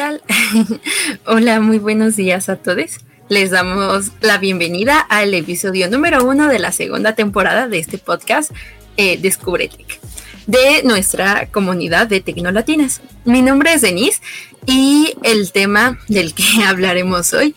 [1.26, 3.00] Hola, muy buenos días a todos.
[3.28, 8.50] Les damos la bienvenida al episodio número uno de la segunda temporada de este podcast
[8.96, 10.00] eh, Descubre Tech
[10.46, 13.02] de nuestra comunidad de Tecnolatinas.
[13.26, 14.22] Mi nombre es Denise
[14.64, 17.54] y el tema del que hablaremos hoy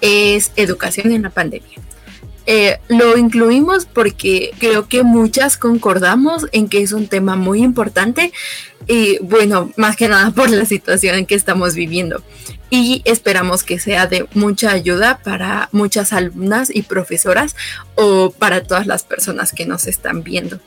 [0.00, 1.78] es educación en la pandemia.
[2.46, 8.32] Eh, lo incluimos porque creo que muchas concordamos en que es un tema muy importante
[8.86, 12.22] y bueno, más que nada por la situación en que estamos viviendo.
[12.70, 17.54] Y esperamos que sea de mucha ayuda para muchas alumnas y profesoras
[17.94, 20.58] o para todas las personas que nos están viendo.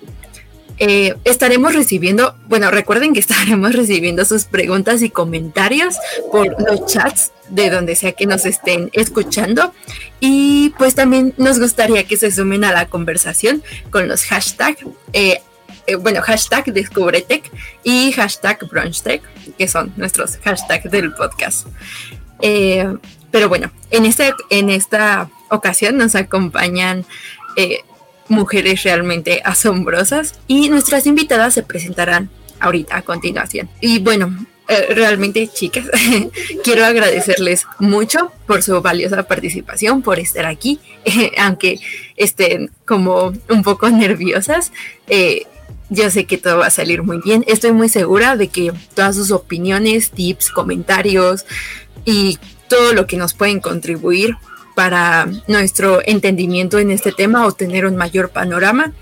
[0.79, 5.95] Eh, estaremos recibiendo, bueno, recuerden que estaremos recibiendo sus preguntas y comentarios
[6.31, 9.73] por los chats de donde sea que nos estén escuchando.
[10.19, 15.41] Y pues también nos gustaría que se sumen a la conversación con los hashtags, eh,
[15.87, 17.51] eh, bueno, hashtag Descubretech
[17.83, 19.21] y hashtag BrunchTech,
[19.57, 21.67] que son nuestros hashtags del podcast.
[22.39, 27.05] pero bueno, en, este, en esta ocasión nos acompañan
[28.29, 33.69] mujeres realmente asombrosas y nuestras invitadas se presentarán ahorita a continuación.
[33.81, 34.35] Y bueno,
[34.67, 35.85] eh, realmente chicas,
[36.63, 40.79] quiero agradecerles mucho por su valiosa participación, por estar aquí,
[41.37, 41.79] aunque
[42.15, 44.71] estén como un poco nerviosas.
[45.07, 45.43] Eh,
[45.89, 47.43] yo sé que todo va a salir muy bien.
[47.47, 51.45] Estoy muy segura de que todas sus opiniones, tips, comentarios
[52.05, 54.35] y todo lo que nos pueden contribuir
[54.75, 58.93] para nuestro entendimiento en este tema o tener un mayor panorama,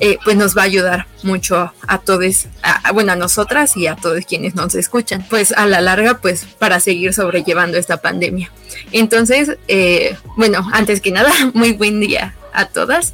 [0.00, 2.46] eh, pues nos va a ayudar mucho a, todos,
[2.94, 6.80] bueno, a nosotras y a todos quienes nos escuchan, pues a la larga, pues para
[6.80, 8.50] seguir sobrellevando esta pandemia.
[8.92, 13.12] Entonces, eh, bueno, antes que nada, muy buen día a todas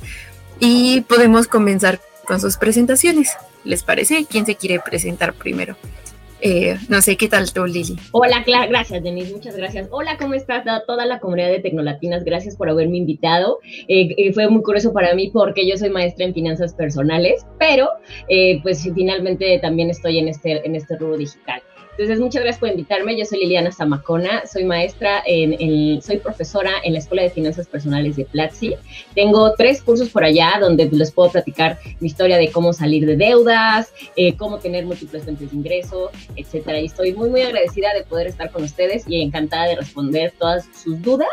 [0.61, 3.37] y podemos comenzar con sus presentaciones.
[3.65, 4.27] ¿Les parece?
[4.29, 5.77] ¿Quién se quiere presentar primero?
[6.41, 7.97] Eh, no sé qué tal tú, Lili.
[8.13, 9.89] Hola, gracias, Denise, muchas gracias.
[9.91, 10.65] Hola, ¿cómo estás?
[10.87, 13.59] Toda la comunidad de Tecnolatinas, gracias por haberme invitado.
[13.89, 17.89] Eh, eh, fue muy curioso para mí porque yo soy maestra en finanzas personales, pero
[18.63, 21.63] pues finalmente también estoy en este, en este rubro digital.
[21.99, 23.17] Entonces, muchas gracias por invitarme.
[23.17, 28.17] Yo soy Liliana Zamacona, soy maestra, en, soy profesora en la Escuela de Finanzas Personales
[28.17, 28.75] de Platzi.
[29.15, 33.17] Tengo tres cursos por allá donde les puedo platicar mi historia de cómo salir de
[33.17, 36.81] deudas, eh, cómo tener múltiples fuentes de ingreso, etcétera.
[36.81, 40.69] Y estoy muy, muy agradecida de poder estar con ustedes y encantada de responder todas
[40.75, 41.29] sus dudas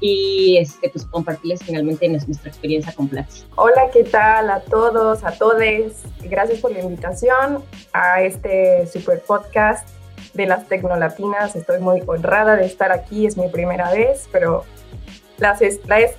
[0.00, 3.44] y este, pues compartirles finalmente nuestra experiencia con Platzi.
[3.56, 6.02] Hola, ¿qué tal a todos, a todes?
[6.22, 9.97] Gracias por la invitación a este super podcast
[10.34, 11.56] de las Tecnolatinas.
[11.56, 14.64] Estoy muy honrada de estar aquí, es mi primera vez, pero
[15.38, 15.60] las,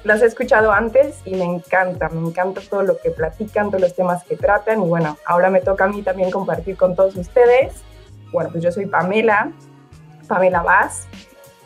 [0.04, 3.96] las, he escuchado antes y me encanta, me encanta todo lo que platican, todos los
[3.96, 7.84] temas que tratan y bueno, ahora me toca a mí también compartir con todos ustedes.
[8.32, 9.52] Bueno, pues yo soy Pamela,
[10.28, 11.08] Pamela Vaz.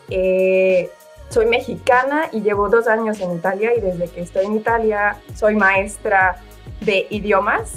[0.10, 0.90] Eh,
[1.30, 5.56] soy mexicana y llevo dos años en Italia y desde que estoy en Italia soy
[5.56, 6.38] maestra
[6.82, 7.74] de idiomas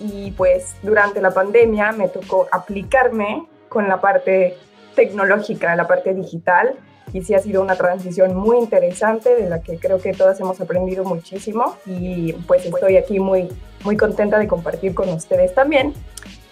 [0.00, 4.56] y pues durante la pandemia me tocó aplicarme con la parte
[4.94, 6.74] tecnológica, la parte digital,
[7.12, 10.60] y sí ha sido una transición muy interesante de la que creo que todas hemos
[10.60, 13.48] aprendido muchísimo y pues estoy aquí muy,
[13.84, 15.94] muy contenta de compartir con ustedes también.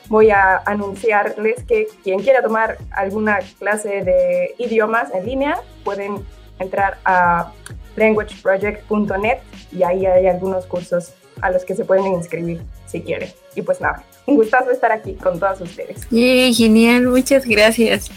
[0.09, 6.25] Voy a anunciarles que quien quiera tomar alguna clase de idiomas en línea pueden
[6.59, 7.53] entrar a
[7.97, 9.39] languageproject.net
[9.73, 12.63] y ahí hay algunos cursos a los que se pueden inscribir
[12.95, 13.29] si quieren.
[13.57, 16.07] Y pues nada, un gustazo estar aquí con todas ustedes.
[16.55, 18.11] genial, muchas gracias.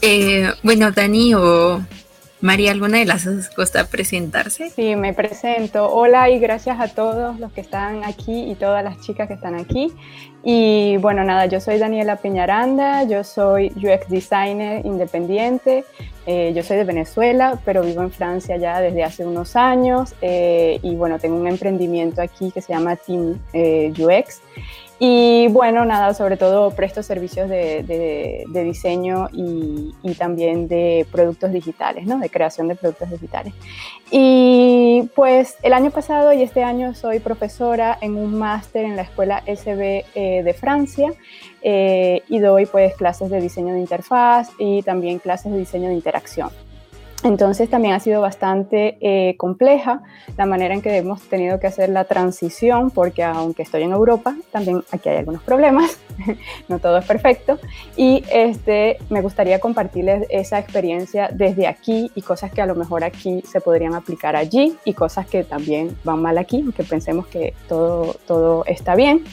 [0.00, 1.84] Eh, bueno, Dani o
[2.42, 4.70] María, ¿alguna de las dos gusta presentarse?
[4.70, 5.92] Sí, me presento.
[5.92, 9.54] Hola y gracias a todos los que están aquí y todas las chicas que están
[9.56, 9.92] aquí.
[10.42, 15.84] Y bueno, nada, yo soy Daniela Peñaranda, yo soy UX Designer independiente,
[16.24, 20.78] eh, yo soy de Venezuela, pero vivo en Francia ya desde hace unos años eh,
[20.82, 24.40] y bueno, tengo un emprendimiento aquí que se llama Team UX
[25.02, 32.18] y bueno, nada, sobre todo presto servicios de, diseño y, también de productos digitales, ¿no?
[32.18, 33.54] De creación de productos digitales.
[34.10, 39.02] Y pues el año pasado y este año soy profesora en un máster en la
[39.02, 41.10] Escuela SB eh, de Francia
[41.62, 45.94] eh, y doy pues clases de diseño de interfaz y también clases de diseño de
[45.94, 46.50] interacción.
[47.22, 50.02] Entonces también ha sido bastante eh, compleja
[50.38, 54.34] la manera en que hemos tenido que hacer la transición, porque aunque estoy en Europa,
[54.50, 55.98] también aquí hay algunos problemas,
[56.68, 57.58] no todo es perfecto,
[57.94, 63.04] y este, me gustaría compartirles esa experiencia desde aquí y cosas que a lo mejor
[63.04, 67.52] aquí se podrían aplicar allí y cosas que también van mal aquí, aunque pensemos que
[67.68, 69.24] todo, todo está bien.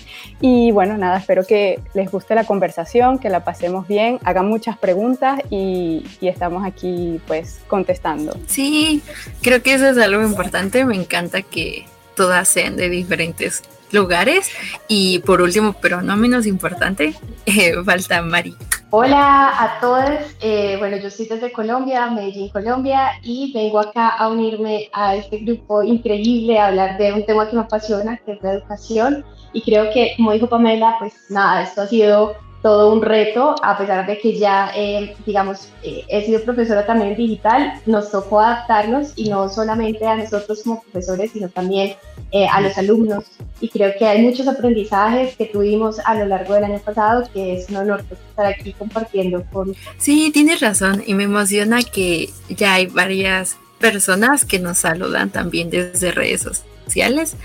[0.41, 4.77] Y bueno, nada, espero que les guste la conversación, que la pasemos bien, hagan muchas
[4.77, 8.35] preguntas y, y estamos aquí pues con contestando.
[8.47, 9.03] Sí,
[9.43, 10.83] creo que eso es algo importante.
[10.83, 11.85] Me encanta que
[12.15, 14.49] todas sean de diferentes lugares.
[14.87, 17.13] Y por último, pero no menos importante,
[17.45, 18.55] eh, falta Mari.
[18.89, 20.09] Hola a todos.
[20.41, 25.39] Eh, bueno, yo soy desde Colombia, Medellín, Colombia, y vengo acá a unirme a este
[25.39, 29.23] grupo increíble, a hablar de un tema que me apasiona, que es la educación.
[29.53, 33.77] Y creo que, como dijo Pamela, pues nada, esto ha sido todo un reto, a
[33.77, 39.13] pesar de que ya, eh, digamos, eh, he sido profesora también digital, nos tocó adaptarnos
[39.15, 41.95] y no solamente a nosotros como profesores, sino también
[42.31, 43.25] eh, a los alumnos.
[43.61, 47.57] Y creo que hay muchos aprendizajes que tuvimos a lo largo del año pasado, que
[47.57, 49.75] es un honor estar aquí compartiendo con...
[49.97, 55.69] Sí, tienes razón y me emociona que ya hay varias personas que nos saludan también
[55.69, 56.47] desde redes
[56.85, 57.35] sociales.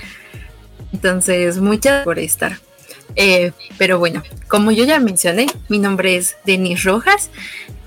[0.92, 2.58] Entonces, muchas por estar.
[3.16, 7.30] Eh, pero bueno, como yo ya mencioné, mi nombre es Denis Rojas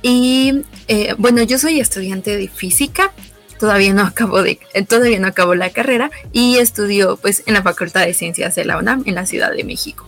[0.01, 3.11] y eh, bueno, yo soy estudiante de física.
[3.59, 8.05] Todavía no acabo de, todavía no acabo la carrera y estudio pues en la Facultad
[8.05, 10.07] de Ciencias de la UNAM en la Ciudad de México.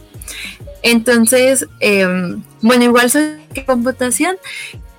[0.83, 4.37] Entonces, em, bueno, igual soy de computación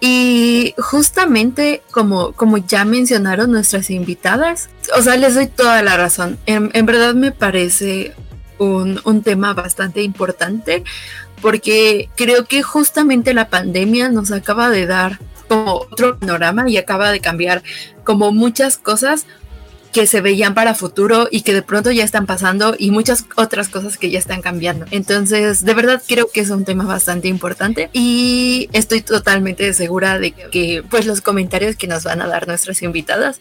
[0.00, 6.38] y justamente como, como ya mencionaron nuestras invitadas, o sea, les doy toda la razón.
[6.46, 8.14] en verdad me parece
[8.58, 10.84] un, tema bastante importante
[11.40, 15.18] porque creo que justamente la pandemia nos acaba de dar
[15.48, 17.62] como otro panorama y acaba de cambiar
[18.04, 19.26] como muchas cosas
[19.92, 23.68] que se veían para futuro y que de pronto ya están pasando y muchas otras
[23.68, 24.84] cosas que ya están cambiando.
[24.90, 30.32] Entonces, de verdad creo que es un tema bastante importante y estoy totalmente segura de
[30.32, 33.40] que pues los comentarios que nos van a dar nuestras invitadas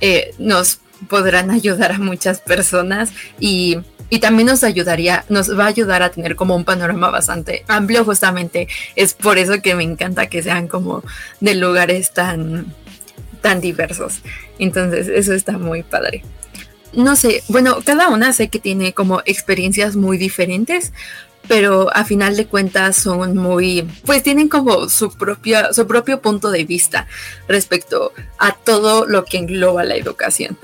[0.00, 3.78] eh, nos podrán ayudar a muchas personas y
[4.10, 8.04] y también nos ayudaría, nos va a ayudar a tener como un panorama bastante amplio
[8.04, 8.68] justamente.
[8.96, 11.02] Es por eso que me encanta que sean como
[11.40, 12.72] de lugares tan,
[13.40, 14.20] tan diversos.
[14.58, 16.22] Entonces, eso está muy padre.
[16.92, 20.92] No sé, bueno, cada una sé que tiene como experiencias muy diferentes,
[21.48, 26.50] pero a final de cuentas son muy, pues tienen como su propia, su propio punto
[26.50, 27.06] de vista
[27.48, 30.56] respecto a todo lo que engloba la educación.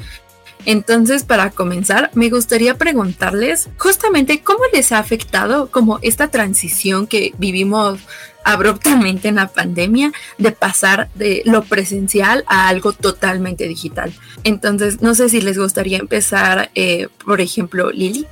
[0.67, 7.33] Entonces, para comenzar, me gustaría preguntarles justamente cómo les ha afectado como esta transición que
[7.39, 8.01] vivimos
[8.45, 14.12] abruptamente en la pandemia de pasar de lo presencial a algo totalmente digital.
[14.45, 18.27] Entonces, no sé si les gustaría empezar, eh, por ejemplo, Lili.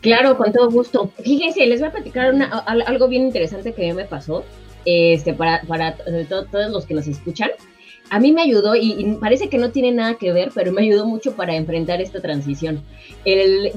[0.00, 1.10] Claro, con todo gusto.
[1.22, 2.32] Fíjense, les voy a platicar
[2.86, 4.44] algo bien interesante que a mí me pasó
[4.84, 5.96] este, para, para
[6.28, 7.50] todos los que nos escuchan
[8.10, 11.06] a mí me ayudó y, parece que no tiene nada que ver, pero me ayudó
[11.06, 12.82] mucho para enfrentar esta transición.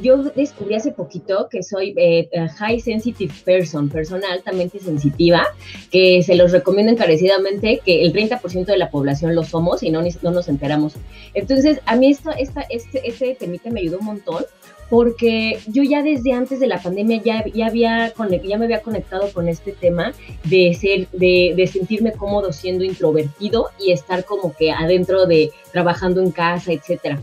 [0.02, 5.48] Yo descubrí hace poquito que soy eh, high sensitive person, persona altamente sensitiva,
[5.92, 10.02] que se los recomiendo encarecidamente, que el 30% de la población lo somos y no,
[10.22, 10.94] no nos enteramos.
[11.34, 14.46] Entonces, a mí esto, esta, este, este temita me ayudó un montón
[14.90, 18.12] porque yo ya desde antes de la pandemia ya, ya, había,
[18.44, 20.14] ya me había conectado con este tema
[20.46, 26.22] de, ser, de, de sentirme cómodo siendo introvertido y estar como que adentro de trabajando
[26.22, 27.20] en casa, etcétera.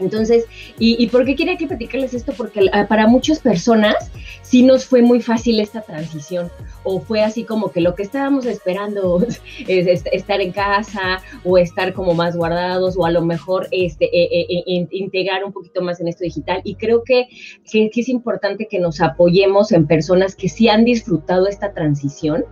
[0.00, 0.44] Entonces,
[0.78, 2.32] ¿y, ¿y, por qué quería que platicarles esto?
[2.36, 4.10] Porque ah, para muchas personas
[4.42, 6.50] sí nos fue muy fácil esta transición,
[6.84, 9.24] o fue así como que lo que estábamos esperando
[9.66, 14.28] es estar en casa, o estar como más guardados, o a lo mejor este, eh,
[14.30, 16.60] eh, eh, integrar un poquito más en esto digital.
[16.64, 17.28] Y creo que,
[17.70, 22.44] que, que es importante que nos apoyemos en personas que sí han disfrutado esta transición,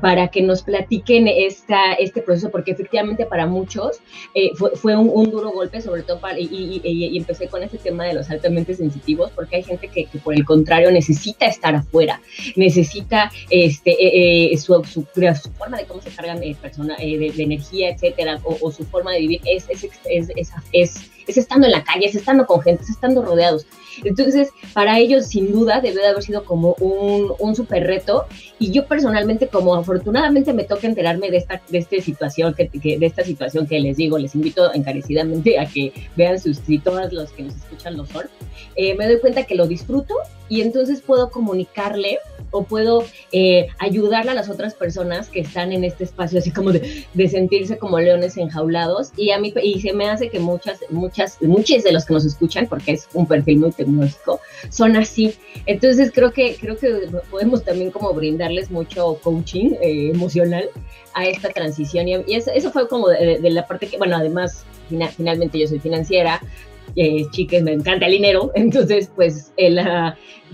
[0.00, 4.00] para que nos platiquen esta, este proceso, porque efectivamente para muchos
[4.34, 8.04] eh, fue, fue un, duro golpe, sobre todo para, y, y, empecé con este tema
[8.04, 12.20] de los altamente sensitivos, porque hay gente que, por el contrario necesita estar afuera,
[12.56, 15.04] necesita este, eh, eh, su, su,
[15.58, 19.40] forma de cómo se cargan persona, de, energía, etcétera, o, o, su forma de vivir
[19.44, 23.22] es, es, es, es es estando en la calle, es estando con gente, es estando
[23.22, 23.66] rodeados.
[24.04, 28.26] Entonces, para ellos, sin duda, debe de haber sido como un, un súper reto.
[28.58, 32.68] Y yo personalmente, como afortunadamente me toca enterarme de esta, de esta situación, que,
[32.98, 37.32] de esta situación que les digo, les invito encarecidamente a que vean sus, todos los
[37.32, 38.26] que nos escuchan lo son,
[38.76, 40.14] eh, me doy cuenta que lo disfruto
[40.48, 42.18] y entonces puedo comunicarle
[42.50, 46.72] o puedo eh, ayudarle a las otras personas que están en este espacio así como
[46.72, 49.12] de, de, sentirse como leones enjaulados.
[49.16, 52.24] Y a mí y se me hace que muchas muchas muchos de los que nos
[52.24, 54.40] escuchan porque es un perfil muy tecnológico
[54.70, 55.34] son así.
[55.66, 60.68] Entonces creo que creo que podemos también como brindarles mucho coaching eh, emocional
[61.14, 62.08] a esta transición.
[62.08, 64.64] Y, eso, eso, fue como de, de, la parte que bueno además
[65.16, 66.40] finalmente yo soy financiera
[66.96, 69.78] eh, chicas, me encanta el dinero, entonces pues, el,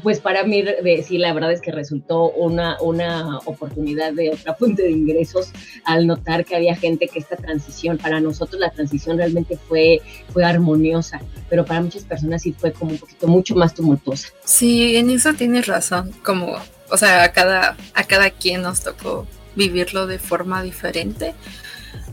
[0.02, 0.64] pues para mí
[1.06, 5.50] sí, la verdad es que resultó una, una oportunidad de otra fuente de ingresos
[5.84, 10.00] al notar que había gente que esta transición, para nosotros la transición realmente fue,
[10.32, 14.28] fue armoniosa, pero para muchas personas sí fue como un poquito mucho más tumultuosa.
[14.44, 16.56] Sí, en eso tienes razón, como,
[16.90, 19.26] o sea, a cada, a cada quien nos tocó
[19.56, 21.34] vivirlo de forma diferente,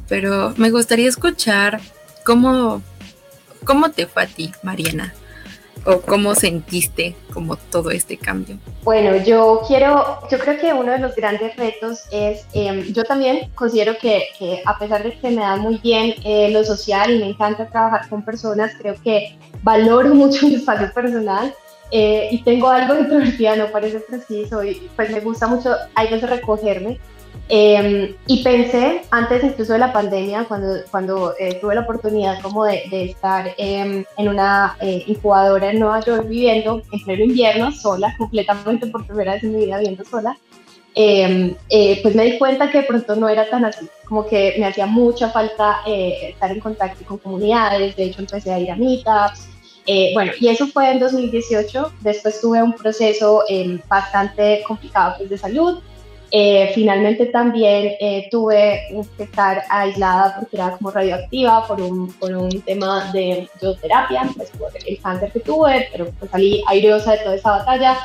[0.08, 1.82] pero me gustaría escuchar
[2.26, 2.82] cómo
[3.66, 5.14] ¿Cómo te fue a ti, Mariana?
[5.86, 8.58] ¿O cómo sentiste como todo este cambio?
[8.84, 13.50] Bueno, yo quiero, yo creo que uno de los grandes retos es, em, yo también
[13.56, 17.20] considero que, que, a pesar de que me da muy bien eh, lo social y
[17.20, 21.54] me encanta trabajar con personas, creo que valoro mucho mi espacio personal
[21.90, 26.10] eh, y tengo algo de introvertida, no parece preciso, y pues me gusta mucho, hay
[26.10, 27.00] veces recogerme
[27.54, 32.64] Em, y pensé, antes incluso de la pandemia, cuando, cuando eh, tuve la oportunidad como
[32.64, 38.16] de, estar em, en una eh, incubadora en Nueva York viviendo en pleno invierno, sola,
[38.18, 40.38] completamente por primera vez en mi vida viviendo sola,
[40.96, 44.56] em, eh, pues me di cuenta que de pronto no era tan así, como que
[44.58, 48.78] me hacía mucha falta estar en contacto con comunidades, de hecho empecé a ir a
[48.78, 49.50] meetups,
[50.14, 53.44] bueno, y eso fue en 2018, después tuve un proceso
[53.90, 55.82] bastante complicado pues, de salud,
[56.34, 62.34] eh, finalmente también eh, tuve que estar aislada porque era como radioactiva por un, por
[62.34, 67.18] un tema de radioterapia, pues por el cáncer que tuve, pero pues salí airosa de
[67.18, 67.98] toda esa batalla.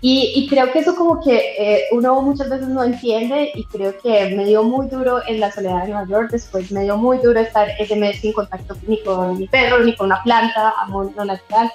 [0.00, 3.98] Y, y creo que eso como que eh, uno muchas veces no entiende y creo
[3.98, 7.18] que me dio muy duro en la soledad de Nueva York, después me dio muy
[7.18, 11.10] duro estar ese mes sin contacto ni con mi perro, ni con una planta, amor
[11.16, 11.72] no natural.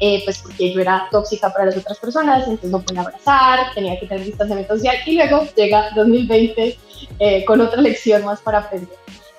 [0.00, 3.98] Eh, pues porque yo era tóxica para las otras personas, entonces no podía abrazar, tenía
[3.98, 6.78] que tener distanciamiento social y luego llega 2020
[7.20, 8.88] eh, con otra lección más para aprender.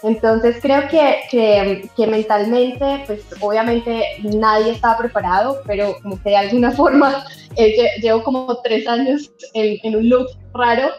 [0.04, 6.38] Entonces creo que, que, que, mentalmente, pues obviamente nadie estaba preparado, pero como que de
[6.38, 7.26] alguna forma
[7.58, 10.90] eh, llevo como tres años en, en un loop raro,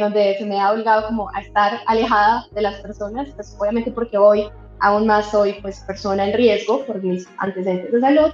[0.00, 4.18] donde se me ha obligado como a estar alejada de las personas, pues obviamente porque
[4.18, 4.48] hoy
[4.80, 8.32] aún más soy pues persona en riesgo por mis antecedentes de salud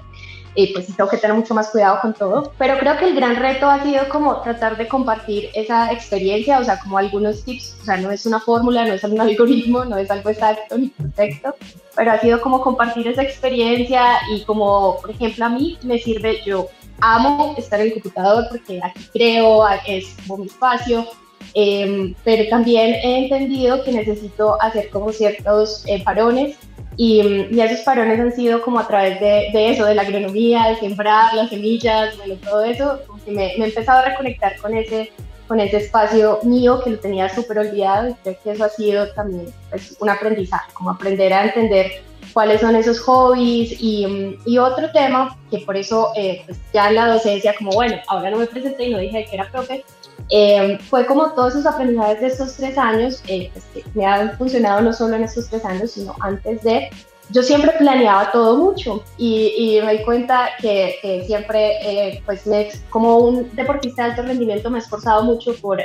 [0.54, 2.52] y pues tengo que tener mucho más cuidado con todo.
[2.58, 6.64] Pero creo que el gran reto ha sido como tratar de compartir esa experiencia, o
[6.64, 9.96] sea, como algunos tips, o sea, no es una fórmula, no es un algoritmo, no
[9.96, 11.54] es algo exacto ni perfecto,
[11.96, 16.40] pero ha sido como compartir esa experiencia y como, por ejemplo, a mí me sirve,
[16.44, 16.68] yo
[17.00, 21.06] amo estar en el computador porque aquí creo, es como mi espacio,
[21.54, 26.56] em, pero también he entendido que necesito hacer como ciertos eh, parones
[26.96, 27.20] y,
[27.50, 30.76] y, esos parones han sido como a través de, de, eso, de la agronomía, de
[30.76, 35.12] sembrar las semillas, bueno, todo eso, me, me, he empezado a reconectar con ese,
[35.46, 39.08] con ese espacio mío que lo tenía súper olvidado y creo que eso ha sido
[39.12, 42.02] también pues, un aprendizaje, como aprender a entender
[42.34, 46.96] cuáles son esos hobbies y, y otro tema que por eso eh, pues ya en
[46.96, 49.84] la docencia como bueno, ahora no me presenté y no dije que era profe,
[50.30, 54.36] eh, fue como todos esos aprendizajes de estos tres años, eh, pues, que me han
[54.36, 56.90] funcionado no solo en estos tres años, sino antes de,
[57.30, 62.46] yo siempre planeaba todo mucho y, y me di cuenta que, que siempre, eh, pues
[62.46, 65.80] me, como un deportista de alto rendimiento, me he esforzado mucho por,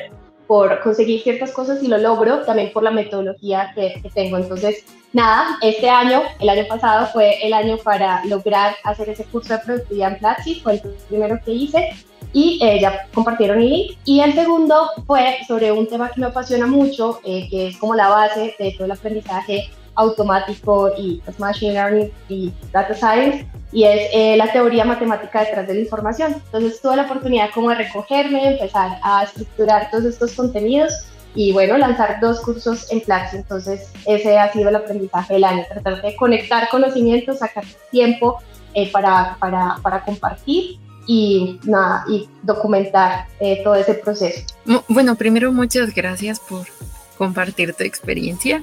[0.49, 4.35] por conseguir ciertas cosas y lo logro también por la metodología que, que tengo.
[4.35, 9.53] Entonces, nada, este año, el año pasado fue el año para lograr hacer ese curso
[9.53, 11.89] de productividad en Platzi, fue el primero que hice
[12.33, 13.97] y eh, ya compartieron el link.
[14.05, 17.93] Y el segundo fue sobre un tema que me apasiona mucho, eh, que es como
[17.93, 23.84] la base de todo el aprendizaje automático y pues, machine learning y data science y
[23.84, 26.34] es eh, la teoría matemática detrás de la información.
[26.34, 30.93] Entonces tuve la oportunidad como de recogerme, empezar a estructurar todos estos contenidos
[31.36, 33.38] y bueno, lanzar dos cursos en Platzi.
[33.38, 38.39] Entonces ese ha sido el aprendizaje del año, tratar de conectar conocimientos, sacar tiempo
[38.91, 44.46] para, para, para compartir y, nada, y documentar eh, todo ese proceso.
[44.88, 46.67] Bueno, primero muchas gracias por
[47.17, 48.62] compartir tu experiencia,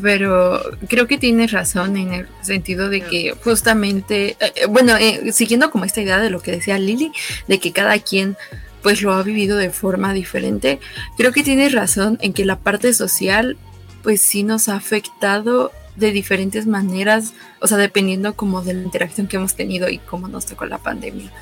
[0.00, 4.94] pero creo que tienes razón en el sentido de que justamente, eh, eh, bueno,
[5.32, 7.12] siguiendo como esta idea de lo que decía Lili,
[7.46, 8.36] de que cada quien
[8.82, 10.78] pues lo ha vivido de forma diferente,
[11.16, 13.56] creo que tienes razón en que la parte social
[14.02, 19.26] pues sí nos ha afectado de diferentes maneras, o sea, dependiendo como de la interacción
[19.26, 21.32] que hemos tenido y cómo nos tocó la pandemia.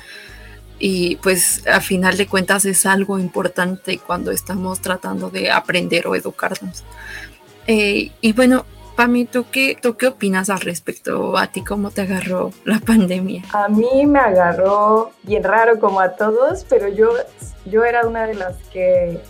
[0.79, 6.15] y pues a final de cuentas es algo importante cuando estamos tratando de aprender o
[6.15, 6.83] educarnos.
[7.67, 8.65] Eh, y bueno,
[8.97, 11.37] Pami, ¿tú qué, ¿tú qué opinas al respecto?
[11.37, 13.43] ¿A ti cómo te agarró la pandemia?
[13.53, 17.11] A mí me agarró bien raro como a todos, pero yo,
[17.65, 19.21] yo era una de las que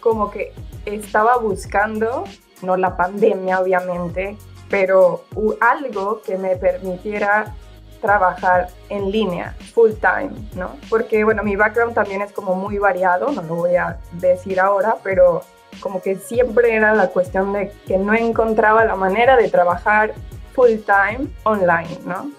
[0.00, 0.52] como que
[0.86, 2.24] estaba buscando,
[2.62, 4.36] no la pandemia obviamente,
[4.68, 5.24] pero
[5.60, 7.54] algo que me permitiera
[8.00, 10.76] trabajar en línea, full time, ¿no?
[10.90, 14.96] Porque, bueno, mi background también es como muy variado, no lo voy a decir ahora,
[15.04, 15.42] pero
[15.80, 20.12] como que siempre era la cuestión de que no encontraba la manera de trabajar
[20.52, 22.30] full time online, ¿no?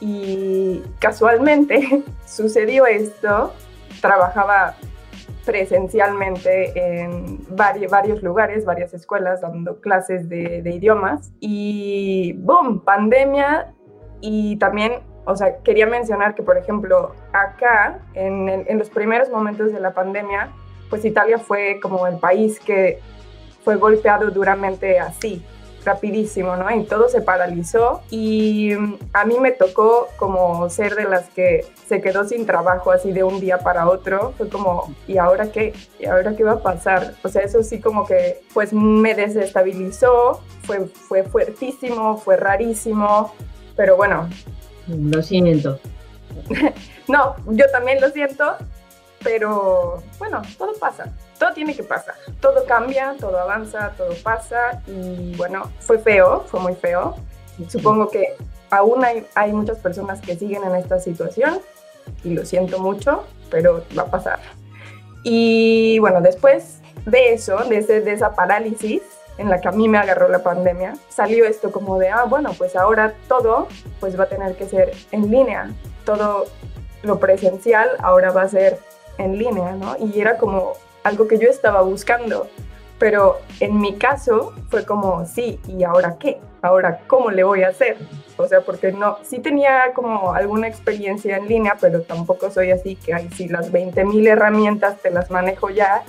[0.00, 3.52] Y casualmente sucedió esto,
[4.00, 4.74] trabajaba
[5.44, 12.84] presencialmente en varios, varios lugares, varias escuelas, dando clases de, de idiomas y ¡boom!
[12.84, 13.72] Pandemia
[14.20, 19.70] y también o sea, quería mencionar que, por ejemplo, acá, en, en, los primeros momentos
[19.70, 20.48] de la pandemia,
[20.88, 23.00] pues Italia fue como el país que
[23.64, 25.42] fue golpeado duramente así,
[25.84, 26.70] rapidísimo, ¿no?
[26.70, 31.66] Y todo se paralizó y mm, a mí me tocó como ser de las que
[31.86, 34.32] se quedó sin trabajo así de un día para otro.
[34.36, 35.74] Fue como, ¿y ahora qué?
[35.98, 37.14] ¿Y ahora qué va a pasar?
[37.22, 43.32] O sea, eso sí como que pues me desestabilizó, fue, fue fuertísimo, fue rarísimo,
[43.76, 44.28] pero bueno,
[44.88, 45.78] lo siento.
[47.08, 48.56] no, yo también lo siento,
[49.22, 55.34] pero bueno, todo pasa, todo tiene que pasar, todo cambia, todo avanza, todo pasa y
[55.36, 57.16] bueno, fue feo, fue muy feo.
[57.68, 58.36] Supongo que
[58.70, 61.60] aún hay, hay muchas personas que siguen en esta situación
[62.22, 64.38] y lo siento mucho, pero va a pasar.
[65.24, 69.02] Y bueno, después de eso, de, de esa parálisis,
[69.38, 72.52] en la que a mí me agarró la pandemia, salió esto como de, ah, bueno,
[72.58, 73.68] pues ahora todo
[74.00, 75.70] pues va a tener que ser en línea,
[76.04, 76.46] todo
[77.02, 78.78] lo presencial ahora va a ser
[79.18, 79.96] en línea, ¿no?
[79.98, 80.72] Y era como
[81.04, 82.48] algo que yo estaba buscando,
[82.98, 86.38] pero en mi caso fue como, sí, ¿y ahora qué?
[86.62, 87.96] Ahora, ¿cómo le voy a hacer?
[88.36, 92.96] O sea, porque no, sí tenía como alguna experiencia en línea, pero tampoco soy así
[92.96, 96.02] que, ay, sí, las 20.000 herramientas te las manejo ya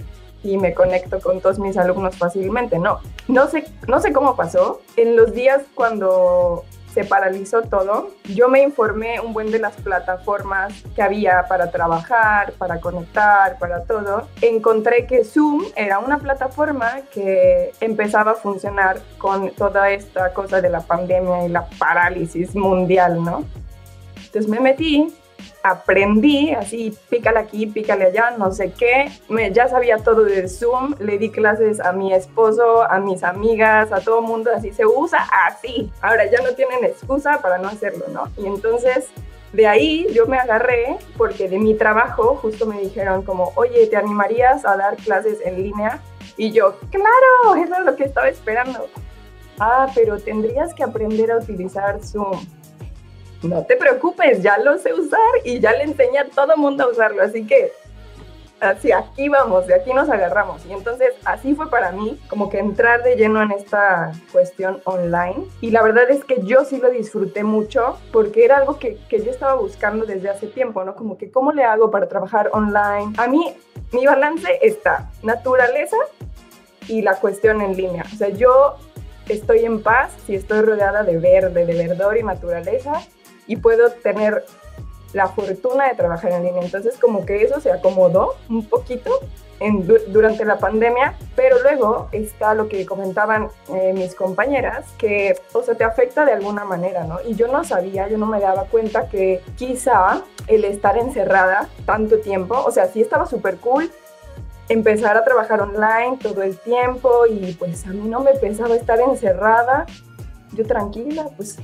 [0.43, 2.79] y me conecto con todos mis alumnos fácilmente.
[2.79, 4.81] No, no sé, no sé cómo pasó.
[4.95, 6.63] En los días cuando
[6.93, 12.53] se paralizó todo, yo me informé un buen de las plataformas que había para trabajar,
[12.53, 14.27] para conectar, para todo.
[14.42, 20.70] Encontré que Zoom era una plataforma que empezaba a funcionar con toda esta cosa de
[20.70, 23.46] la pandemia y la parálisis mundial, ¿no?
[24.16, 25.13] Entonces me metí,
[25.63, 29.11] aprendí, así, pícale aquí, pícale allá, no sé qué.
[29.27, 33.91] Me, ya sabía todo de Zoom, le di clases a mi esposo, a mis amigas,
[33.91, 35.91] a todo mundo, así se usa así.
[36.01, 38.31] Ahora ya no tienen excusa para no hacerlo, ¿no?
[38.37, 39.07] Y entonces
[39.53, 43.98] de ahí yo me agarré porque de mi trabajo justo me dijeron como, oye, ¿te
[43.98, 46.01] animarías a dar clases en línea?
[46.37, 48.87] Y yo, claro, eso es lo que estaba esperando.
[49.59, 52.39] Ah, pero tendrías que aprender a utilizar Zoom
[53.43, 56.87] no te preocupes, ya lo sé usar y ya le enseñé a todo mundo a
[56.89, 57.71] usarlo, así que
[58.59, 60.65] así aquí vamos, de aquí nos agarramos.
[60.65, 65.45] Y entonces así fue para mí, como que entrar de lleno en esta cuestión online.
[65.61, 69.23] Y la verdad es que yo sí lo disfruté mucho porque era algo que, que
[69.23, 70.95] yo estaba buscando desde hace tiempo, ¿no?
[70.95, 73.13] Como que cómo le hago para trabajar online.
[73.17, 73.53] A mí,
[73.91, 75.97] mi balance está naturaleza
[76.87, 78.03] y la cuestión en línea.
[78.11, 78.75] O sea, yo
[79.27, 83.03] estoy en paz si estoy rodeada de verde, de verdor y naturaleza
[83.50, 84.46] y puedo tener
[85.12, 86.62] la fortuna de trabajar en línea.
[86.62, 89.12] Entonces como que eso se acomodó un poquito
[89.59, 95.64] en, durante la pandemia, pero luego está lo que comentaban eh, mis compañeras, que, o
[95.64, 97.18] sea, te afecta de alguna manera, ¿no?
[97.25, 102.20] Y yo no sabía, yo no me daba cuenta que quizá el estar encerrada tanto
[102.20, 103.92] tiempo, o sea, sí estaba súper cool
[104.70, 109.00] empezar a trabajar online todo el tiempo y pues a mí no me pensaba estar
[109.00, 109.88] encerrada,
[110.53, 111.57] yo tranquila, pues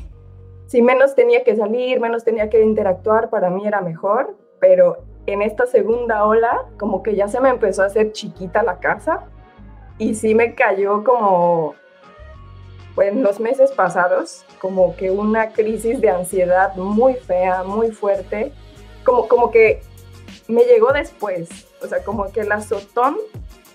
[0.68, 4.98] si menos tenía que salir, menos tenía que interactuar, para mí era mejor, pero
[5.28, 9.26] en esta segunda ola como que ya se me empezó a hacer chiquita la casa
[9.98, 11.76] y sí me cayó como
[12.98, 18.54] en los meses pasados como que una crisis de ansiedad muy fea, muy fuerte,
[19.04, 19.82] como, como que
[20.48, 21.50] me llegó después,
[21.84, 23.18] o sea, como que el azotón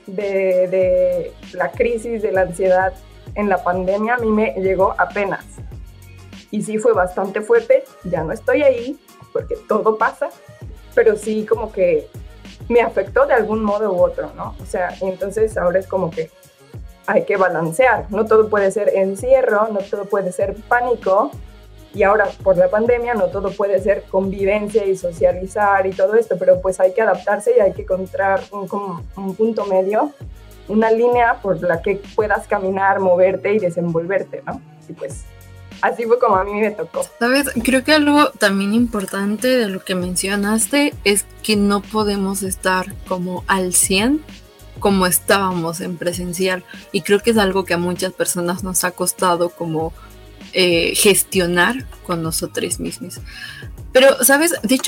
[0.06, 2.94] de, de la crisis de la ansiedad
[3.34, 5.44] en la pandemia a mí me llegó apenas
[6.50, 8.98] y sí fue bastante fuerte, ya no estoy ahí
[9.32, 10.30] porque todo pasa,
[10.94, 12.08] pero sí como que
[12.68, 14.54] me afectó de algún modo u otro, ¿no?
[14.60, 16.30] O sea, entonces ahora es como que
[17.06, 21.30] hay que balancear, no todo puede ser encierro, no todo puede ser pánico,
[21.92, 26.36] y ahora por la pandemia no todo puede ser convivencia y socializar y todo esto,
[26.38, 28.68] pero pues hay que adaptarse y hay que encontrar un,
[29.16, 30.12] un punto medio,
[30.68, 34.60] una línea por la que puedas caminar, moverte y desenvolverte, ¿no?
[34.88, 35.24] Y pues
[35.82, 37.06] así fue como a mí me tocó.
[37.18, 42.94] Sabes, creo que algo también importante de lo que mencionaste es que no podemos estar
[43.06, 44.22] como al 100
[44.78, 48.90] como estábamos en presencial y creo que es algo que a muchas personas nos ha
[48.92, 49.92] costado como
[50.52, 53.20] eh, gestionar con nosotros mismos.
[53.92, 54.54] Pero, ¿sabes?
[54.62, 54.80] De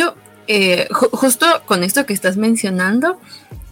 [0.48, 3.20] eh, justo con esto que estás mencionando,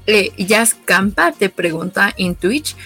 [0.07, 2.77] eh, Jazz Campa te pregunta en Twitch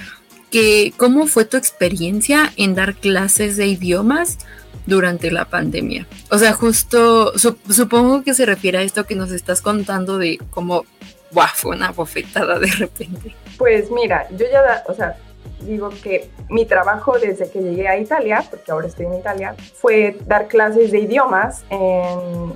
[0.96, 4.38] cómo fue tu experiencia en dar clases de idiomas
[4.86, 6.06] durante la pandemia.
[6.30, 10.84] O sea, justo supongo que se refiere a esto que nos estás contando de cómo
[11.32, 11.48] ¡buah!
[11.48, 13.34] fue una bofetada de repente.
[13.58, 15.16] Pues mira, yo ya, o sea,
[15.60, 20.18] digo que mi trabajo desde que llegué a Italia, porque ahora estoy en Italia, fue
[20.26, 22.52] dar clases de idiomas en,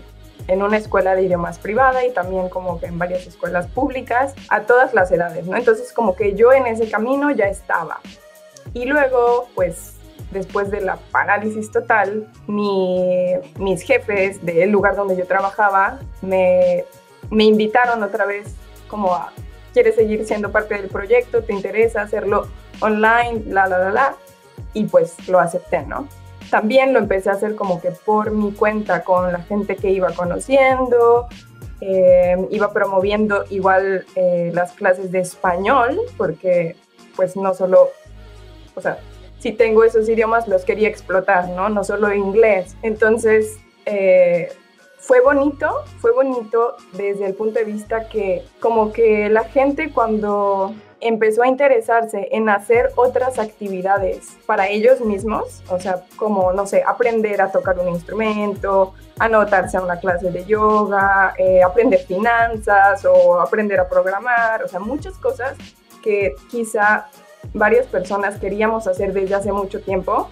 [0.48, 4.62] en una escuela de idiomas privada y también como que en varias escuelas públicas a
[4.62, 5.56] todas las edades, ¿no?
[5.56, 8.00] Entonces como que yo en ese camino ya estaba.
[8.72, 9.94] Y luego, pues
[10.30, 16.84] después de la parálisis total, mi, mis jefes del lugar donde yo trabajaba me,
[17.30, 18.54] me invitaron otra vez
[18.88, 19.32] como a,
[19.72, 21.42] ¿quieres seguir siendo parte del proyecto?
[21.42, 22.48] ¿Te interesa hacerlo
[22.80, 23.42] online?
[23.46, 24.16] La, la, la, la.
[24.72, 26.08] Y pues lo acepté, ¿no?
[26.50, 30.12] También lo empecé a hacer como que por mi cuenta con la gente que iba
[30.12, 31.28] conociendo,
[31.80, 36.76] eh, iba promoviendo igual eh, las clases de español, porque
[37.16, 37.90] pues no solo,
[38.74, 38.98] o sea,
[39.38, 41.68] si tengo esos idiomas los quería explotar, ¿no?
[41.68, 42.76] No solo inglés.
[42.82, 44.48] Entonces, eh,
[44.98, 50.74] fue bonito, fue bonito desde el punto de vista que como que la gente cuando
[51.00, 56.82] empezó a interesarse en hacer otras actividades para ellos mismos, o sea, como, no sé,
[56.86, 63.40] aprender a tocar un instrumento, anotarse a una clase de yoga, eh, aprender finanzas o
[63.40, 65.56] aprender a programar, o sea, muchas cosas
[66.02, 67.08] que quizá
[67.52, 70.28] varias personas queríamos hacer desde hace mucho tiempo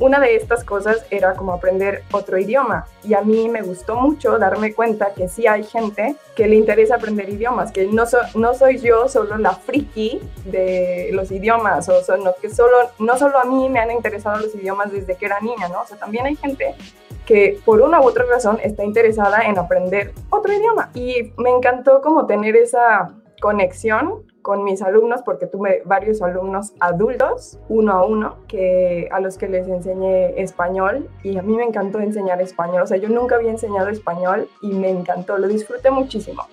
[0.00, 4.38] una de estas cosas era como aprender otro idioma y a mí me gustó mucho
[4.38, 8.04] darme cuenta que sí hay gente que le interesa aprender idiomas, que no,
[8.34, 11.94] no soy yo solo la friki de los idiomas o
[12.40, 15.68] que solo, no solo a mí me han interesado los idiomas desde que era niña,
[15.68, 15.84] ¿no?
[15.98, 16.74] También hay gente
[17.26, 22.00] que por una u otra razón está interesada en aprender otro idioma y me encantó
[22.02, 28.36] como tener esa conexión con mis alumnos, porque tuve varios alumnos adultos, uno a uno,
[28.46, 32.82] que, a los que les enseñé español y a mí me encantó enseñar español.
[32.82, 36.46] O sea, yo nunca había enseñado español y me encantó, lo disfruté muchísimo.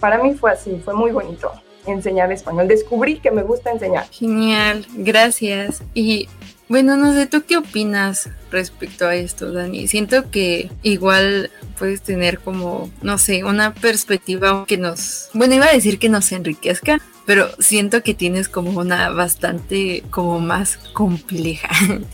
[0.00, 1.52] Para mí fue así, fue muy bonito
[1.84, 2.66] enseñar español.
[2.66, 4.06] Descubrí que me gusta enseñar.
[4.10, 5.82] Genial, gracias.
[5.92, 6.30] Y
[6.72, 9.88] bueno, no sé, ¿tú qué opinas respecto a esto, Dani?
[9.88, 15.72] Siento que igual puedes tener como, no sé, una perspectiva que nos, bueno, iba a
[15.74, 21.68] decir que nos enriquezca, pero siento que tienes como una bastante, como más compleja.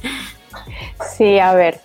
[1.17, 1.81] Sí, a ver,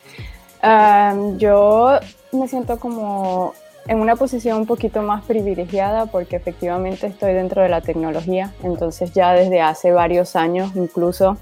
[1.37, 1.99] yo
[2.31, 3.53] me siento como
[3.87, 9.13] en una posición un poquito más privilegiada porque efectivamente estoy dentro de la tecnología, entonces
[9.13, 11.37] ya desde hace varios años incluso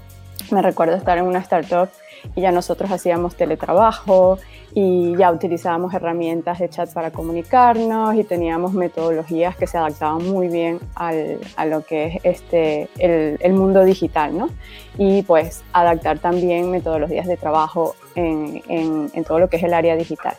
[0.50, 1.88] me recuerdo estar en una startup
[2.34, 4.38] y ya nosotros hacíamos teletrabajo
[4.74, 10.48] y ya utilizábamos herramientas de chat para comunicarnos y teníamos metodologías que se adaptaban muy
[10.48, 14.48] bien al, a lo que es este, el, mundo digital, ¿no?
[14.96, 19.94] Y pues adaptar también metodologías de trabajo en, en todo lo que es el área
[19.96, 20.36] digital.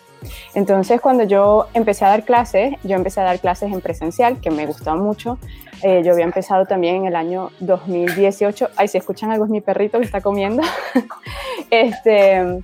[0.53, 4.51] Entonces, cuando yo empecé a dar clases, yo empecé a dar clases en presencial, que
[4.51, 5.37] me gustó mucho.
[5.81, 8.69] Eh, yo había empezado también en el año 2018.
[8.75, 10.61] Ay, si escuchan algo es mi perrito que está comiendo.
[11.69, 12.61] este,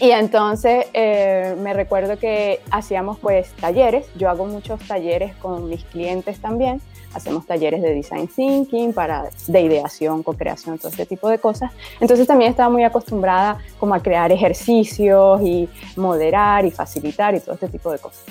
[0.00, 4.06] y entonces eh, me recuerdo que hacíamos pues talleres.
[4.16, 6.80] Yo hago muchos talleres con mis clientes también
[7.14, 11.70] hacemos talleres de design thinking, para, de ideación, co-creación, todo este tipo de cosas.
[12.00, 17.54] Entonces también estaba muy acostumbrada como a crear ejercicios y moderar y facilitar y todo
[17.54, 18.24] este tipo de cosas.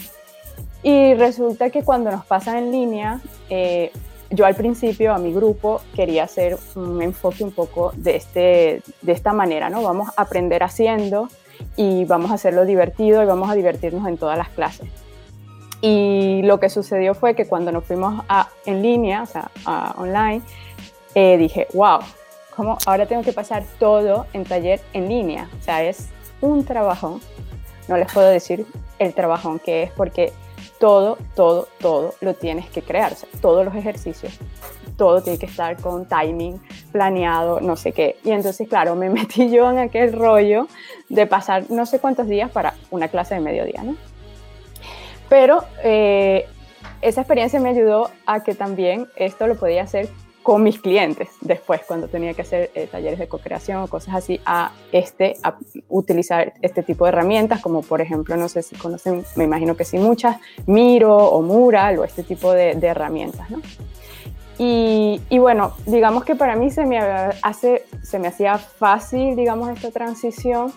[0.83, 3.91] Y resulta que cuando nos pasan en línea, eh,
[4.29, 9.11] yo al principio a mi grupo quería hacer un enfoque un poco de, este, de
[9.11, 9.81] esta manera, ¿no?
[9.83, 11.29] Vamos a aprender haciendo
[11.77, 15.02] y vamos a hacerlo divertido y vamos a divertirnos en todas las clases.
[15.85, 19.93] Y lo que sucedió fue que cuando nos fuimos a, en línea, o sea, a
[19.97, 20.41] online,
[21.13, 21.99] eh, dije, wow,
[22.55, 25.49] ¿cómo ahora tengo que pasar todo en taller en línea?
[25.59, 26.07] O sea, es
[26.39, 27.19] un trabajón.
[27.89, 28.65] No les puedo decir
[28.97, 30.31] el trabajón que es porque
[30.79, 33.11] todo, todo, todo lo tienes que crear.
[33.11, 34.39] O sea, todos los ejercicios
[34.95, 36.61] todo tiene que estar con timing,
[36.93, 38.15] planeado, no sé qué.
[38.23, 40.67] Y entonces, claro, me metí yo en aquel rollo
[41.09, 43.97] de pasar no sé cuántos días para una clase de mediodía, ¿no?
[45.29, 46.45] Pero eh,
[47.01, 50.09] esa experiencia me ayudó a que también esto lo podía hacer
[50.43, 54.41] con mis clientes después, cuando tenía que hacer eh, talleres de co-creación o cosas así,
[54.45, 55.55] a, este, a
[55.87, 59.85] utilizar este tipo de herramientas, como por ejemplo, no sé si conocen, me imagino que
[59.85, 63.61] sí muchas, Miro o Mural o este tipo de, herramientas, ¿no?
[64.59, 69.69] Y, y, bueno, digamos que para mí se me, hace, se me hacía fácil, digamos,
[69.69, 70.71] esta transición,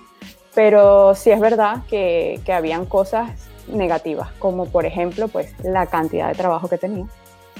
[0.55, 6.29] pero sí es verdad que, que habían cosas negativas, como por ejemplo, pues la cantidad
[6.29, 7.07] de trabajo que tenía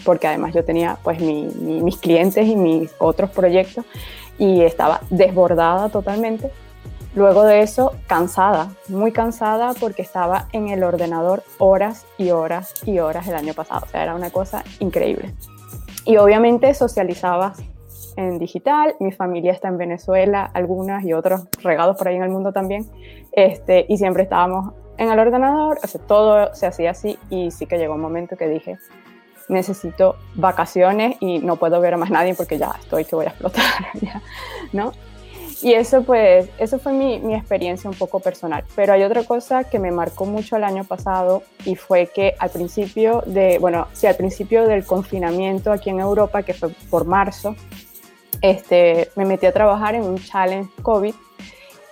[0.05, 3.85] porque además yo tenía pues mis clientes y mis otros proyectos
[4.39, 6.51] y estaba desbordada totalmente.
[7.15, 12.99] Luego de eso, cansada, muy cansada porque estaba en el ordenador horas y horas y
[12.99, 13.87] horas el año pasado.
[13.87, 15.35] O sea, era una cosa increíble.
[16.05, 17.55] Y obviamente socializaba
[18.17, 22.31] en digital, mi familia está en Venezuela, algunas y otros regados por ahí en el
[22.31, 22.87] mundo también,
[23.33, 27.67] este, y siempre estábamos en el ordenador, o sea, todo se hacía así y sí
[27.67, 28.79] que llegó un momento que dije,
[29.49, 33.31] necesito vacaciones y no puedo ver a más nadie porque ya estoy que voy a
[33.31, 33.65] explotar,
[34.73, 34.93] ¿no?
[35.63, 38.63] Y eso pues, eso fue mi, mi, experiencia un poco personal.
[38.75, 42.51] Pero hay otra cosa que me marcó mucho el año pasado y fue que al
[42.51, 47.57] principio de, bueno, sí, al principio del confinamiento aquí en Europa, que fue por marzo,
[48.43, 51.15] este, me metí a trabajar en un challenge COVID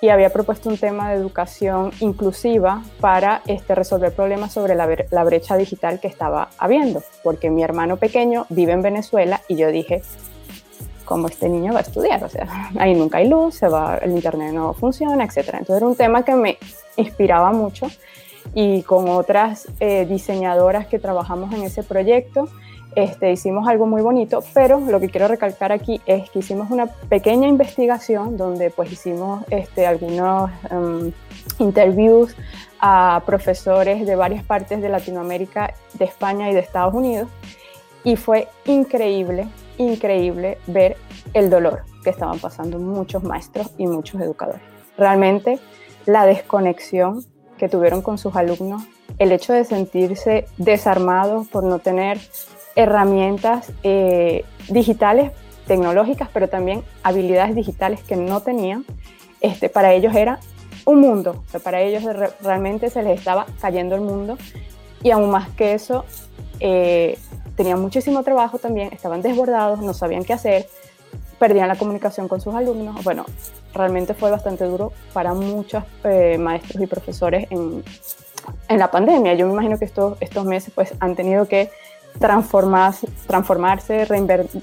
[0.05, 5.25] y había propuesto un tema de educación inclusiva para este, resolver problemas sobre la, la,
[5.25, 10.03] brecha digital que estaba habiendo, porque mi hermano pequeño vive en Venezuela y yo dije,
[11.07, 12.23] ¿cómo este niño va a estudiar?
[12.23, 12.47] O sea,
[12.79, 15.55] ahí nunca hay luz, se va, el internet no funciona, etc.
[15.55, 16.59] Entonces era un tema que me
[16.99, 17.87] inspiraba mucho
[18.53, 22.51] y con otras eh, diseñadoras que trabajamos en ese proyecto,
[22.97, 26.87] este, hicimos algo muy bonito, pero lo que quiero recalcar aquí es que hicimos una
[26.87, 31.13] pequeña investigación donde pues hicimos este, algunos um,
[31.59, 32.37] interviews
[32.81, 37.29] a profesores de varias partes de Latinoamérica, de España y de Estados Unidos
[38.05, 40.97] y fue increíble, increíble ver
[41.33, 44.63] el dolor que estaban pasando muchos maestros y muchos educadores.
[44.97, 45.59] Realmente
[46.07, 47.25] la desconexión
[47.57, 48.83] que tuvieron con sus alumnos,
[49.19, 52.19] el hecho de sentirse desarmados por no tener
[52.77, 55.33] herramientas eh, digitales,
[55.67, 58.85] tecnológicas, pero también habilidades digitales que no tenían,
[59.41, 60.41] este, para ellos era
[60.85, 62.03] un mundo, para ellos
[62.43, 64.37] realmente se les estaba cayendo el mundo
[65.03, 66.05] y aún más que eso,
[66.61, 67.19] eh,
[67.57, 70.67] tenían muchísimo trabajo también, estaban desbordados, no sabían qué hacer,
[71.39, 73.03] perdían la comunicación con sus alumnos.
[73.05, 73.25] Bueno,
[73.75, 77.85] realmente fue bastante duro para muchos eh, maestros y profesores en,
[78.69, 79.35] en, la pandemia.
[79.35, 81.71] Yo me imagino que estos, estos meses pues han tenido que
[82.19, 84.05] transformarse,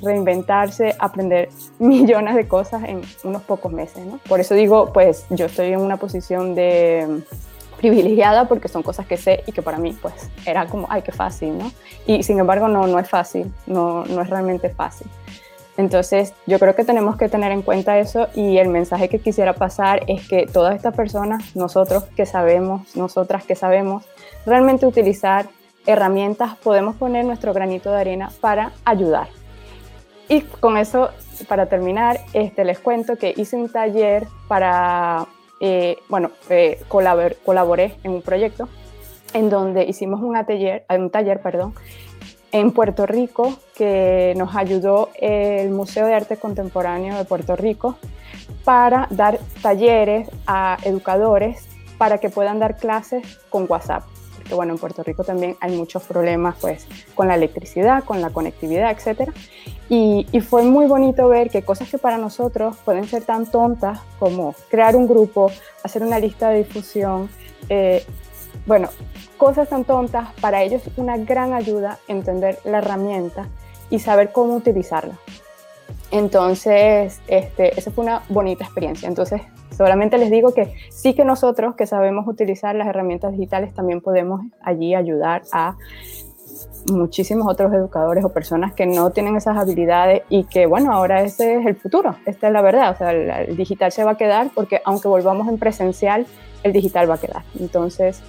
[0.01, 4.05] reinventarse, aprender millones de cosas en unos pocos meses.
[4.05, 4.19] ¿no?
[4.27, 9.05] Por eso digo, pues yo estoy en una posición de mm, privilegiada porque son cosas
[9.05, 10.13] que sé y que para mí pues
[10.45, 11.71] era como, ay, qué fácil, ¿no?
[12.05, 15.07] Y sin embargo no, no es fácil, no, no es realmente fácil.
[15.77, 19.53] Entonces, yo creo que tenemos que tener en cuenta eso y el mensaje que quisiera
[19.53, 24.03] pasar es que todas estas personas, nosotros que sabemos, nosotras que sabemos,
[24.45, 25.47] realmente utilizar
[25.85, 29.27] herramientas podemos poner nuestro granito de arena para ayudar.
[30.29, 31.09] Y con eso,
[31.47, 35.27] para terminar, este, les cuento que hice un taller para,
[35.59, 36.31] eh, bueno,
[36.87, 38.69] colaboré en un proyecto
[39.33, 41.73] en donde hicimos un, atelier, un taller perdón,
[42.51, 47.97] en Puerto Rico que nos ayudó el Museo de Arte Contemporáneo de Puerto Rico
[48.63, 51.67] para dar talleres a educadores
[51.97, 54.03] para que puedan dar clases con WhatsApp
[54.49, 58.91] bueno, en Puerto Rico también hay muchos problemas pues con la electricidad, con la conectividad,
[58.91, 59.31] etc.
[59.89, 64.55] Y, fue muy bonito ver que cosas que para nosotros pueden ser tan tontas como
[64.69, 65.51] crear un grupo,
[65.83, 67.29] hacer una lista de difusión,
[67.69, 68.03] eh,
[68.65, 68.89] bueno,
[69.37, 73.47] cosas tan tontas, para ellos una gran ayuda entender la herramienta
[73.89, 75.15] y saber cómo utilizarla.
[76.11, 79.07] Entonces, este, esa fue una bonita experiencia.
[79.07, 79.41] Entonces,
[79.75, 84.41] solamente les digo que sí que nosotros que sabemos utilizar las herramientas digitales también podemos
[84.61, 85.77] allí ayudar a
[86.91, 91.55] muchísimos otros educadores o personas que no tienen esas habilidades y que, bueno, ahora ese
[91.55, 94.49] es el futuro, esta es la verdad, o sea, el, digital se va a quedar
[94.53, 96.25] porque aunque volvamos en presencial,
[96.63, 97.43] el digital va a quedar.
[97.59, 98.21] Entonces,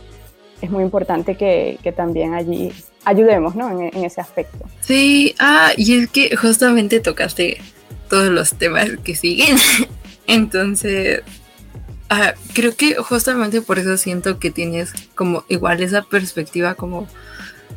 [0.60, 2.72] es muy importante que, que también allí
[3.04, 3.70] ayudemos, ¿no?
[3.70, 4.66] En, ese aspecto.
[4.80, 7.60] Sí, ah, y es que justamente tocaste
[8.08, 9.56] todos los temas que siguen.
[10.26, 11.22] Entonces,
[12.10, 17.08] ah, creo que justamente por eso siento que tienes como igual esa perspectiva como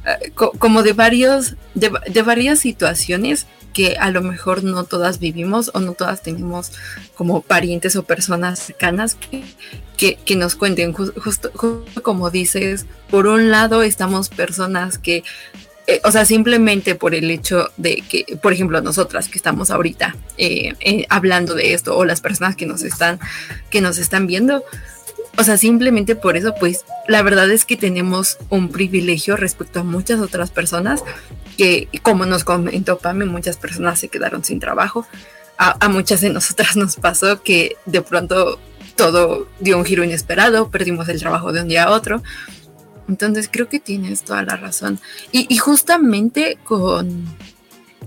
[0.06, 5.82] eh, como de varios, de, varias situaciones que a lo mejor no todas vivimos o
[5.82, 6.72] no todas tenemos
[7.14, 10.94] como parientes o personas cercanas que, que, nos cuenten.
[10.94, 11.52] justo,
[12.02, 15.24] como dices, por un lado estamos personas que
[15.88, 20.16] eh, o sea, simplemente por el hecho de que, por ejemplo, nosotras que estamos ahorita
[20.38, 23.20] eh, hablando de esto, o las personas que nos están,
[23.70, 24.64] que nos están viendo,
[25.38, 29.84] o sea, simplemente por eso, pues la verdad es que tenemos un privilegio respecto a
[29.84, 31.04] muchas otras personas
[31.58, 35.06] que, como nos comentó Pame, muchas personas se quedaron sin trabajo.
[35.58, 38.60] A, muchas de nosotras nos pasó que de pronto
[38.96, 42.22] todo dio un giro inesperado, perdimos el trabajo de un día a otro.
[43.08, 45.00] Entonces creo que tienes toda la razón.
[45.32, 47.26] Y, justamente con,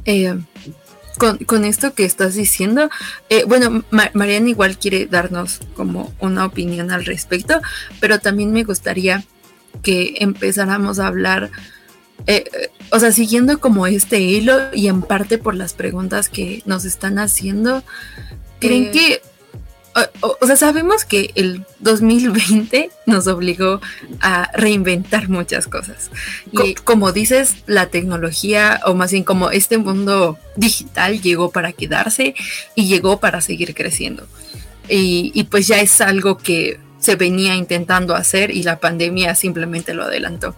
[0.04, 0.38] eh,
[1.18, 2.88] con, esto que estás diciendo,
[3.28, 7.60] eh, bueno, Mariana igual quiere darnos como una opinión al respecto,
[8.00, 9.24] pero también me gustaría
[9.82, 11.50] que empezáramos a hablar,
[12.26, 16.62] eh, eh, o sea, siguiendo como este hilo y en parte por las preguntas que
[16.64, 17.82] nos están haciendo,
[18.60, 19.20] ¿creen que
[20.20, 23.80] o, sea, sabemos que el 2020 nos obligó
[24.20, 26.10] a reinventar muchas cosas.
[26.52, 32.34] Y como dices, la tecnología, o más bien como este mundo digital llegó para quedarse
[32.74, 34.26] y llegó para seguir creciendo.
[34.88, 39.94] Y, y pues ya es algo que se venía intentando hacer y la pandemia simplemente
[39.94, 40.54] lo adelantó.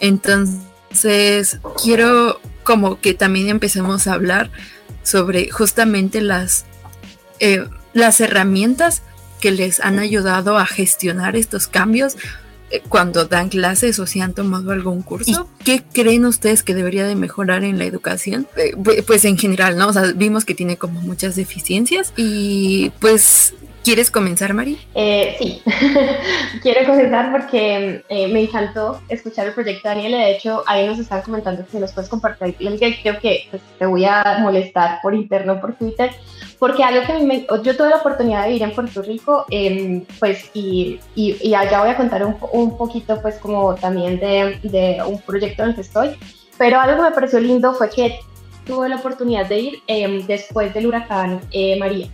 [0.00, 4.50] Entonces, quiero como que también empecemos a hablar
[5.02, 6.66] sobre justamente las...
[7.38, 9.02] Eh, las herramientas
[9.40, 12.16] que les han ayudado a gestionar estos cambios
[12.70, 15.48] eh, cuando dan clases o si han tomado algún curso.
[15.64, 18.46] qué creen ustedes que debería de mejorar en la educación?
[18.56, 18.74] Eh,
[19.06, 19.88] pues en general, ¿no?
[19.88, 24.78] O sea, vimos que tiene como muchas deficiencias y pues ¿Quieres comenzar, Mari?
[24.94, 25.62] Eh, sí,
[26.62, 30.18] quiero comenzar porque me encantó escuchar el proyecto de Daniela.
[30.18, 33.62] De hecho, ahí nos están comentando que si nos puedes compartir el Creo que pues,
[33.78, 36.10] te voy a molestar por interno, por Twitter,
[36.60, 40.50] porque algo que me, yo tuve la oportunidad de vivir en Puerto Rico, em, pues,
[40.52, 41.00] y,
[41.54, 45.70] allá voy a contar un, un poquito, pues, como también de, de, un proyecto en
[45.70, 46.10] el que estoy,
[46.58, 48.20] pero algo que me pareció lindo fue que
[48.66, 52.08] tuve la oportunidad de ir em, después del huracán eh, María.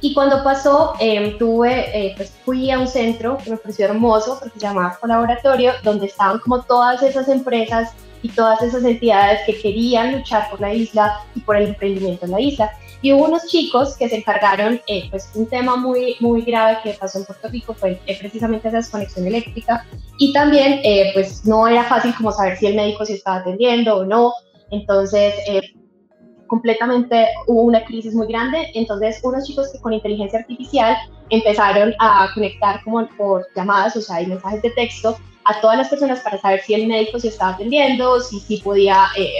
[0.00, 4.38] Y cuando pasó, em, tuve, eh, pues fui a un centro que me pareció hermoso,
[4.38, 9.58] porque se llamaba Colaboratorio, donde estaban como todas esas empresas y todas esas entidades que
[9.60, 12.72] querían luchar por la isla y por el emprendimiento en la isla.
[13.00, 16.94] Y hubo unos chicos que se encargaron, eh, pues un tema muy, muy grave que
[16.94, 19.86] pasó en Puerto Rico fue eh, precisamente esa desconexión eléctrica
[20.18, 23.98] y también eh, pues no era fácil como saber si el médico se estaba atendiendo
[23.98, 24.32] o no,
[24.70, 25.34] entonces
[26.48, 30.96] completamente hubo una crisis muy grande, entonces unos chicos que con inteligencia artificial
[31.30, 35.88] empezaron a conectar como por llamadas, o sea, y mensajes de texto a todas las
[35.88, 39.30] personas para saber si el médico se estaba atendiendo, si, si podía eh,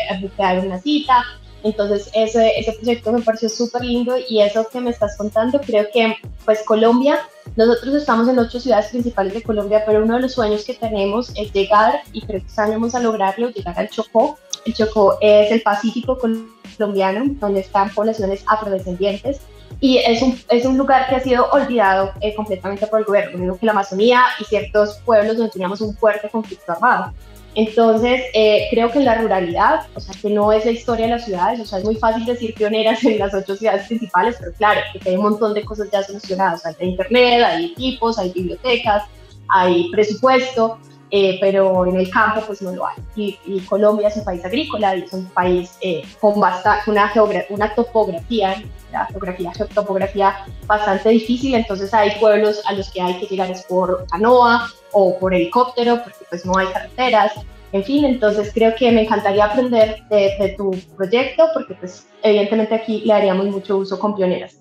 [0.65, 1.25] una cita,
[1.63, 5.87] entonces ese, ese proyecto me pareció súper lindo y eso que me estás contando, creo
[5.93, 7.19] que pues Colombia,
[7.57, 11.31] nosotros estamos en ocho ciudades principales de Colombia, pero uno de los sueños que tenemos
[11.37, 14.39] es llegar, y creo que sabemos a lograrlo, llegar al Chocó.
[14.65, 19.41] El Chocó es el Pacífico colombiano, donde están poblaciones afrodescendientes
[19.81, 23.39] y es un, es un lugar que ha sido olvidado eh, completamente por el gobierno,
[23.39, 27.13] mismo que la Amazonía y ciertos pueblos donde teníamos un fuerte conflicto armado.
[27.55, 31.13] Entonces, eh, creo que en la ruralidad, o sea, que no es la historia de
[31.13, 34.53] las ciudades, o sea, es muy fácil decir pioneras en las ocho ciudades principales, pero
[34.53, 36.65] claro, que hay un montón de cosas ya solucionadas.
[36.67, 39.05] Hay internet, hay equipos, hay bibliotecas,
[39.49, 40.79] hay presupuesto,
[41.11, 42.97] eh, pero en el campo pues no lo hay.
[43.17, 47.13] Y, Colombia es un país agrícola y es un país eh, con bastante, una,
[47.51, 53.27] una topografía, la geografía, topografía bastante difícil, entonces hay pueblos a los que hay que
[53.27, 57.33] llegar es por canoa, o por helicóptero, porque pues no hay carreteras,
[57.73, 63.03] en fin, entonces creo que me encantaría aprender de, tu proyecto, porque pues evidentemente aquí
[63.05, 64.59] le haríamos mucho uso con pioneras.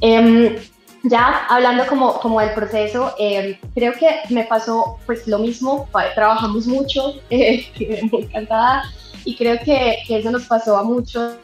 [0.00, 0.56] Em,
[1.04, 6.66] ya hablando como, como del proceso, em, creo que me pasó pues lo mismo, trabajamos
[6.66, 7.66] mucho, eh,
[8.10, 8.84] muy encantada,
[9.24, 11.36] y creo que, que, eso nos pasó a muchos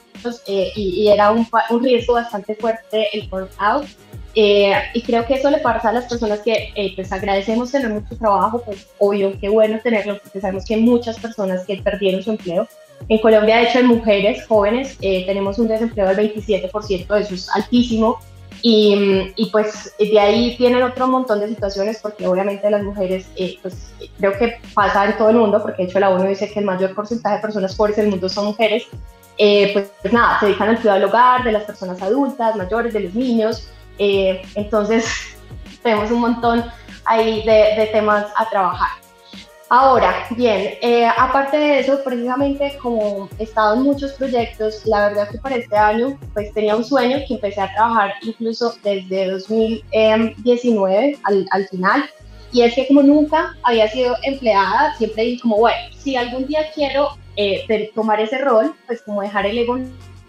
[0.46, 3.86] eh, y, y, era un, un, riesgo bastante fuerte el burnout.
[4.38, 7.88] Eh, y creo que eso le pasa a las personas que eh, pues agradecemos tener
[7.88, 12.22] mucho trabajo, pues obvio, qué bueno tenerlo, porque sabemos que hay muchas personas que perdieron
[12.22, 12.68] su empleo.
[13.08, 17.48] En Colombia, de hecho, en mujeres jóvenes eh, tenemos un desempleo del 27%, eso es
[17.54, 18.18] altísimo.
[18.68, 23.26] Y, pues de ahí tienen otro montón de situaciones, porque obviamente las mujeres,
[23.62, 26.58] pues creo que pasa en todo el mundo, porque de hecho la ONU dice que
[26.58, 28.88] el mayor porcentaje de personas pobres del mundo son mujeres.
[29.36, 33.00] Pues, pues, nada, se dedican al cuidado del hogar, de las personas adultas, mayores, de
[33.00, 33.68] los niños.
[33.98, 35.06] Eh, entonces,
[35.84, 36.64] tenemos un montón
[37.04, 38.98] ahí de, temas a trabajar.
[39.68, 45.28] Ahora, bien, eh, aparte de eso, precisamente como he estado en muchos proyectos, la verdad
[45.28, 51.18] que para este año pues tenía un sueño que empecé a trabajar incluso desde 2019
[51.24, 52.04] al, al final,
[52.52, 56.60] y es que como nunca había sido empleada, siempre dije como, bueno, si algún día
[56.72, 59.78] quiero eh, tomar ese rol, pues como dejar el ego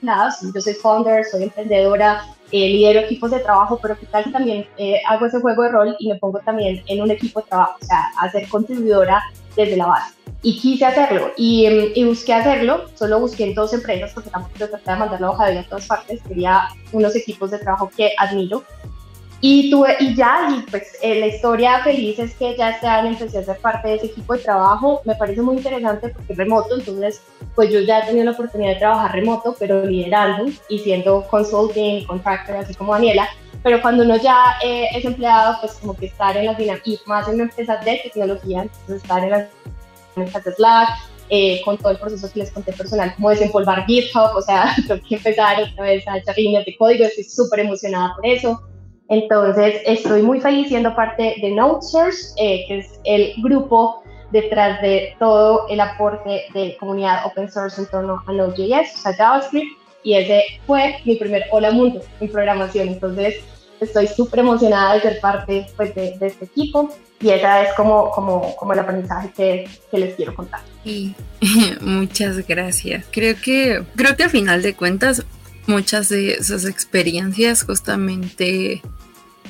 [0.01, 4.65] lado, yo soy founder, soy emprendedora, eh, lidero equipos de trabajo, pero qué tal también
[4.77, 7.75] eh, hago ese juego de rol y me pongo también en un equipo de trabajo,
[7.81, 9.23] o sea, a ser contribuidora
[9.55, 10.13] desde la base.
[10.43, 14.93] Y quise hacerlo y, y, busqué hacerlo, solo busqué en dos empresas porque tampoco trataba
[14.93, 18.11] de mandar la hoja de vida a todas partes, quería unos equipos de trabajo que
[18.17, 18.63] admiro
[19.39, 23.09] y, tuve, y ya, y pues eh, la historia feliz es que ya este año
[23.09, 25.01] empecé a ser parte de ese equipo de trabajo.
[25.05, 27.21] Me parece muy interesante porque es remoto, entonces
[27.53, 32.05] pues yo ya he tenido la oportunidad de trabajar remoto, pero liderando y siendo consulting,
[32.05, 33.29] contractor, así como Daniela.
[33.61, 37.27] Pero cuando uno ya eh, es empleado, pues como que estar en las dinámicas, más
[37.27, 39.47] en una empresa de tecnología, entonces estar en las
[40.15, 40.89] dinámicas de Slack,
[41.29, 45.01] eh, con todo el proceso que les conté personal, como desempolvar GitHub, o sea, tengo
[45.07, 48.61] que empezar otra vez a echar líneas de código, estoy súper emocionada por eso.
[49.09, 55.15] Entonces, estoy muy feliz siendo parte de NoteSource, eh, que es el grupo detrás de
[55.19, 60.15] todo el aporte de comunidad open source en torno a Node.js, o sea, JavaScript, y
[60.15, 62.89] ese fue mi primer Hola Mundo en programación.
[62.89, 63.35] Entonces,
[63.79, 66.89] estoy súper emocionada de ser parte pues, de, este equipo
[67.19, 70.61] y esa es como, como, como el aprendizaje que, que les quiero contar.
[70.85, 71.13] Y
[71.81, 73.05] muchas gracias.
[73.11, 75.25] Creo que, creo que al final de cuentas,
[75.67, 78.81] muchas de esas experiencias justamente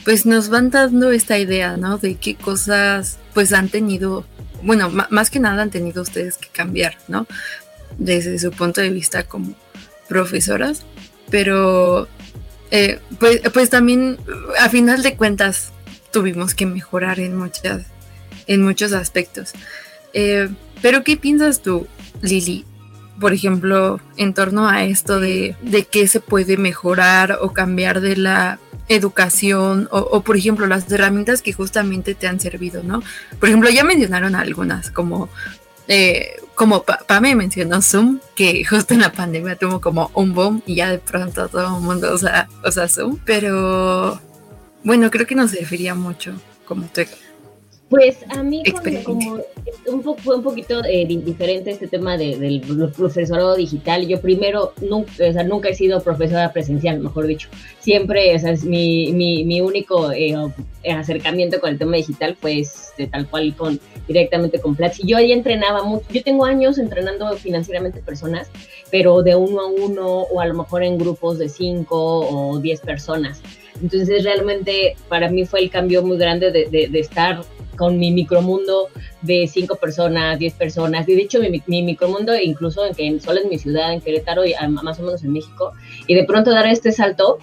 [0.03, 1.97] pues nos van dando esta idea, ¿no?
[1.97, 4.25] De qué cosas pues han tenido,
[4.63, 7.27] bueno, más que nada han tenido ustedes que cambiar, ¿no?
[7.97, 9.53] Desde su punto de vista como
[10.07, 10.85] profesoras,
[11.29, 12.07] pero
[12.71, 14.17] eh, pues, pues también
[14.59, 15.71] a final de cuentas
[16.11, 17.83] tuvimos que mejorar en muchas,
[18.47, 19.51] en muchos aspectos.
[20.13, 20.49] Eh,
[20.81, 21.87] pero ¿qué piensas tú,
[22.21, 22.65] Lili?
[23.19, 28.15] Por ejemplo, en torno a esto de, de qué se puede mejorar o cambiar de
[28.15, 28.59] la
[28.89, 33.03] educación o, por ejemplo las herramientas que justamente te han servido, ¿no?
[33.39, 35.29] Por ejemplo, ya mencionaron algunas como
[35.87, 40.75] eh, como Pame mencionó Zoom, que justo en la pandemia tuvo como un boom y
[40.75, 44.19] ya de pronto todo el mundo usa, usa Zoom, pero
[44.83, 46.33] bueno, creo que nos serviría mucho
[46.65, 47.01] como tu
[47.89, 48.63] pues a mí
[49.03, 49.39] como,
[49.87, 52.61] un poco, fue un poquito eh, diferente este tema del
[52.95, 54.05] profesorado digital.
[54.07, 57.47] Yo primero nunca, o sea, nunca he sido profesora presencial, mejor dicho.
[57.79, 60.35] Siempre, o sea, es mi, mi, mi único eh,
[60.91, 65.03] acercamiento con el tema digital fue este, tal cual con directamente con Platzi.
[65.05, 66.05] Yo ahí entrenaba mucho.
[66.11, 68.49] Yo tengo años entrenando financieramente personas,
[68.91, 72.81] pero de uno a uno o a lo mejor en grupos de cinco o diez
[72.81, 73.41] personas.
[73.81, 77.41] Entonces realmente para mí fue el cambio muy grande de, de, de estar
[77.77, 78.89] con mi micromundo
[79.21, 81.05] de cinco personas, diez personas.
[81.05, 84.53] De hecho, mi, mi micromundo, incluso en que solo en mi ciudad, en Querétaro, y
[84.69, 85.71] más o menos en México,
[86.07, 87.37] y de pronto dar este salto.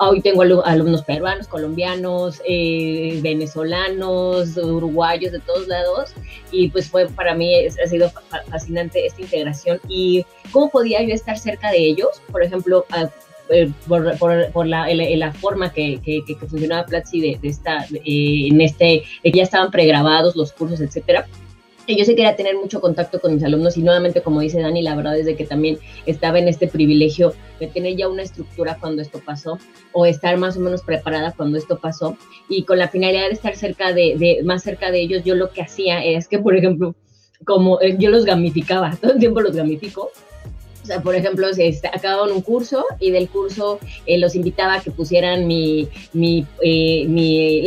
[0.00, 6.12] hoy tengo alumnos peruanos, colombianos, eh, venezolanos, uruguayos, de todos lados,
[6.50, 8.10] y pues fue para mí, ha sido
[8.50, 12.84] fascinante esta integración y cómo podía yo estar cerca de ellos, por ejemplo,
[13.50, 18.48] eh, por, por, la, la, forma que, que, que, funcionaba Platzi de, de esta, eh,
[18.50, 21.26] en este, de que ya estaban pregrabados los cursos, etcétera.
[21.86, 24.96] yo sí quería tener mucho contacto con mis alumnos y nuevamente, como dice Dani, la
[24.96, 29.02] verdad es de que también estaba en este privilegio de tener ya una estructura cuando
[29.02, 29.58] esto pasó
[29.92, 32.16] o estar más o menos preparada cuando esto pasó
[32.48, 35.50] y con la finalidad de estar cerca de, de más cerca de ellos, yo lo
[35.50, 36.96] que hacía es que, por ejemplo,
[37.44, 40.10] como eh, yo los gamificaba, todo el tiempo los gamifico,
[40.86, 44.80] o sea, por ejemplo, si acababan un curso y del curso eh, los invitaba a
[44.80, 47.66] que pusieran mi, mi, eh, mi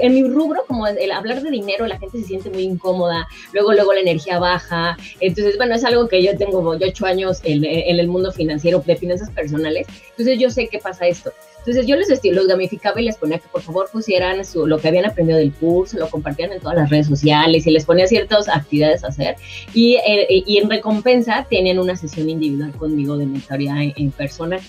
[0.00, 3.72] en mi rubro, como el hablar de dinero, la gente se siente muy incómoda, luego,
[3.72, 4.96] luego la energía baja.
[5.18, 8.84] Entonces, bueno, es algo que yo tengo, yo ocho años en, en el mundo financiero,
[8.86, 11.32] de finanzas personales, entonces yo sé qué pasa esto.
[11.66, 14.88] Entonces yo les los gamificaba y les ponía que por favor pusieran su, lo que
[14.88, 18.50] habían aprendido del curso, lo compartían en todas las redes sociales y les ponía ciertas
[18.50, 19.36] actividades a hacer.
[19.72, 24.60] Y, eh, y en recompensa tenían una sesión individual conmigo de mentoría en, en persona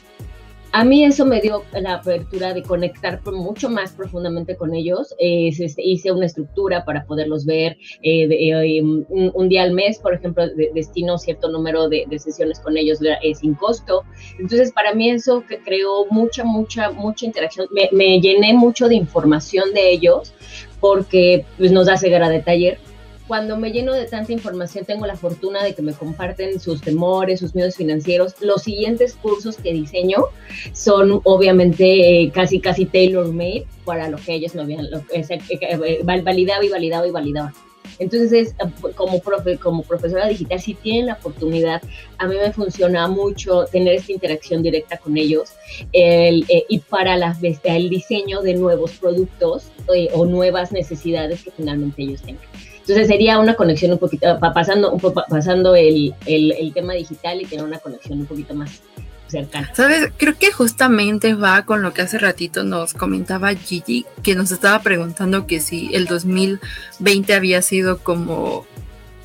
[0.76, 5.15] a mí eso me dio la apertura de conectar mucho más profundamente con ellos.
[5.19, 10.43] Este, hice una estructura para poderlos ver eh, eh, un, día al mes, por ejemplo,
[10.73, 14.03] destino cierto número de, sesiones con ellos eh, sin costo.
[14.38, 17.67] Entonces, para mí eso que creó mucha, mucha, mucha interacción.
[17.71, 20.34] Me, me llené mucho de información de ellos
[20.82, 22.80] porque pues, nos da ceguera de taller
[23.28, 27.39] cuando me lleno de tanta información, tengo la fortuna de que me comparten sus temores,
[27.39, 28.36] sus miedos financieros.
[28.39, 30.26] Los siguientes cursos que diseño
[30.73, 35.99] son obviamente eh, casi, casi tailor-made para lo que ellos me habían, lo, eh, eh,
[36.01, 36.63] y validado
[37.05, 37.51] y validado.
[37.99, 38.55] Entonces,
[38.95, 41.82] como, profe, como profesora digital, si tienen la oportunidad,
[42.17, 45.53] a mí me funciona mucho tener esta interacción directa con ellos
[45.93, 51.51] el, eh, y para la, el diseño de nuevos productos eh, o nuevas necesidades que
[51.51, 52.43] finalmente ellos tengan.
[52.88, 57.46] Entonces sería una conexión un poquito, pasando, un pasando el, el, el tema digital y
[57.46, 58.80] tener una conexión un poquito más
[59.28, 59.72] cercana.
[59.74, 64.52] Sabes, creo que justamente va con lo que hace ratito nos comentaba Gigi, que nos
[64.52, 68.68] estaba preguntando que si el 2020 había sido como,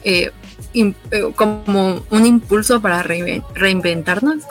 [0.04, 0.30] eh,
[0.72, 0.94] eh,
[1.34, 4.44] como un impulso para reinventarnos.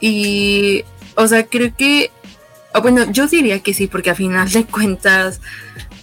[0.00, 0.84] Y,
[1.16, 2.12] o sea, creo que,
[2.80, 5.40] bueno, yo diría que sí, porque a final de cuentas,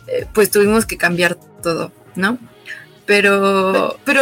[0.08, 2.38] eh, pues tuvimos que cambiar todo, ¿no?
[3.05, 4.22] Pero, pero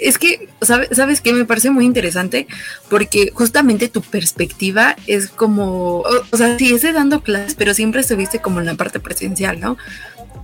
[0.00, 1.32] es que, ¿sabes, ¿sabes qué?
[1.32, 2.46] Me parece muy interesante
[2.88, 8.40] porque justamente tu perspectiva es como, o, sea, sí, es dando clases, pero siempre estuviste
[8.40, 9.76] como en la parte presencial, ¿no?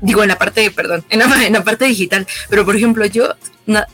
[0.01, 1.21] Digo, en la parte, perdón, en
[1.53, 2.27] la, parte digital.
[2.51, 3.35] Pero, por ejemplo, yo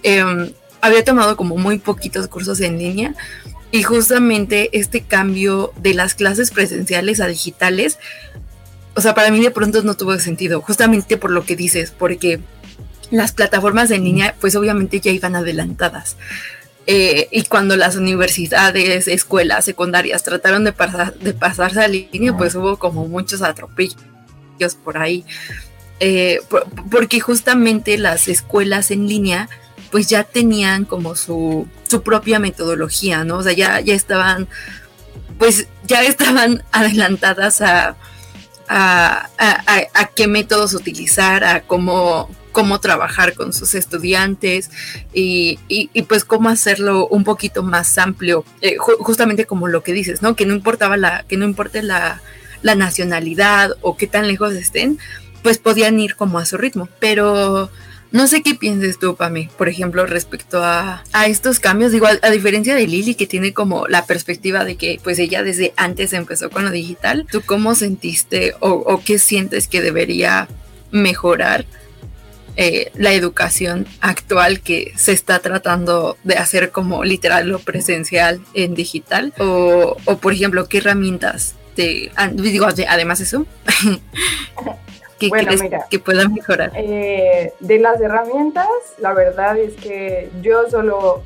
[0.02, 3.14] em, había tomado como muy poquitos cursos en línea
[3.72, 7.98] y justamente este cambio de las clases presenciales a digitales,
[8.94, 12.40] o sea, para mí de pronto no tuvo sentido, justamente por lo que dices, porque
[13.10, 16.16] las plataformas en línea pues obviamente ya iban adelantadas.
[16.86, 22.54] Eh, y cuando las universidades, escuelas secundarias trataron de, pasar, de pasarse a línea, pues
[22.56, 23.96] hubo como muchos atropellos
[24.82, 25.24] por ahí.
[26.00, 26.40] Eh,
[26.90, 29.48] porque justamente las escuelas en línea
[29.92, 33.36] pues ya tenían como su, su propia metodología, ¿no?
[33.36, 34.48] O sea, ya, ya estaban,
[35.38, 37.94] pues ya estaban adelantadas a,
[38.72, 44.70] a, qué métodos utilizar, a cómo, cómo trabajar con sus estudiantes
[45.12, 45.58] y,
[46.08, 50.36] pues cómo hacerlo un poquito más amplio, eh, justamente como lo que dices, ¿no?
[50.36, 52.20] Que no importaba la, que no importe la,
[52.62, 54.98] nacionalidad o qué tan lejos estén,
[55.42, 56.88] pues podían ir como a su ritmo.
[57.00, 57.70] Pero
[58.12, 61.92] no sé qué pienses tú, Pame, por ejemplo, respecto a, estos cambios.
[61.92, 65.72] Digo, a, diferencia de Lili, que tiene como la perspectiva de que pues ella desde
[65.76, 70.46] antes empezó con lo digital, ¿tú cómo sentiste o, o qué sientes que debería
[70.90, 71.64] mejorar
[72.56, 78.74] eh, la educación actual que se está tratando de hacer como literal lo presencial en
[78.74, 79.32] digital?
[79.38, 83.46] O, por ejemplo, ¿qué herramientas te, digo, además eso,
[85.30, 86.72] que crees que puedan mejorar?
[86.74, 88.66] Eh, de las herramientas,
[88.98, 91.22] la verdad es que yo solo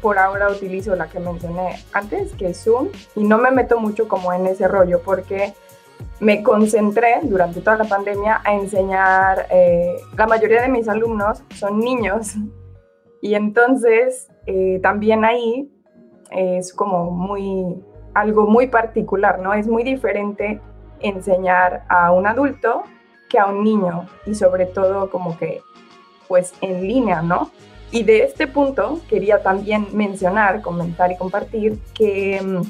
[0.00, 4.08] por ahora utilizo la que mencioné antes, que es Zoom, y no me meto mucho
[4.08, 5.54] como en ese rollo porque
[6.20, 11.80] me concentré durante toda la pandemia a enseñar, eh, la mayoría de mis alumnos son
[11.80, 12.34] niños
[13.22, 15.70] y entonces eh, también ahí
[16.30, 17.82] es como muy,
[18.12, 19.54] algo muy particular, ¿no?
[19.54, 20.60] Es muy diferente
[21.00, 22.82] enseñar a un adulto
[23.28, 25.62] que a un niño y sobre todo como que
[26.26, 27.50] pues en línea, ¿no?
[27.90, 32.62] Y de este punto quería también mencionar, comentar y compartir que mm,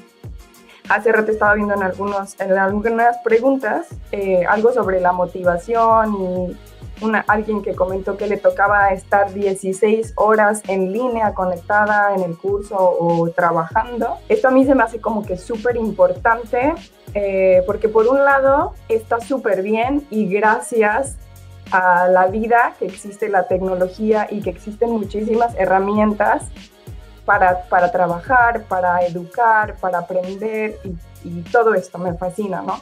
[0.88, 6.56] hace rato estaba viendo en, algunos, en algunas preguntas eh, algo sobre la motivación y
[7.00, 12.36] una, alguien que comentó que le tocaba estar 16 horas en línea conectada en el
[12.36, 14.18] curso o trabajando.
[14.28, 16.74] Esto a mí se me hace como que súper importante
[17.14, 21.16] eh, porque por un lado está súper bien y gracias
[21.70, 26.44] a la vida que existe la tecnología y que existen muchísimas herramientas
[27.24, 32.80] para, trabajar, para educar, para aprender y, todo esto me fascina, ¿no?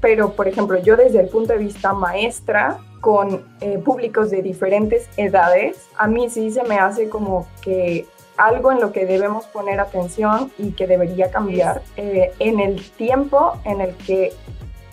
[0.00, 5.08] Pero, por ejemplo, yo desde el punto de vista maestra, con eh, públicos de diferentes
[5.16, 9.80] edades, a mí sí se me hace como que algo en lo que debemos poner
[9.80, 14.32] atención y que debería cambiar eh, en el tiempo en el que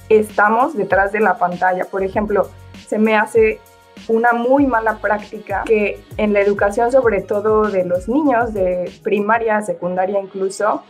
[0.09, 1.85] estamos detrás de la pantalla.
[1.85, 2.49] Por ejemplo,
[2.87, 3.59] se me hace
[4.07, 9.61] una muy mala práctica que en la educación, sobre todo de los niños, de primaria,
[9.61, 10.83] secundaria incluso,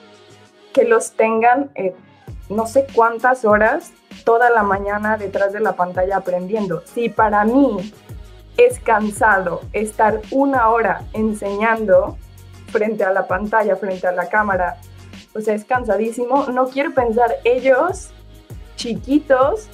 [0.73, 1.95] que los tengan eh,
[2.49, 3.91] no sé cuántas horas
[4.23, 6.83] toda la mañana detrás de la pantalla aprendiendo.
[6.85, 7.93] Si para mí
[8.57, 12.17] es cansado estar una hora enseñando
[12.67, 14.77] frente a la pantalla, frente a la cámara,
[15.33, 18.09] o sea, es cansadísimo, no quiero pensar ellos
[18.75, 19.69] chiquitos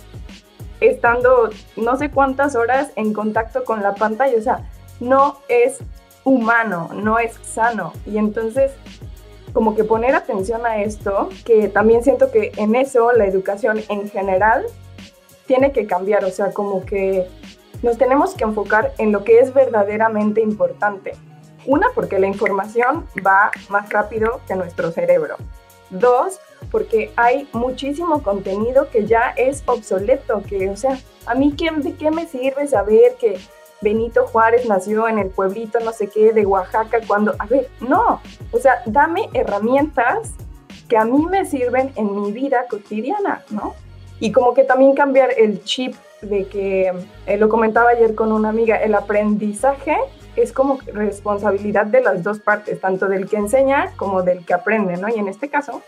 [0.80, 4.70] estando no sé cuántas horas en contacto con la pantalla, o sea,
[5.00, 5.80] no es
[6.24, 7.94] humano, no es sano.
[8.06, 8.72] Y entonces,
[9.54, 14.10] como que poner atención a esto, que también siento que en eso la educación en
[14.10, 14.66] general
[15.46, 17.28] tiene que cambiar, o sea, como que
[17.82, 21.14] nos tenemos que enfocar en lo que es verdaderamente importante.
[21.66, 25.36] Una, porque la información va más rápido que nuestro cerebro.
[25.90, 26.40] Dos,
[26.72, 31.94] porque hay muchísimo contenido que ya es obsoleto, que, o sea, a mí qué, de
[31.96, 33.38] qué me sirve saber que
[33.84, 38.22] Benito Juárez nació en el pueblito no sé qué de Oaxaca cuando, a ver, no,
[38.52, 40.32] o sea, dame herramientas
[40.88, 43.76] que a mí me sirven en mi vida cotidiana, ¿no?
[44.20, 46.94] Y como que también cambiar el chip de que,
[47.26, 49.98] eh, lo comentaba ayer con una amiga, el aprendizaje
[50.36, 54.98] es como responsabilidad de las dos partes, tanto del que enseña como del que aprende,
[54.98, 55.10] ¿no?
[55.10, 55.82] Y en este caso,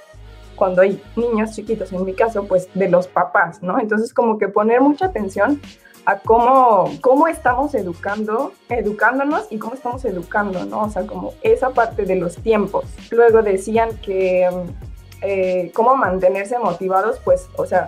[0.55, 3.79] cuando hay niños chiquitos, en mi caso, pues de los papás, ¿no?
[3.79, 5.61] Entonces como que poner mucha atención
[6.05, 10.83] a cómo, cómo estamos educando, educándonos y cómo estamos educando, ¿no?
[10.83, 12.85] O sea, como esa parte de los tiempos.
[13.11, 14.47] Luego decían que
[15.21, 17.87] eh, cómo mantenerse motivados, pues, o sea,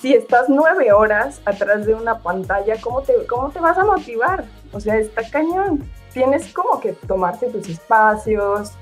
[0.00, 4.44] si estás nueve horas atrás de una pantalla, ¿cómo te, cómo te vas a motivar?
[4.72, 5.82] O sea, está cañón.
[6.12, 8.72] Tienes como que tomarte tus espacios,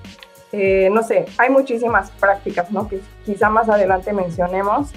[0.50, 2.88] eh, no sé, hay muchísimas prácticas, ¿no?
[2.88, 4.90] Que quizá más adelante mencionemos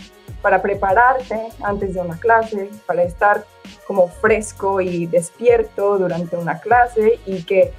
[0.46, 3.46] para prepararte antes de una clase, para estar
[3.88, 7.74] como fresco y despierto durante una clase y que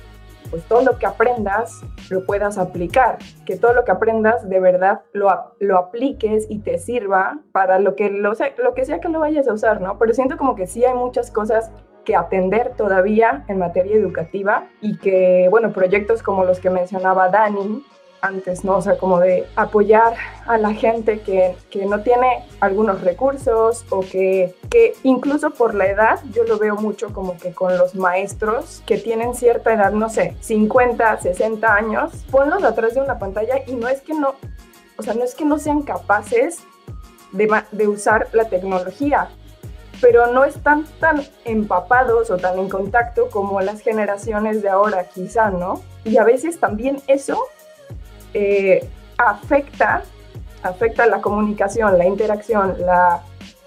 [0.51, 5.03] pues todo lo que aprendas lo puedas aplicar, que todo lo que aprendas de verdad
[5.13, 5.29] lo,
[5.61, 9.47] lo apliques y te sirva para lo que, lo, lo que sea que lo vayas
[9.47, 9.97] a usar, ¿no?
[10.01, 11.71] Pero siento como que sí hay muchas cosas
[12.05, 17.85] que atender todavía en materia educativa y que, bueno, proyectos como los que mencionaba Dani,
[18.27, 18.77] antes, ¿no?
[18.77, 20.15] O sea, como de apoyar
[20.47, 25.87] a la gente que, que no tiene algunos recursos o que, que, incluso por la
[25.87, 30.09] edad, yo lo veo mucho como que con los maestros que tienen cierta edad, no
[30.09, 34.35] sé, 50, 60 años, ponlos atrás de una pantalla y no es que no,
[34.99, 36.61] o sea, no es que no sean capaces
[37.33, 39.29] de, de usar la tecnología,
[40.01, 45.51] pero no están tan empapados o tan en contacto como las generaciones de ahora, quizá,
[45.51, 45.83] ¿no?
[46.05, 47.47] Y a veces también eso
[48.39, 50.03] eh, afecta,
[50.63, 52.77] afecta la comunicación, la interacción,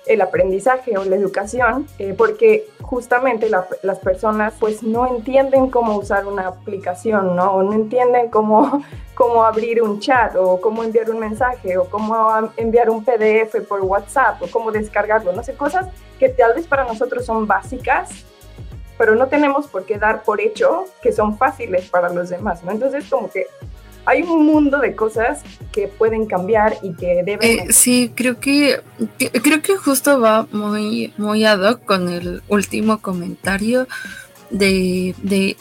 [0.05, 6.27] el aprendizaje o la educación, eh, porque justamente las personas pues no entienden cómo usar
[6.27, 7.63] una aplicación, ¿no?
[7.63, 8.83] No entienden cómo,
[9.15, 13.81] cómo abrir un chat o cómo enviar un mensaje o cómo enviar un PDF por
[13.81, 15.87] WhatsApp o cómo descargarlo, no sé, cosas
[16.19, 18.23] que tal vez para nosotros son básicas,
[18.99, 22.71] pero no tenemos por qué dar por hecho que son fáciles para los demás, ¿no?
[22.71, 23.47] Entonces como que
[24.05, 25.41] hay un mundo de cosas
[25.71, 27.39] que pueden cambiar y que deben...
[27.41, 28.81] Eh, sí, creo que,
[29.43, 33.87] creo que justo va muy, muy ad hoc con el último comentario
[34.49, 35.55] de, de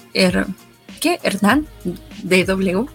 [1.00, 1.18] ¿qué?
[1.22, 1.66] Hernán,
[2.22, 2.86] de W,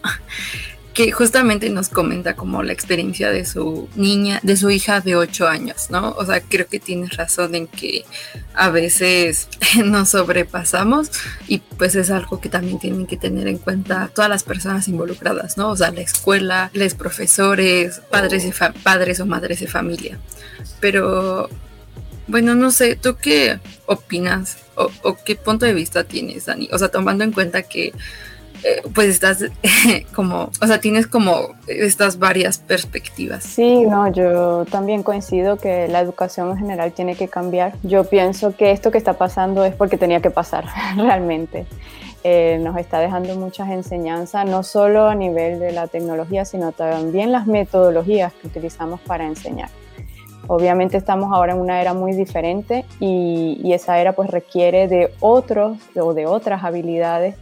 [0.94, 5.48] que justamente nos comenta como la experiencia de su niña, de su hija de 8
[5.48, 6.12] años, ¿no?
[6.12, 8.06] O sea, creo que tienes razón en que
[8.54, 9.50] a veces
[9.84, 11.10] nos sobrepasamos
[11.48, 15.58] y pues es algo que también tienen que tener en cuenta todas las personas involucradas,
[15.58, 15.70] ¿no?
[15.70, 18.48] O sea, la escuela, los profesores, padres,
[18.84, 20.20] padres o madres de familia.
[20.80, 21.50] Pero,
[22.28, 26.70] bueno, no sé, ¿tú qué opinas o, o qué punto de vista tienes, Dani?
[26.72, 27.94] O sea, tomando en cuenta que
[28.94, 29.44] pues estás
[30.16, 33.44] como, o sea, tienes como estas varias perspectivas.
[33.44, 37.74] Sí, no, yo también coincido que la educación en general tiene que cambiar.
[37.84, 41.66] Yo pienso que esto que está pasando es porque tenía que pasar realmente.
[42.26, 47.34] Eh, nos está dejando muchas enseñanzas, no solo a nivel de la tecnología, sino también
[47.34, 49.70] las metodologías que utilizamos para enseñar.
[50.48, 55.14] Obviamente estamos ahora en una era muy diferente y, y esa era pues requiere de
[55.20, 57.36] otros o de otras habilidades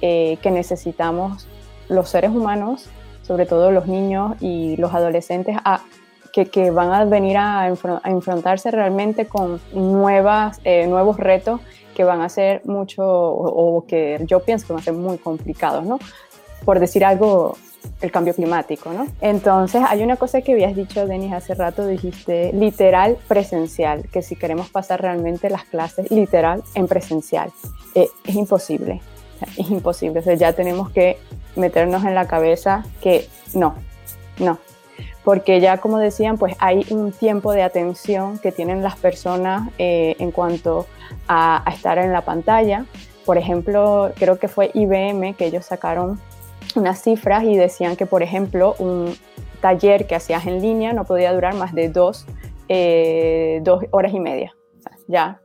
[0.00, 1.46] eh, que necesitamos
[1.88, 2.88] los seres humanos,
[3.22, 5.82] sobre todo los niños y los adolescentes, a,
[6.32, 7.68] que, van a venir a,
[8.04, 11.60] enfrentarse realmente con nuevas, eh, nuevos retos
[11.94, 15.84] que van a ser mucho, o, que yo pienso que van a ser muy complicados,
[15.84, 15.98] ¿no?
[16.64, 17.56] Por decir algo,
[18.00, 19.06] el cambio climático, ¿no?
[19.20, 24.36] Entonces, hay una cosa que habías dicho, Denis, hace rato, dijiste literal presencial, que si
[24.36, 27.50] queremos pasar realmente las clases literal en presencial,
[27.96, 29.00] eh, es imposible
[29.56, 30.22] es imposible.
[30.24, 31.18] O ya tenemos que
[31.56, 33.74] meternos en la cabeza que no,
[34.38, 34.58] no.
[35.24, 40.16] Porque ya como decían, pues hay un tiempo de atención que tienen las personas eh,
[40.18, 40.86] en cuanto
[41.26, 42.86] a, estar en la pantalla.
[43.26, 46.18] Por ejemplo, creo que fue IBM que ellos sacaron
[46.74, 49.14] unas cifras y decían que, por ejemplo, un
[49.60, 52.24] taller que hacías en línea no podía durar más de dos,
[52.68, 54.54] eh, dos horas y media.
[55.08, 55.40] ya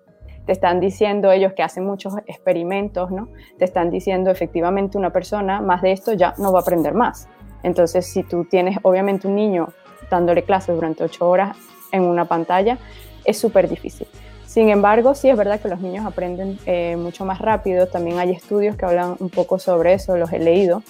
[0.46, 3.30] te están diciendo ellos que hacen muchos experimentos, ¿no?
[3.58, 7.28] Te están diciendo efectivamente una persona, más de esto ya no va a aprender más.
[7.64, 9.70] Entonces, si tú tienes obviamente un niño
[10.10, 11.56] dándole clases durante ocho horas
[11.92, 12.78] en una pantalla,
[13.24, 14.08] es súper difícil.
[14.46, 17.88] Sin embargo, sí es verdad que los niños aprenden eh, mucho más rápido.
[17.88, 20.84] También hay estudios que hablan un poco sobre eso, los he leído.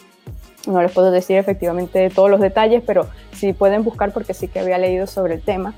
[0.68, 4.60] No les puedo decir efectivamente todos los detalles, pero sí pueden buscar porque sí que
[4.60, 5.74] había leído sobre el tema.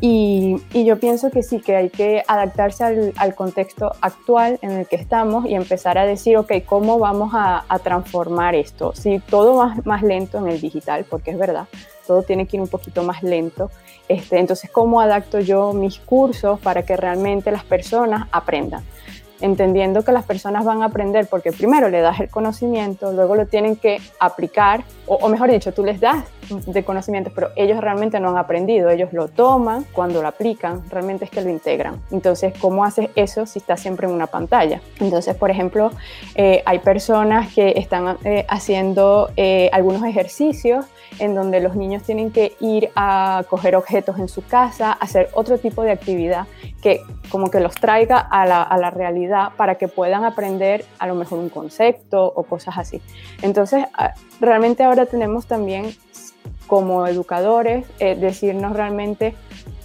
[0.00, 4.96] Y, yo pienso que sí, que hay que adaptarse al, contexto actual en el que
[4.96, 8.92] estamos y empezar a decir, ok, ¿cómo vamos a, transformar esto?
[8.94, 11.66] Si todo va más lento en el digital, porque es verdad,
[12.06, 13.70] todo tiene que ir un poquito más lento.
[14.08, 18.84] Este, entonces, ¿cómo adapto yo mis cursos para que realmente las personas aprendan?
[19.40, 23.46] Entendiendo que las personas van a aprender porque primero le das el conocimiento, luego lo
[23.46, 28.30] tienen que aplicar, o, mejor dicho, tú les das de conocimiento, pero ellos realmente no
[28.30, 32.00] han aprendido, ellos lo toman cuando lo aplican, realmente es que lo integran.
[32.10, 34.80] Entonces, ¿cómo haces eso si estás siempre en una pantalla?
[35.00, 35.90] Entonces, por ejemplo,
[36.34, 40.86] eh, hay personas que están eh, haciendo eh, algunos ejercicios
[41.18, 45.58] en donde los niños tienen que ir a coger objetos en su casa, hacer otro
[45.58, 46.46] tipo de actividad
[46.82, 47.00] que
[47.30, 51.48] como que los traiga a la, realidad para que puedan aprender a lo mejor un
[51.48, 53.00] concepto o cosas así.
[53.42, 53.86] Entonces,
[54.40, 55.94] realmente ahora tenemos también
[56.66, 59.34] como educadores eh, decirnos realmente,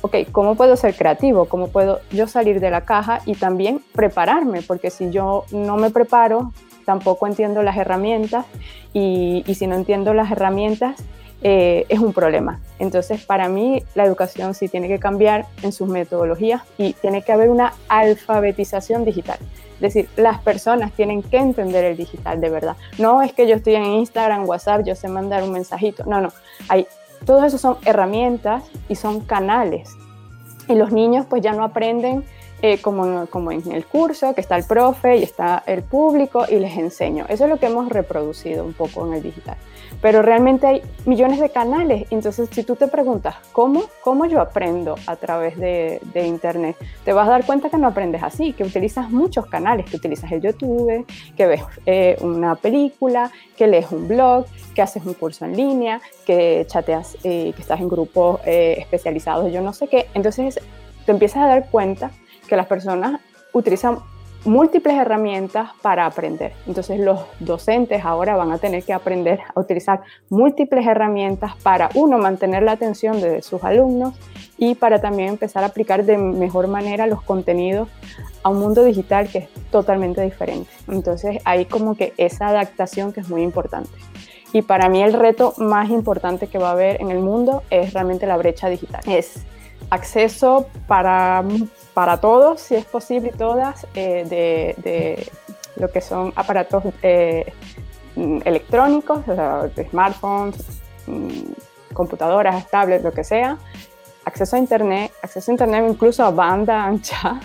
[0.02, 1.46] ok, ¿cómo puedo ser creativo?
[1.46, 4.62] ¿Cómo puedo yo salir de la caja y también prepararme?
[4.62, 6.52] Porque si yo no me preparo,
[6.86, 8.46] tampoco entiendo las herramientas
[8.94, 11.04] y si no entiendo las herramientas,
[11.42, 12.60] eh, es un problema.
[12.80, 17.32] Entonces, para mí, la educación sí tiene que cambiar en sus metodologías y tiene que
[17.32, 19.40] haber una alfabetización digital.
[19.76, 22.76] Es decir, las personas tienen que entender el digital de verdad.
[22.98, 26.04] No es que yo estoy en Instagram, WhatsApp, yo sé mandar un mensajito.
[26.06, 26.34] No, no.
[26.68, 26.86] Hay,
[27.26, 29.90] todo eso son herramientas y son canales.
[30.68, 32.26] Y los niños pues ya no aprenden
[32.62, 36.56] eh, como, como en el curso, que está el profe y está el público y
[36.56, 37.26] les enseño.
[37.30, 39.56] Eso es lo que hemos reproducido un poco en el digital
[40.02, 42.08] pero realmente hay millones de canales.
[42.10, 46.78] Entonces, si tú te preguntas, ¿cómo, cómo yo aprendo a través de, de, Internet?
[47.04, 50.32] Te vas a dar cuenta que no aprendes así, que utilizas muchos canales, que utilizas
[50.32, 55.46] el YouTube, que ves eh, una película, que lees un blog, que haces un curso
[55.46, 60.08] en línea, que chateas, eh, que estás en grupos eh, especializados, yo no sé qué.
[60.14, 60.60] Entonces,
[61.06, 62.12] te empiezas a dar cuenta
[62.48, 63.20] que las personas
[63.54, 64.00] utilizan
[64.46, 66.54] múltiples herramientas para aprender.
[66.68, 72.18] Entonces los docentes ahora van a tener que aprender a utilizar múltiples herramientas para, uno,
[72.18, 74.16] mantener la atención de sus alumnos
[74.58, 77.90] y para también empezar a aplicar de mejor manera los contenidos
[78.44, 80.70] a un mundo digital que es totalmente diferente.
[80.88, 83.90] Entonces hay como que esa adaptación que es muy importante.
[84.52, 87.94] Y para mí el reto más importante que va a haber en el mundo es
[87.94, 89.02] realmente la brecha digital.
[89.06, 89.46] Es
[89.90, 91.44] acceso para
[92.00, 95.30] para todos, si es posible, todas, eh, de,
[95.76, 97.52] lo que son aparatos eh,
[98.16, 99.26] electrónicos,
[99.90, 103.58] smartphones, mm, computadoras, tablets, lo que sea,
[104.24, 107.42] acceso a Internet, acceso a Internet incluso a banda ancha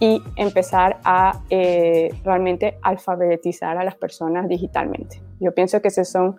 [0.00, 5.20] y empezar a eh, realmente alfabetizar a las personas digitalmente.
[5.38, 6.36] Yo pienso que esos son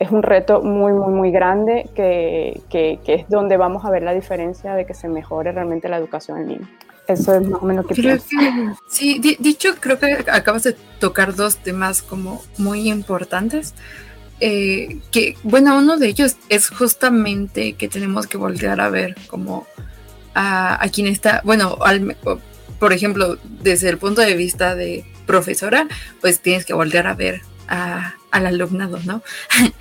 [0.00, 4.14] es un reto muy, muy, muy grande que, que, es donde vamos a ver la
[4.14, 6.68] diferencia de que se mejore realmente la educación en línea.
[7.06, 8.26] Eso es más o menos que pienso.
[8.88, 13.74] sí, dicho, creo que acabas de tocar dos temas como muy importantes.
[14.40, 19.66] Eh, que, bueno, uno de ellos es justamente que tenemos que voltear a ver como
[20.32, 22.16] a, a quien está, bueno, al,
[22.78, 25.86] por ejemplo, desde el punto de vista de profesora,
[26.22, 27.42] pues tienes que voltear a ver
[28.30, 29.22] al alumnado, ¿no?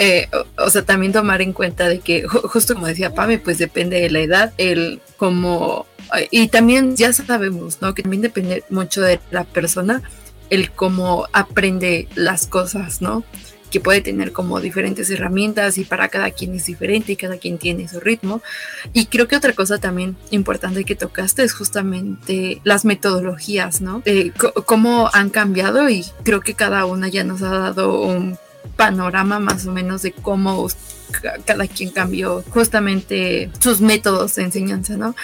[0.00, 4.00] Eh, o, sea, también tomar en cuenta de que, justo como decía Pame, pues depende
[4.00, 5.86] de la edad, el como,
[6.30, 7.94] y también ya sabemos, ¿no?
[7.94, 10.02] Que también depende mucho de la persona,
[10.50, 13.24] el cómo aprende las cosas, ¿no?
[13.70, 17.58] Que puede tener como diferentes herramientas y para cada quien es diferente y cada quien
[17.58, 18.42] tiene su ritmo.
[18.92, 24.00] Y creo que otra cosa también importante que tocaste es justamente las metodologías, ¿no?
[24.04, 24.32] De
[24.64, 28.38] cómo han cambiado y creo que cada una ya nos ha dado un
[28.76, 30.68] panorama más o menos de cómo
[31.44, 35.14] cada quien cambió justamente sus métodos de enseñanza, ¿no?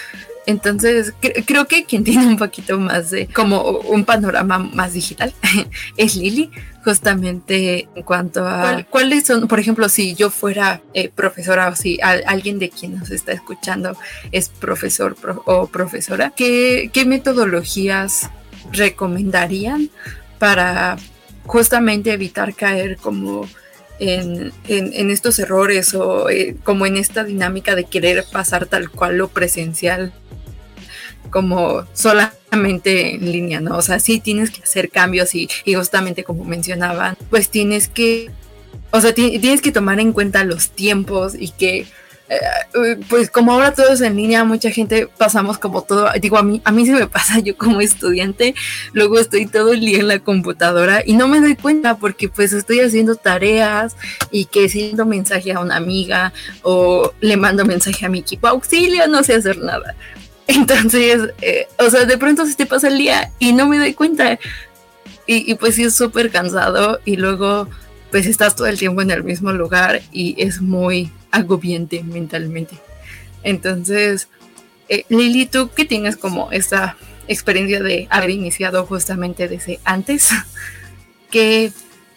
[0.47, 1.15] Entonces,
[1.47, 5.33] creo que quien tiene un poquito más de como un panorama más digital
[5.97, 6.51] es Lili,
[6.85, 11.99] justamente en cuanto a cuáles son, por ejemplo, si yo fuera eh, profesora o si
[12.03, 13.97] alguien de quien nos está escuchando
[14.33, 15.17] es profesor
[15.47, 18.31] o profesora, ¿qué, metodologías
[18.73, 19.91] recomendarían
[20.39, 20.97] para
[21.47, 23.47] justamente evitar caer como
[23.99, 24.53] en,
[25.11, 30.13] estos errores o eh, como en esta dinámica de querer pasar tal cual lo presencial
[31.35, 33.77] como solamente en línea, ¿no?
[33.77, 38.31] O sea, sí tienes que hacer cambios y, justamente como mencionaban, pues tienes que,
[38.93, 41.87] o sea, tienes que tomar en cuenta los tiempos y que
[42.29, 46.45] eh, pues como ahora todo es en línea, mucha gente pasamos como todo, digo, a
[46.45, 48.55] mí, a mí se me pasa, yo como estudiante,
[48.93, 52.53] luego estoy todo el día en la computadora y no me doy cuenta porque pues
[52.53, 53.97] estoy haciendo tareas
[54.31, 56.33] y que siendo mensaje a una amiga
[56.63, 59.97] o le mando mensaje a mi equipo, auxilio, no sé hacer nada.
[60.47, 63.95] Entonces, eh, o sea, de pronto se te pasa el día y no me doy
[63.95, 64.39] cuenta.
[65.27, 67.67] Y, pues sí es súper cansado y luego
[68.11, 72.77] pues estás todo el tiempo en el mismo lugar y es muy agobiante mentalmente.
[73.43, 74.29] Entonces,
[74.91, 80.29] eh, Lili, tú que tienes como esta experiencia de haber iniciado justamente desde antes,
[81.31, 81.73] ¿qué,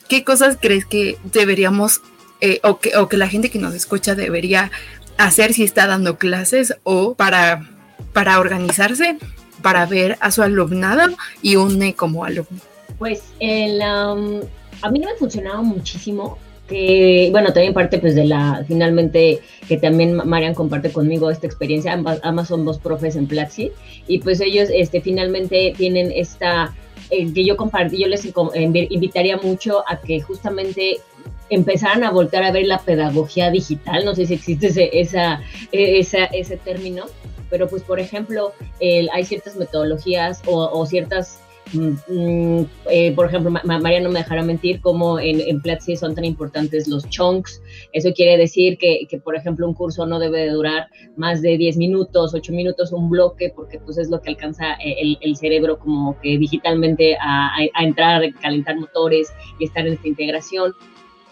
[0.09, 2.01] qué cosas crees que deberíamos
[2.41, 4.69] eh, o, que, o que la gente que nos escucha debería
[5.17, 7.76] hacer si está dando clases o para,
[8.13, 9.17] para organizarse,
[9.61, 12.59] para ver a su alumnado y une como alumno?
[12.97, 14.41] Pues el, um,
[14.81, 16.37] a mí no me funcionaba muchísimo
[16.67, 21.93] que, bueno, también parte pues de la, finalmente, que también Marian comparte conmigo esta experiencia,
[21.93, 23.71] ambas, ambas son dos profes en Platzi,
[24.07, 26.75] y pues ellos este, finalmente tienen esta,
[27.09, 28.27] eh, que yo compartí, yo les
[28.89, 30.97] invitaría mucho a que justamente
[31.49, 35.41] empezaran a voltear a ver la pedagogía digital, no sé si existe ese, esa,
[35.71, 37.05] e, esa, ese término,
[37.49, 41.39] pero pues por ejemplo, hay ciertas metodologías o, ciertas
[41.73, 46.15] Mm, mm, eh, por ejemplo, María no me dejará mentir como en, en, Platzi son
[46.15, 47.61] tan importantes los chunks.
[47.91, 50.87] Eso quiere decir que, que, por ejemplo, un curso no debe de durar
[51.17, 54.95] más de 10 minutos, 8 minutos, un bloque, porque pues es lo que alcanza eh,
[55.01, 59.93] el, el cerebro como que digitalmente a, a, a entrar, calentar motores y estar en
[59.93, 60.73] esta integración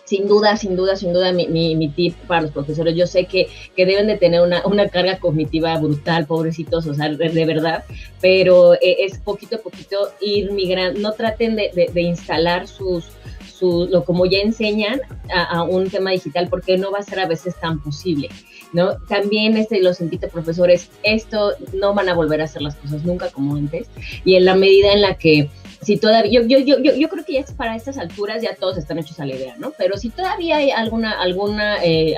[0.05, 3.47] sin duda, sin duda, sin duda, mi, mi, tip para los profesores, yo sé que,
[3.75, 7.83] que deben de tener una, una, carga cognitiva brutal, pobrecitos, o sea, de, verdad,
[8.21, 13.05] pero eh, es poquito a poquito ir migrando, no traten de, de, de instalar sus,
[13.51, 15.01] su, lo como ya enseñan
[15.33, 18.29] a, a, un tema digital, porque no va a ser a veces tan posible,
[18.73, 18.97] ¿no?
[19.07, 23.29] También este, los invito, profesores, esto no van a volver a hacer las cosas nunca
[23.31, 23.89] como antes,
[24.23, 25.49] y en la medida en la que
[25.81, 28.99] si todavía, yo, yo, yo, yo, creo que ya para estas alturas ya todos están
[28.99, 29.71] hechos a la idea, ¿no?
[29.77, 32.15] Pero si todavía hay alguna, alguna, eh,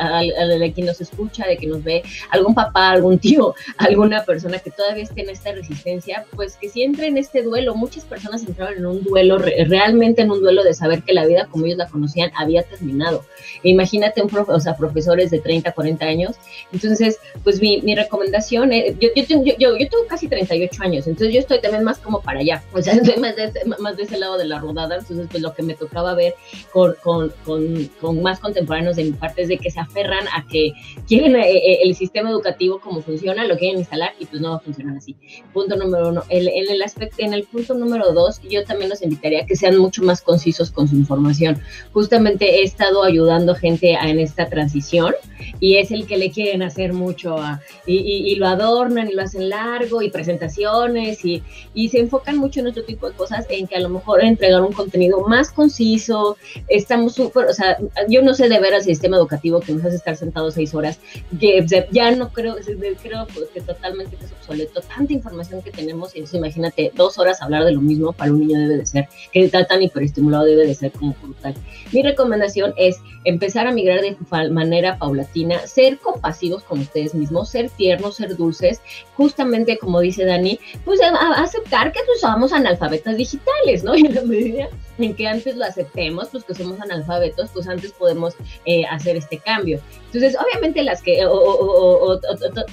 [0.60, 4.72] de quien nos escucha, de que nos ve, algún papá, algún tío, alguna persona que
[4.72, 8.78] todavía esté en esta resistencia, pues que si entre en este duelo, muchas personas entraron
[8.78, 11.88] en un duelo, realmente en un duelo de saber que la vida como ellos la
[11.88, 13.26] conocían había terminado.
[13.64, 16.36] Imagínate un profe, o sea, profesores de 30, 40 años.
[16.72, 21.08] Entonces, pues mi, mi recomendación, es, yo, yo, yo, yo, yo tengo casi 38 años,
[21.08, 23.47] entonces yo estoy también más como para allá, o sea, estoy más de
[23.80, 26.36] más de ese lado de la rodada, entonces pues lo que me tocaba ver
[26.72, 30.46] con, con, con, con más contemporáneos de mi parte es de que se aferran a
[30.48, 30.74] que
[31.08, 34.56] quieren eh, eh, el sistema educativo como funciona, lo quieren instalar y pues no va
[34.58, 35.16] a funcionar así.
[35.54, 36.24] Punto número uno.
[36.30, 39.56] El, en, el aspecto, en el punto número dos, yo también los invitaría a que
[39.56, 41.62] sean mucho más concisos con su información.
[41.94, 45.14] Justamente he estado ayudando gente a, en esta transición
[45.60, 49.14] y es el que le quieren hacer mucho a, y, y, y, lo adornan y
[49.14, 51.44] lo hacen largo y presentaciones y,
[51.74, 54.62] y se enfocan mucho en otro tipo de cosas en que a lo mejor entregar
[54.62, 57.78] un contenido más conciso, estamos súper, o sea,
[58.08, 61.00] yo no sé de ver al sistema educativo que nos hace estar sentados seis horas,
[61.40, 62.56] que ya no creo,
[63.02, 67.66] creo que totalmente es obsoleto, tanta información que tenemos, y entonces imagínate, dos horas hablar
[67.66, 70.74] de lo mismo para un niño debe de ser, que está tan hiperestimulado debe de
[70.74, 71.54] ser como brutal.
[71.92, 74.18] Mi recomendación es empezar a migrar de
[74.50, 78.82] manera paulatina, ser compasivos con ustedes mismos, ser tiernos, ser dulces,
[79.16, 81.00] justamente como dice Dani, pues
[81.36, 83.96] aceptar que pues, somos analfabetas digitales digitales, ¿no?
[83.96, 87.92] Y en la medida en que antes lo aceptemos, pues que somos analfabetos, pues antes
[87.92, 89.80] podemos eh, hacer este cambio.
[90.18, 92.20] Entonces, obviamente las que, o, o, o,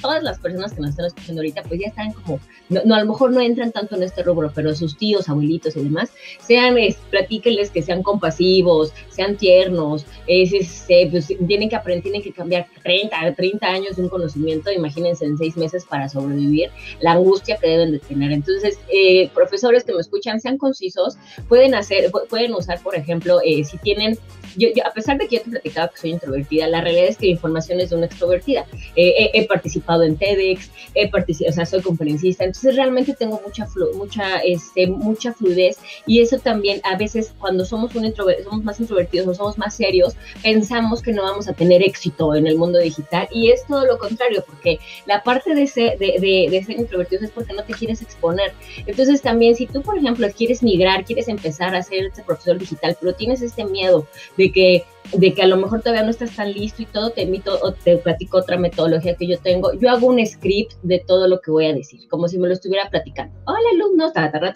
[0.00, 2.40] todas las personas que nos están escuchando ahorita, pues ya están como,
[2.70, 5.76] no, no, a lo mejor no entran tanto en este rubro, pero sus tíos, abuelitos
[5.76, 11.76] y demás, sean, es, platíquenles que sean compasivos, sean tiernos, es, es, pues tienen que
[11.76, 16.08] aprender, tienen que cambiar 30, 30 años de un conocimiento, imagínense en seis meses para
[16.08, 16.70] sobrevivir,
[17.00, 18.32] la angustia que deben de tener.
[18.32, 23.64] Entonces, eh, profesores que me escuchan, sean concisos, pueden hacer, pueden usar, por ejemplo, eh,
[23.64, 24.18] si tienen,
[24.56, 27.16] yo, yo, a pesar de que yo te platicaba que soy introvertida, la realidad es
[27.16, 28.66] que la información es de una extrovertida.
[28.96, 33.40] Eh, he, he, participado en TEDx, he participado, o sea, soy conferencista, entonces realmente tengo
[33.44, 38.64] mucha, flu, mucha, este, mucha fluidez y eso también a veces cuando somos, un somos
[38.64, 42.56] más introvertidos o somos más serios, pensamos que no vamos a tener éxito en el
[42.56, 46.64] mundo digital y es todo lo contrario, porque la parte de ser, de, de, de
[46.64, 48.52] ser introvertido es porque no te quieres exponer.
[48.86, 52.96] Entonces también si tú, por ejemplo, quieres migrar, quieres empezar a ser este profesor digital,
[53.00, 56.52] pero tienes este miedo de que de que a lo mejor todavía no estás tan
[56.52, 59.72] listo y todo, te invito o te platico otra metodología que yo tengo.
[59.74, 62.54] Yo hago un script de todo lo que voy a decir, como si me lo
[62.54, 63.34] estuviera platicando.
[63.46, 64.54] Hola, alumnos, ta, ta, ta,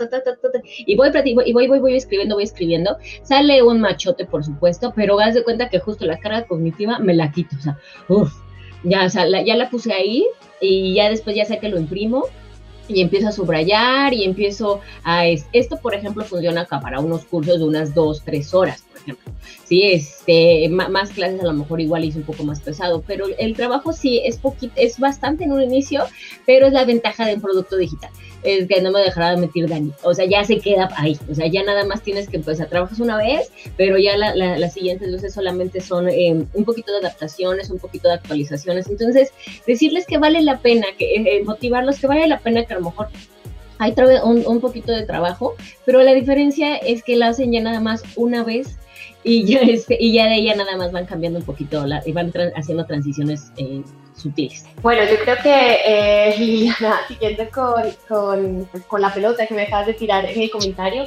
[0.79, 2.97] y voy, y voy, voy, voy escribiendo, voy escribiendo.
[3.23, 7.15] Sale un machote, por supuesto, pero haz de cuenta que justo la carga cognitiva me
[7.15, 7.55] la quito.
[7.57, 7.79] O sea,
[8.85, 10.27] ya, o sea, ya la puse ahí
[10.61, 12.25] y ya después ya sé que lo imprimo
[12.89, 15.27] y empiezo a subrayar y empiezo a...
[15.27, 19.33] Esto, por ejemplo, funciona acá para unos cursos de unas dos, tres horas, por ejemplo.
[19.65, 23.55] Sí, este, más clases a lo mejor igual es un poco más pesado, pero el
[23.55, 26.05] trabajo sí es poquito, es bastante en un inicio,
[26.47, 28.11] pero es la ventaja de un producto digital
[28.43, 29.93] es que no me dejará de mentir Dani.
[30.03, 31.19] O sea, ya se queda ahí.
[31.31, 32.69] O sea, ya nada más tienes que empezar.
[32.69, 36.99] Trabajas una vez, pero ya la, las siguientes veces solamente son eh, un poquito de
[36.99, 38.89] adaptaciones, un poquito de actualizaciones.
[38.89, 39.33] Entonces,
[39.67, 43.09] decirles que vale la pena, que eh, motivarlos, que vale la pena que lo mejor
[43.79, 45.55] hay un, un poquito de trabajo,
[45.85, 48.77] pero la diferencia es que la hacen ya nada más una vez
[49.23, 52.13] y ya, este, y ya de ella nada más van cambiando un poquito la, y
[52.13, 53.83] van haciendo transiciones eh,
[54.15, 54.67] sutiles.
[54.83, 59.63] Bueno, yo creo que eh, Liliana, siguiendo con, con, pues, con, la pelota que me
[59.63, 61.05] acabas de tirar en el comentario,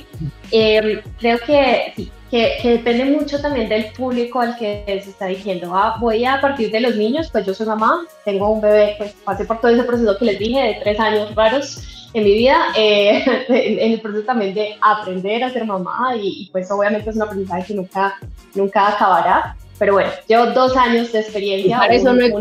[0.52, 5.28] eh, creo que sí, que, que, depende mucho también del público al que se está
[5.28, 8.96] diciendo, ah, voy a partir de los niños, pues yo soy mamá, tengo un bebé,
[8.98, 12.34] pues pasé por todo ese proceso que les dije de tres años raros en mi
[12.34, 17.18] vida, eh, en, el proceso también de aprender a ser mamá y, pues obviamente es
[17.18, 18.18] una aprendizaje que nunca,
[18.56, 21.80] nunca acabará, pero bueno, llevo dos años de experiencia.
[21.80, 22.32] para eso no hay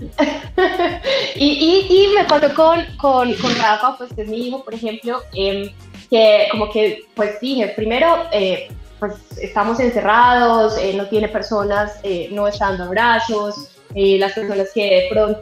[1.36, 4.72] y, y, y, me pasó con, con, con, Rafa, pues que es mi hijo, por
[4.72, 5.74] ejemplo, eh,
[6.10, 12.28] que como que, pues dije, primero, eh, pues estamos encerrados, eh, no tiene personas, eh,
[12.32, 15.40] no están dando abrazos, las personas que de pronto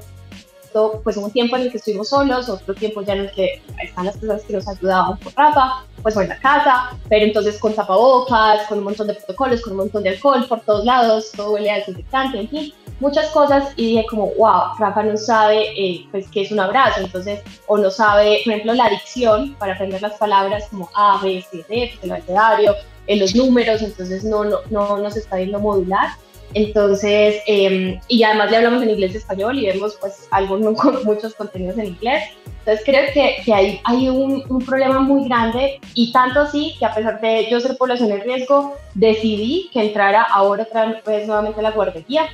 [1.03, 4.07] pues un tiempo en el que estuvimos solos, otro tiempo ya en el que están
[4.07, 8.67] las personas que nos ayudaban por Rafa, pues en la casa, pero entonces con tapabocas,
[8.69, 11.71] con un montón de protocolos, con un montón de alcohol por todos lados, todo huele
[11.71, 16.29] a desinfectante, en fin, muchas cosas y dije como, wow, Rafa no sabe eh, pues
[16.31, 20.15] qué es un abrazo, entonces, o no sabe, por ejemplo, la adicción para aprender las
[20.15, 22.75] palabras como A, B, C, D, el abecedario,
[23.09, 26.11] en los números, entonces no, no, no nos está viendo modular.
[26.55, 31.35] Entonces, eh, y además le hablamos en inglés y español y vemos pues algunos, muchos
[31.35, 32.25] contenidos en inglés.
[32.61, 36.85] Entonces creo que, que hay, hay un, un, problema muy grande y tanto así que
[36.85, 41.61] a pesar de yo ser población en riesgo, decidí que entrara ahora otra vez nuevamente
[41.61, 42.27] a la guardería.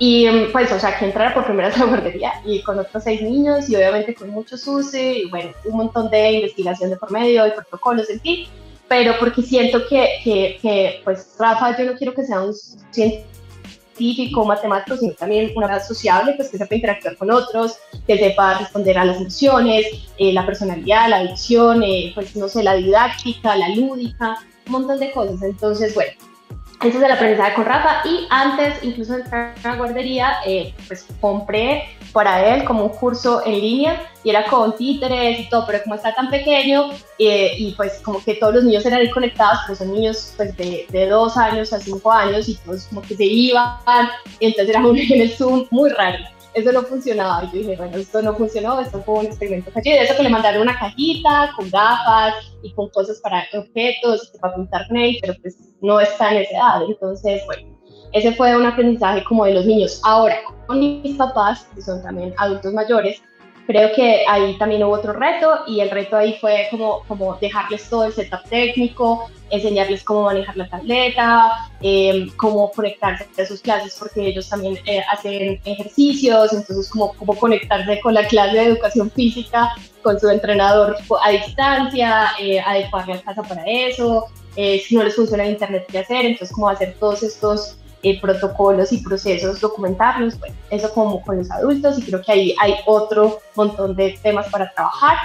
[0.00, 3.02] Y pues, o sea, que entrara por primera vez a la guardería y con otros
[3.02, 7.10] seis niños y obviamente con mucho SUSE y bueno, un montón de investigación de por
[7.10, 8.46] medio y protocolos, en fin
[8.88, 12.54] pero porque siento que, que, que, pues Rafa yo no quiero que sea un
[13.98, 18.58] científico, matemático, sino también una verdad sociable, pues que sepa interactuar con otros, que sepa
[18.58, 19.86] responder a las emociones,
[20.16, 25.00] eh, la personalidad, la adicción, eh, pues no sé, la didáctica, la lúdica, un montón
[25.00, 25.42] de cosas.
[25.42, 26.12] Entonces, bueno,
[26.82, 30.72] ese es el aprendizaje con Rafa y antes incluso de entrar a la guardería, eh,
[30.86, 35.64] pues compré para él como un curso en línea y era con títeres y todo,
[35.66, 39.10] pero como está tan pequeño eh, y pues como que todos los niños eran ahí
[39.10, 43.02] conectados, pues son niños pues de, de dos años a cinco años y todos como
[43.02, 43.76] que se iban,
[44.40, 46.18] y entonces era un en el Zoom muy raro
[46.54, 47.44] eso no funcionaba.
[47.44, 50.00] Y yo dije, bueno, esto no funcionó, esto fue un experimento fallido.
[50.00, 54.88] Eso que le mandaron una cajita con gafas y con cosas para objetos, para pintar
[54.88, 56.82] con él, pero pues no está en esa edad.
[56.88, 57.77] Entonces, bueno,
[58.12, 60.00] ese fue un aprendizaje como de los niños.
[60.04, 60.36] Ahora,
[60.66, 63.22] con mis papás, que son también adultos mayores,
[63.68, 67.86] creo que ahí también hubo otro reto y el reto ahí fue como, como dejarles
[67.90, 73.94] todo el setup técnico, enseñarles cómo manejar la tableta, eh, cómo conectarse a sus clases
[73.98, 79.10] porque ellos también eh, hacen ejercicios, entonces cómo, cómo conectarse con la clase de educación
[79.10, 85.04] física, con su entrenador a distancia, eh, adecuarle a casa para eso, eh, si no
[85.04, 89.60] les funciona el internet, qué hacer, entonces cómo hacer todos estos eh, protocolos y procesos,
[89.60, 94.18] documentarlos, bueno, eso como con los adultos y creo que ahí hay otro montón de
[94.22, 95.18] temas para trabajar.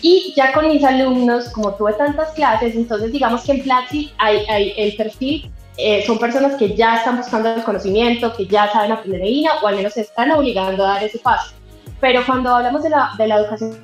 [0.00, 4.44] Y ya con mis alumnos, como tuve tantas clases, entonces digamos que en Platzi hay,
[4.48, 8.92] hay el perfil, eh, son personas que ya están buscando el conocimiento, que ya saben
[8.92, 11.54] aprender INA o al menos se están obligando a dar ese paso.
[12.00, 13.78] Pero cuando hablamos de la, de la educación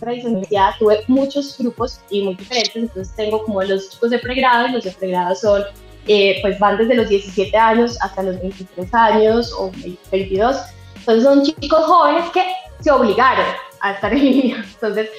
[0.00, 4.72] tradicional, tuve muchos grupos y muy diferentes, entonces tengo como los chicos de pregrado y
[4.72, 5.62] los de pregrado son
[6.06, 9.70] eh, pues van desde los 17 años hasta los 23 años o
[10.10, 10.56] 22.
[10.98, 12.42] Entonces son chicos jóvenes que
[12.80, 13.46] se obligaron
[13.80, 14.56] a estar en línea.
[14.56, 15.10] Entonces,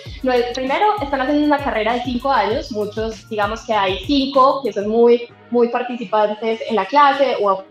[0.53, 4.87] primero están haciendo una carrera de 5 años, muchos, digamos que hay 5 que son
[4.87, 7.63] muy, muy participantes en la clase o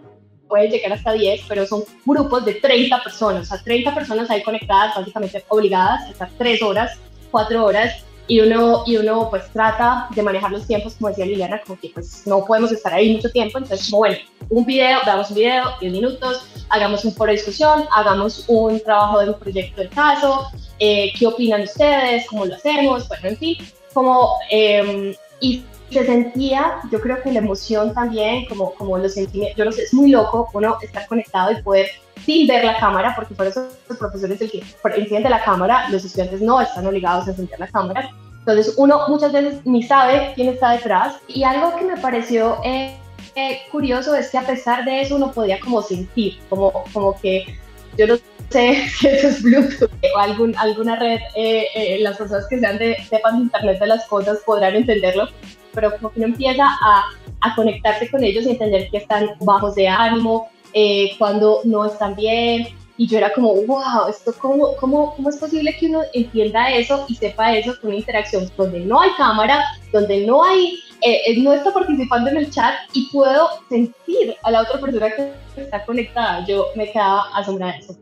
[0.48, 4.42] pueden llegar hasta 10, pero son grupos de 30 personas, o sea, 30 personas ahí
[4.42, 6.98] conectadas, básicamente obligadas a estar 3 horas,
[7.30, 11.60] 4 horas y uno, y uno pues trata de manejar los tiempos, como decía Liliana,
[11.66, 14.16] como que pues no podemos estar ahí mucho tiempo, entonces como bueno,
[14.48, 19.20] un video, damos un video, 10 minutos, hagamos un foro de discusión, hagamos un trabajo
[19.20, 20.46] de un proyecto del caso,
[20.78, 23.56] eh, qué opinan ustedes, cómo lo hacemos, bueno, en fin,
[23.92, 29.56] como, eh, y se sentía, yo creo que la emoción también, como, como los sentimientos,
[29.56, 31.88] yo no sé, es muy loco uno estar conectado y poder
[32.24, 34.62] sin ver la cámara, porque por eso el profesor es el que
[34.96, 38.10] enciende la cámara, los estudiantes no están obligados a encender la cámara.
[38.38, 41.16] Entonces uno muchas veces ni sabe quién está detrás.
[41.28, 42.96] Y algo que me pareció eh,
[43.36, 47.58] eh, curioso es que a pesar de eso uno podía como sentir, como, como que
[47.96, 48.16] yo no
[48.50, 52.96] sé si eso es Bluetooth o algún, alguna red, eh, las personas que sean de,
[53.08, 55.28] sepan de Internet de las cosas podrán entenderlo,
[55.74, 57.04] pero como que uno empieza a,
[57.40, 62.16] a conectarse con ellos y entender que están bajos de ánimo, eh, cuando no están
[62.16, 62.68] bien.
[62.96, 67.06] Y yo era como, wow, esto cómo, cómo, ¿cómo es posible que uno entienda eso
[67.08, 71.42] y sepa eso con una interacción donde no hay cámara, donde no hay, eh, eh,
[71.42, 75.84] no está participando en el chat y puedo sentir a la otra persona que está
[75.84, 76.46] conectada.
[76.46, 77.96] Yo me quedaba asombrada de eso.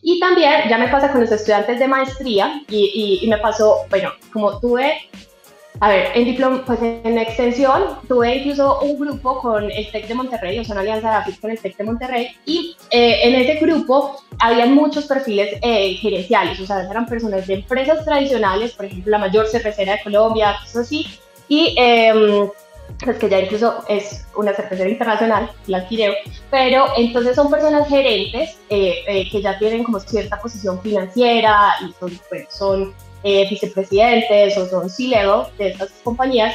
[0.00, 3.80] Y también ya me pasa con los estudiantes de maestría y, y, y me pasó,
[3.90, 5.10] bueno, como tuve
[5.80, 10.14] a ver, en diploma, pues en extensión tuve incluso un grupo con el TEC de
[10.14, 13.64] Monterrey, o sea, una alianza de con el TEC de Monterrey, y eh, en ese
[13.64, 19.12] grupo habían muchos perfiles eh, gerenciales, o sea, eran personas de empresas tradicionales, por ejemplo,
[19.12, 21.06] la mayor cervecera de Colombia, cosas así,
[21.48, 22.50] y eh,
[23.04, 26.12] pues que ya incluso es una cervecera internacional, la adquirió,
[26.50, 32.18] pero entonces son personas gerentes eh, que ya tienen como cierta posición financiera y son,
[32.28, 36.54] pues, son eh, vicepresidentes o son C-level de estas compañías.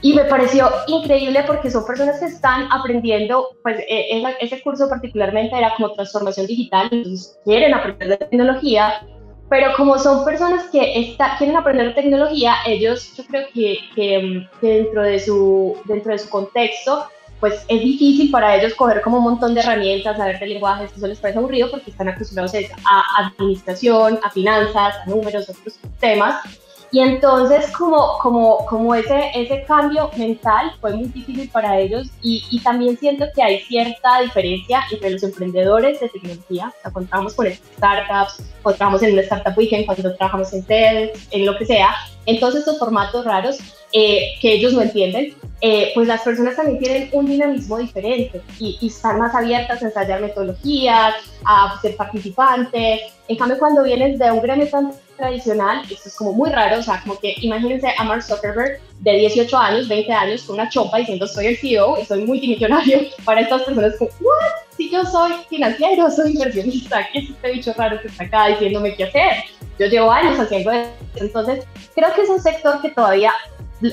[0.00, 5.56] Y me pareció increíble porque son personas que están aprendiendo, pues eh, ese curso particularmente
[5.56, 9.06] era como transformación digital, entonces quieren aprender de tecnología,
[9.48, 15.02] pero como son personas que está, quieren aprender tecnología, ellos yo creo que, que, dentro,
[15.02, 17.06] de su, dentro de su contexto
[17.42, 21.08] pues es difícil para ellos coger como un montón de herramientas, saber de lenguajes, eso
[21.08, 26.36] les parece aburrido porque están acostumbrados a administración, a finanzas, a números, otros temas.
[26.92, 32.44] Y entonces como, como, como ese, ese cambio mental fue muy difícil para ellos y,
[32.48, 37.08] y también siento que hay cierta diferencia entre los emprendedores de tecnología, o sea, cuando
[37.08, 41.58] trabajamos con startups, cuando trabajamos en una startup weekend, cuando trabajamos en TED, en lo
[41.58, 41.92] que sea,
[42.26, 43.58] entonces estos formatos raros
[43.92, 48.78] eh, que ellos no entienden, eh, pues las personas también tienen un dinamismo diferente y,
[48.80, 51.14] y, están más abiertas a ensayar metodologías,
[51.44, 53.00] a ser participantes.
[53.28, 56.82] En cambio, cuando vienes de un gremio tan tradicional, esto es como muy raro, o
[56.82, 60.98] sea, como que imagínense a Mark Zuckerberg de 18 años, 20 años, con una chopa
[60.98, 62.98] diciendo soy el CEO y soy multimillonario.
[63.24, 64.76] Para estas personas, como, ¿what?
[64.76, 68.96] Si yo soy financiero, soy inversionista, ¿qué es este bicho raro que está acá diciéndome
[68.96, 69.44] qué hacer?
[69.78, 70.90] Yo llevo años haciendo eso.
[71.16, 71.64] Entonces,
[71.94, 73.32] creo que es un sector que todavía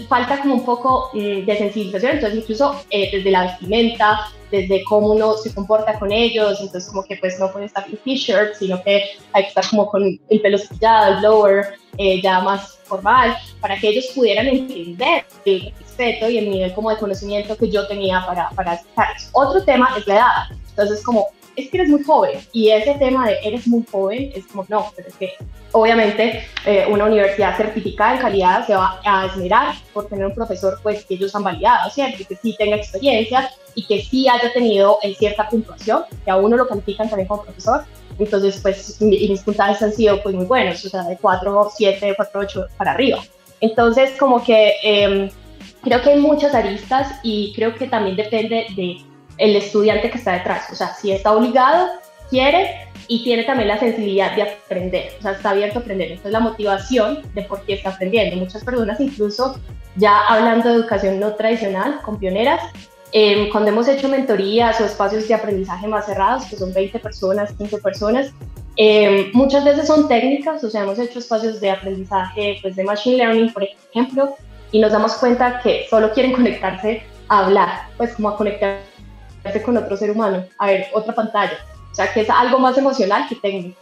[0.07, 5.11] falta como un poco mm, de sensibilización, entonces incluso eh, desde la vestimenta, desde cómo
[5.11, 8.81] uno se comporta con ellos, entonces como que pues no puede estar en t-shirt, sino
[8.83, 11.65] que hay que estar como con el pelo cepillado, el blower,
[11.97, 16.89] eh, ya más formal, para que ellos pudieran entender el respeto y el nivel como
[16.89, 18.79] de conocimiento que yo tenía para, para
[19.33, 22.39] Otro tema es la edad, entonces como es que eres muy joven.
[22.51, 25.33] Y ese tema de eres muy joven es como, no, pero es que
[25.71, 30.79] obviamente eh, una universidad certificada en calidad se va a esmerar por tener un profesor
[30.81, 32.23] pues que ellos han validado, ¿cierto?
[32.27, 36.57] Que sí tenga experiencia y que sí haya tenido en cierta puntuación, que a uno
[36.57, 37.85] lo califican también como profesor.
[38.17, 42.41] Entonces, pues, mis puntajes han sido pues muy buenos, o sea, de 4, 7, 4,
[42.41, 43.19] 8 para arriba.
[43.61, 45.31] Entonces, como que eh,
[45.81, 48.97] creo que hay muchas aristas y creo que también depende de
[49.39, 50.69] el estudiante que está detrás.
[50.71, 51.87] O sea, si está obligado,
[52.29, 56.09] quiere y tiene también la sensibilidad de aprender, o sea, está abierto a aprender.
[56.09, 58.35] Entonces, la motivación de por qué está aprendiendo.
[58.35, 59.59] Muchas personas, incluso
[59.95, 62.61] ya hablando de educación no tradicional, con pioneras,
[63.11, 67.51] eh, cuando hemos hecho mentorías o espacios de aprendizaje más cerrados, que son 20 personas,
[67.53, 68.31] 15 personas,
[68.77, 73.17] eh, muchas veces son técnicas, o sea, hemos hecho espacios de aprendizaje pues, de Machine
[73.17, 74.35] Learning, por ejemplo,
[74.71, 78.77] y nos damos cuenta que solo quieren conectarse a hablar, pues como a conectar
[79.65, 81.57] con otro ser humano, a ver otra pantalla.
[81.91, 83.79] O sea, que es algo más emocional que técnico.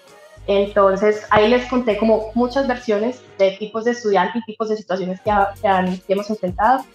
[0.47, 5.19] Entonces, ahí les conté como muchas versiones de tipos de estudiantes y tipos de situaciones
[5.19, 5.31] que,
[5.61, 6.85] que, hemos enfrentado.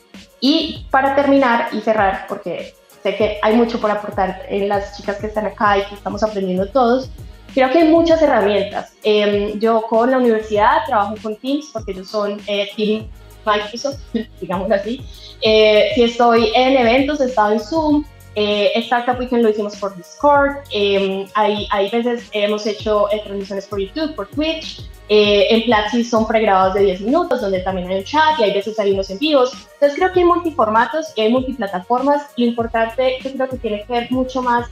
[0.40, 5.18] Y para terminar y cerrar, porque sé que hay mucho por aportar en las chicas
[5.18, 7.10] que están acá y que estamos aprendiendo todos,
[7.52, 8.94] creo que hay muchas herramientas.
[9.02, 13.06] Em, yo con la universidad trabajo con Teams porque ellos son eh, Team
[13.44, 14.00] Microsoft,
[14.40, 15.04] digamos así.
[15.42, 18.72] Eh, si estoy en eventos, he estado en Zoom, eh,
[19.18, 24.28] Weekend lo hicimos por Discord, eh, hay, veces hemos hecho eh, transmisiones por YouTube, por
[24.28, 28.44] Twitch, eh, en Platzi son pregrabados de 10 minutos, donde también hay un chat y
[28.44, 29.52] hay veces hay unos en vivos.
[29.74, 32.30] Entonces creo que hay multiformatos y hay multiplataformas.
[32.36, 34.68] Lo importante yo creo que tiene que ver mucho más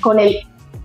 [0.00, 0.40] con el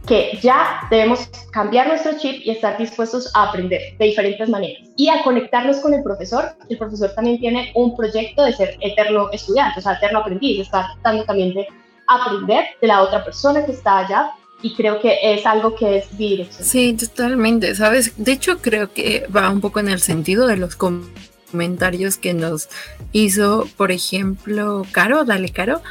[0.08, 5.08] que ya debemos cambiar nuestro chip y estar dispuestos a aprender de diferentes maneras y
[5.10, 6.56] a conectarnos con el profesor.
[6.68, 10.86] El profesor también tiene un proyecto de ser eterno estudiante, o sea, eterno aprendiz, estar
[10.94, 11.68] tratando también de
[12.08, 16.18] aprender de la otra persona que está allá y creo que es algo que es
[16.18, 16.58] directo.
[16.60, 18.14] Sí, totalmente, ¿sabes?
[18.18, 22.68] De hecho, creo que va un poco en el sentido de los comentarios que nos
[23.12, 25.82] hizo, por ejemplo, Caro, dale Caro,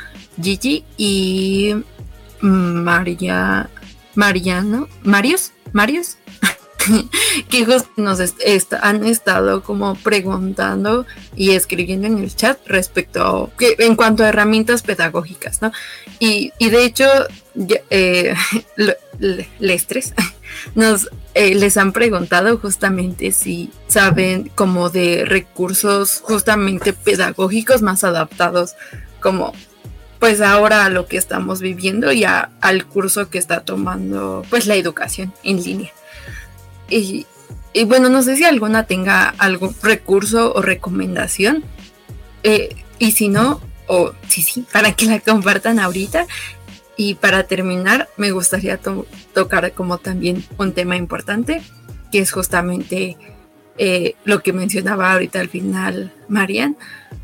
[0.43, 1.75] Gigi y
[2.41, 3.71] María
[4.19, 6.17] Mariano, Marius, Marius,
[7.49, 7.65] que
[7.97, 8.19] nos
[8.83, 14.31] han estado como preguntando y escribiendo en el chat respecto a, que, en cuanto a
[14.31, 15.71] herramientas pedagógicas, ¿no?
[16.19, 17.07] Y, de hecho,
[17.91, 18.35] eh,
[19.61, 20.15] Lestres
[20.75, 28.75] nos eh, les han preguntado justamente si saben como de recursos justamente pedagógicos más adaptados
[29.21, 29.53] como
[30.19, 34.75] pues ahora a lo que estamos viviendo y al curso que está tomando pues la
[34.75, 35.93] educación en línea.
[36.91, 37.27] Y,
[37.87, 41.65] bueno, no sé si alguna tenga algún recurso o recomendación.
[42.43, 46.27] Eh, y si no, o sí, sí, para que la compartan ahorita.
[46.97, 48.81] Y para terminar, me gustaría
[49.33, 51.63] tocar como también un tema importante,
[52.11, 53.17] que es justamente
[53.77, 56.77] eh, lo que mencionaba ahorita al final Marian.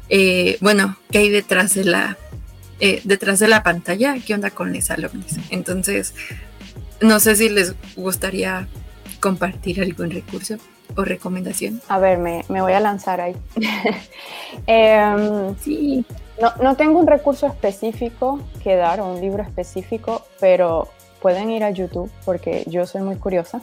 [0.08, 2.16] Eh, bueno, ¿qué hay detrás de la
[2.80, 5.36] eh, detrás de la pantalla, qué onda con los alumnos.
[5.50, 6.14] Entonces,
[7.00, 8.66] no sé si les gustaría
[9.20, 10.56] compartir algún recurso
[10.96, 11.80] o recomendación.
[11.88, 13.36] A ver, me, voy a lanzar ahí.
[14.66, 16.04] Em, sí.
[16.40, 20.88] No, no tengo un recurso específico que dar o un libro específico, pero
[21.20, 23.62] pueden ir a YouTube porque yo soy muy curiosa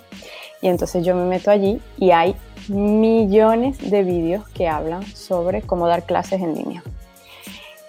[0.61, 2.35] y entonces yo me meto allí y hay
[2.67, 6.83] millones de vídeos que hablan sobre cómo dar clases en línea.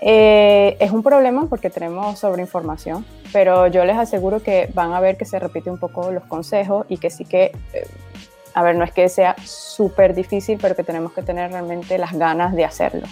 [0.04, 5.16] Eh, es un problema porque tenemos sobreinformación, pero yo les aseguro que van a ver
[5.16, 7.86] que se repite un poco los consejos y que sí que, eh,
[8.52, 12.14] a ver, no es que sea súper difícil, pero que tenemos que tener realmente las
[12.14, 13.06] ganas de hacerlo.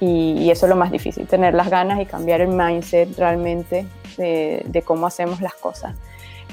[0.00, 3.86] Y, eso es lo más difícil, tener las ganas y cambiar el mindset realmente
[4.18, 5.96] de, de cómo hacemos las cosas.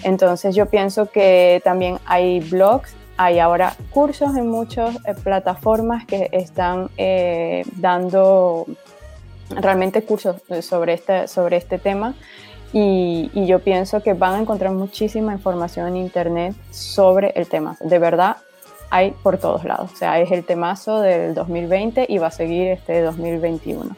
[0.04, 6.30] Entonces yo pienso que también hay blogs hay ahora cursos en muchas eh, plataformas que
[6.32, 6.90] están
[7.76, 8.66] dando
[9.50, 12.16] realmente cursos sobre este, sobre este tema
[12.72, 17.78] y, yo pienso que van a encontrar muchísima información en internet sobre el tema.
[17.80, 18.38] De verdad,
[18.92, 19.92] hay por todos lados.
[19.92, 23.96] O sea, es el temazo del 2020 y va a seguir este 2021.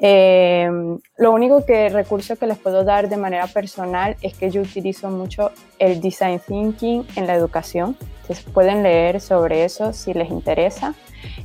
[0.00, 0.70] Eh,
[1.16, 5.10] lo único que recurso que les puedo dar de manera personal es que yo utilizo
[5.10, 7.96] mucho el design thinking en la educación.
[8.22, 10.94] Entonces pueden leer sobre eso si les interesa.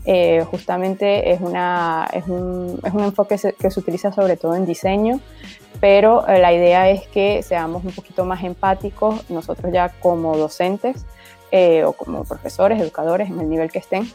[0.06, 4.66] Eh, justamente es, una, es, un, es un enfoque que se utiliza sobre todo en
[4.66, 5.20] diseño,
[5.80, 11.06] pero eh, la idea es que seamos un poquito más empáticos nosotros ya como docentes
[11.52, 14.10] eh, o como profesores, educadores, en el nivel que estén,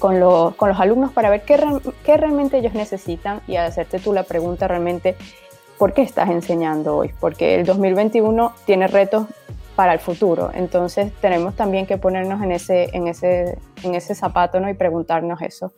[0.00, 0.18] con,
[0.56, 1.56] con los alumnos para ver qué,
[2.04, 5.14] qué realmente ellos necesitan y hacerte tú la pregunta realmente,
[5.78, 7.12] ¿por qué estás enseñando hoy?
[7.20, 9.26] Porque el 2021 tiene retos
[9.80, 10.50] para el futuro.
[10.52, 14.68] Entonces tenemos también que ponernos en ese, en ese, en ese zapato ¿no?
[14.68, 15.72] y preguntarnos eso.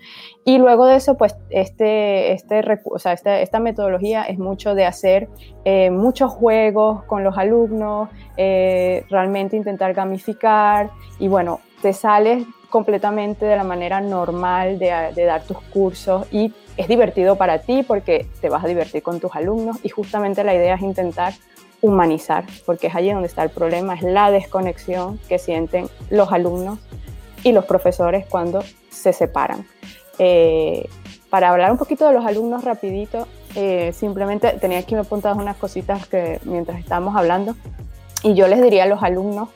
[0.45, 4.87] Y luego de eso, pues este, este, o sea, esta, esta metodología es mucho de
[4.87, 5.29] hacer
[5.65, 10.91] eh, muchos juegos con los alumnos, eh, realmente intentar gamificar
[11.21, 16.89] y bueno, te sales completamente de la manera normal de, dar tus cursos y es
[16.89, 20.75] divertido para ti porque te vas a divertir con tus alumnos y justamente la idea
[20.75, 21.35] es intentar
[21.83, 26.79] humanizar, porque es allí donde está el problema, es la desconexión que sienten los alumnos
[27.45, 29.67] y los profesores cuando se separan.
[30.19, 30.89] Eh,
[31.29, 36.07] para hablar un poquito de los alumnos rapidito, eh, simplemente tenía aquí apuntadas unas cositas
[36.07, 37.55] que mientras estábamos hablando
[38.23, 39.51] y yo les diría a los alumnos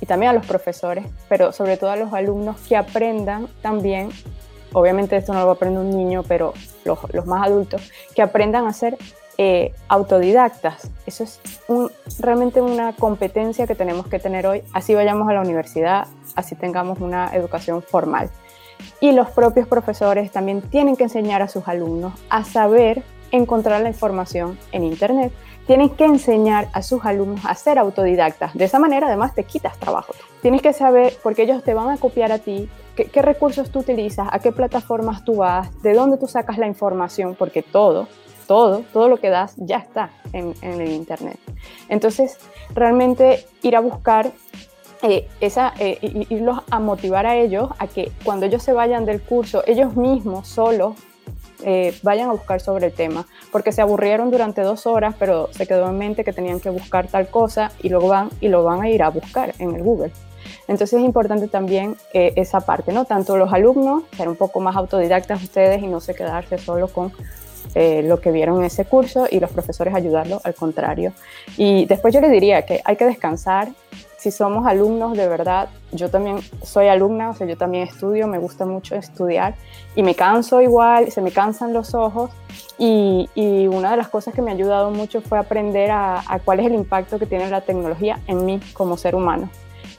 [0.00, 4.10] y también a los profesores, pero sobre todo a los alumnos que aprendan también,
[4.72, 6.54] obviamente esto no lo va a aprender un niño, pero
[6.84, 8.96] los, los más adultos, que aprendan a ser
[9.42, 10.90] eh, autodidactas.
[11.06, 11.40] Eso es
[12.18, 17.00] realmente una competencia que tenemos que tener hoy, así vayamos a la universidad, así tengamos
[17.00, 18.30] una educación formal.
[19.00, 23.88] Y los propios profesores también tienen que enseñar a sus alumnos a saber encontrar la
[23.88, 25.32] información en Internet.
[25.66, 28.54] Tienen que enseñar a sus alumnos a ser autodidactas.
[28.54, 30.14] De esa manera además te quitas trabajo.
[30.42, 33.80] Tienes que saber, porque ellos te van a copiar a ti, qué, qué recursos tú
[33.80, 38.08] utilizas, a qué plataformas tú vas, de dónde tú sacas la información, porque todo
[38.50, 41.38] todo, todo lo que das ya está en, el Internet.
[41.88, 42.36] Entonces,
[42.74, 44.32] realmente ir a buscar
[45.02, 49.22] eh, esa, eh, irlos a motivar a ellos a que cuando ellos se vayan del
[49.22, 50.96] curso, ellos mismos solos
[51.64, 55.66] eh, vayan a buscar sobre el tema, porque se aburrieron durante dos horas, pero se
[55.66, 58.82] quedó en mente que tenían que buscar tal cosa y luego van y lo van
[58.82, 60.12] a ir a buscar en el Google.
[60.68, 63.04] Entonces es importante también eh, esa parte, ¿no?
[63.04, 67.12] Tanto los alumnos, ser un poco más autodidactas ustedes y no se quedarse solo con
[67.74, 71.12] eh, lo que vieron en ese curso y los profesores ayudarlo al contrario.
[71.56, 73.68] Y después yo les diría que hay que descansar.
[74.20, 78.36] Si somos alumnos de verdad, yo también soy alumna, o sea, yo también estudio, me
[78.36, 79.54] gusta mucho estudiar
[79.96, 82.30] y me canso igual, se me cansan los ojos
[82.76, 86.60] y, y una de las cosas que me ha ayudado mucho fue aprender a, cuál
[86.60, 89.48] es el impacto que tiene la tecnología en mí como ser humano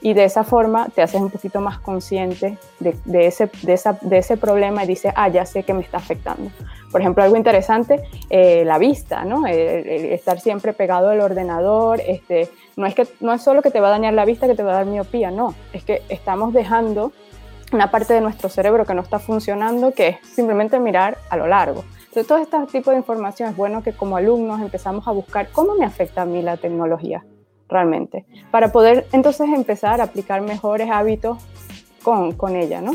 [0.00, 3.98] y de esa forma te haces un poquito más consciente de, de, ese, de, esa,
[4.02, 6.50] de ese problema y dices, ah, ya sé que me está afectando.
[6.92, 9.46] Por ejemplo, algo interesante, eh, la vista, ¿no?
[9.46, 13.88] estar siempre pegado al ordenador, este, no, es que, no es solo que te va
[13.88, 17.12] a dañar la vista, que te va a dar miopía, no, es que estamos dejando
[17.72, 21.46] una parte de nuestro cerebro que no está funcionando, que es simplemente mirar a lo
[21.46, 21.84] largo.
[22.14, 25.74] Entonces, todo este tipo de información es bueno que como alumnos empezamos a buscar cómo
[25.74, 27.24] me afecta a mí la tecnología
[27.68, 31.38] realmente, para poder entonces empezar a aplicar mejores hábitos
[32.02, 32.92] con, con ella, ¿no?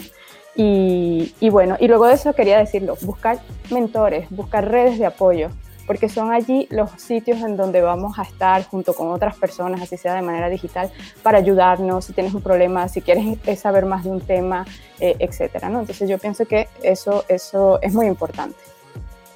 [0.55, 3.39] Y, y, bueno, y luego de eso quería decirlo, buscar
[3.71, 5.49] mentores, buscar redes de apoyo,
[5.87, 9.97] porque son allí los sitios en donde vamos a estar junto con otras personas, así
[9.97, 10.91] sea de manera digital,
[11.23, 14.65] para ayudarnos, si tienes un problema, si quieres saber más de un tema,
[14.99, 15.79] eh, etcétera, ¿no?
[15.79, 18.57] Entonces yo pienso que eso, eso es muy importante.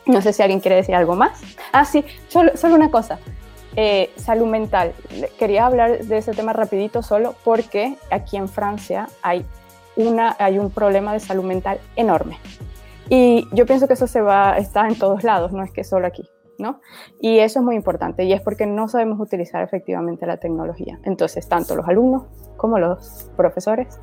[0.05, 1.41] No sé si alguien quiere decir algo más.
[1.71, 3.17] Ah, sí, solo, solo una cosa.
[3.77, 4.93] Eh, salud mental.
[5.39, 9.45] Quería hablar de ese tema rapidito solo porque aquí en Francia hay,
[9.95, 12.37] una, hay un problema de salud mental enorme.
[13.07, 16.07] Y yo pienso que eso se va, está en todos lados, no es que solo
[16.07, 16.29] aquí.
[16.61, 16.79] ¿No?
[17.19, 20.99] Y eso es muy importante y es porque no sabemos utilizar efectivamente la tecnología.
[21.03, 22.23] Entonces, tanto los alumnos
[22.57, 23.99] como los profesores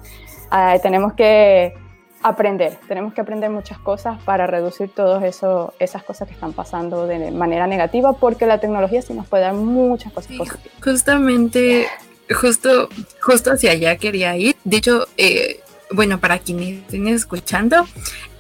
[0.51, 1.75] ah, tenemos que
[2.23, 7.31] aprender, tenemos que aprender muchas cosas para reducir todas esas cosas que están pasando de
[7.31, 10.73] manera negativa, porque la tecnología sí nos puede dar muchas cosas positivas.
[10.83, 11.87] Justamente,
[12.29, 12.89] justo,
[13.21, 14.57] justo hacia allá quería ir.
[14.65, 15.61] De hecho, eh,
[15.93, 17.87] bueno, para quienes estén escuchando,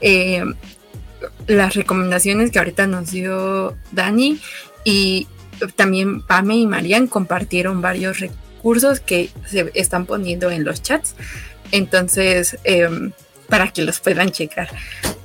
[0.00, 0.44] eh,
[1.46, 4.40] las recomendaciones que ahorita nos dio Dani
[4.84, 5.26] y
[5.76, 11.14] también Pame y Marian compartieron varios recursos que se están poniendo en los chats.
[11.72, 13.10] Entonces, eh,
[13.48, 14.68] para que los puedan checar.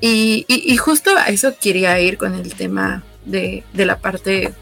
[0.01, 0.45] Y,
[0.77, 4.53] justo a eso quería ir con el tema de, la parte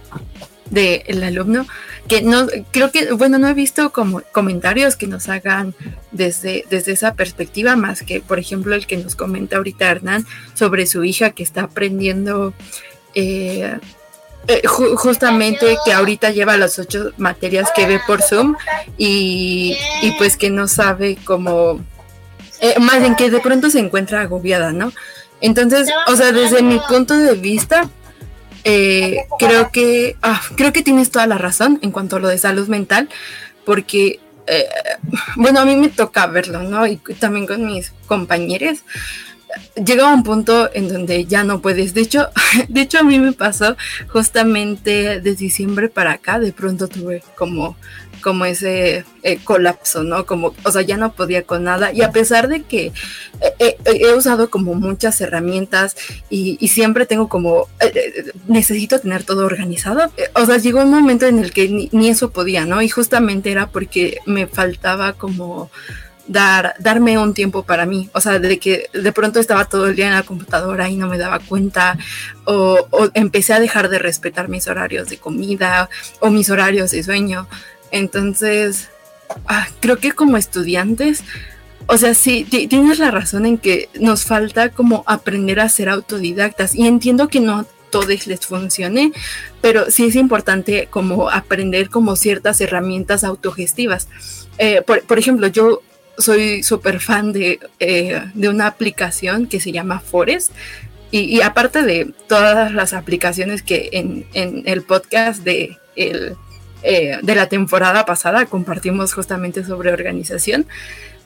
[0.71, 1.67] del alumno,
[2.07, 5.75] que no, creo que, bueno, no he visto como comentarios que nos hagan
[6.11, 10.25] desde, desde esa perspectiva, más que, por ejemplo, el que nos comenta ahorita Hernán
[10.55, 12.53] sobre su hija que está aprendiendo
[13.13, 13.77] eh,
[14.47, 18.55] eh, justamente que ahorita lleva las ocho materias que ve por Zoom
[18.97, 21.79] y, y pues que no sabe cómo
[22.59, 24.93] eh, más en que de pronto se encuentra agobiada, ¿no?
[25.41, 27.89] Entonces, o sea, desde mi punto de vista,
[28.63, 32.37] eh, creo que ah, creo que tienes toda la razón en cuanto a lo de
[32.37, 33.09] salud mental,
[33.65, 34.67] porque eh,
[35.35, 36.85] bueno, a mí me toca verlo, ¿no?
[36.87, 38.79] Y también con mis compañeros.
[39.75, 41.93] Llega un punto en donde ya no puedes.
[41.93, 42.29] De hecho,
[42.69, 43.75] de hecho a mí me pasó
[44.07, 46.39] justamente de diciembre para acá.
[46.39, 47.75] De pronto tuve como
[48.21, 50.25] como ese eh, colapso, ¿no?
[50.25, 51.91] Como, o sea, ya no podía con nada.
[51.91, 52.87] Y a pesar de que
[53.41, 55.95] eh, eh, he usado como muchas herramientas
[56.29, 57.67] y, siempre tengo como,
[58.47, 62.65] necesito tener todo organizado, o sea, llegó un momento en el que ni, eso podía,
[62.65, 62.81] ¿no?
[62.81, 65.69] Y justamente era porque me faltaba como...
[66.27, 69.97] Dar, darme un tiempo para mí, o sea, de que de pronto estaba todo el
[69.97, 71.97] día en la computadora y no me daba cuenta,
[72.45, 75.89] o, o empecé a dejar de respetar mis horarios de comida
[76.21, 77.47] o mis horarios de sueño.
[77.91, 78.89] Entonces,
[79.47, 81.23] ah, creo que como estudiantes,
[81.87, 86.75] o sea, sí, tienes la razón en que nos falta como aprender a ser autodidactas
[86.75, 89.11] y entiendo que no todos les funcione,
[89.61, 94.07] pero sí es importante como aprender como ciertas herramientas autogestivas.
[94.57, 95.81] Eh, por, ejemplo, yo
[96.17, 100.51] soy súper fan de, eh, de, una aplicación que se llama Forest.
[101.13, 106.37] Y, aparte de todas las aplicaciones que en, en el podcast de el
[106.83, 110.65] eh, de la temporada pasada, compartimos justamente sobre organización.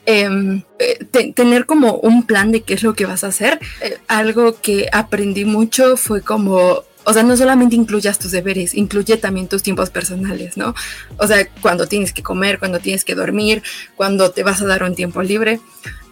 [0.08, 1.04] Em, eh,
[1.34, 3.60] tener como un plan de qué es lo que vas a hacer.
[3.82, 9.18] Eh, algo que aprendí mucho fue como, o sea, no solamente incluyas tus deberes, incluye
[9.18, 10.76] también tus tiempos personales, ¿no?
[11.18, 13.64] O sea, cuando tienes que comer, cuando tienes que dormir,
[13.96, 15.60] cuando te vas a dar un tiempo libre.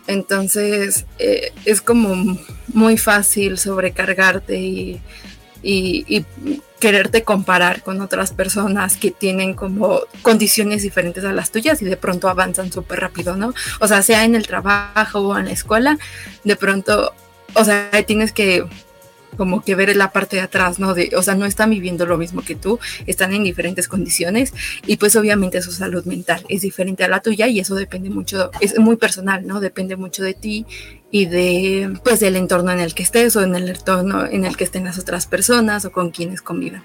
[0.08, 2.38] Entonces, es como
[2.74, 5.02] muy fácil sobrecargarte y,
[5.62, 6.26] y
[6.84, 11.96] quererte comparar con otras personas que tienen como condiciones diferentes a las tuyas y de
[11.96, 13.54] pronto avanzan súper rápido, ¿no?
[13.80, 15.98] O sea, sea en el trabajo o en la escuela,
[16.44, 17.14] de pronto,
[17.54, 18.66] o sea, tienes que
[19.38, 20.94] como que ver la parte de atrás, ¿no?
[21.16, 24.54] O sea, no están viviendo lo mismo que tú, están en diferentes condiciones
[24.86, 28.52] y pues obviamente su salud mental es diferente a la tuya y eso depende mucho,
[28.60, 29.62] es muy personal, ¿no?
[29.62, 30.66] Depende mucho de ti
[31.14, 34.58] y de, pues, del entorno en el que estés o en el entorno en el
[34.58, 36.84] que estén las otras personas o con quienes convivan.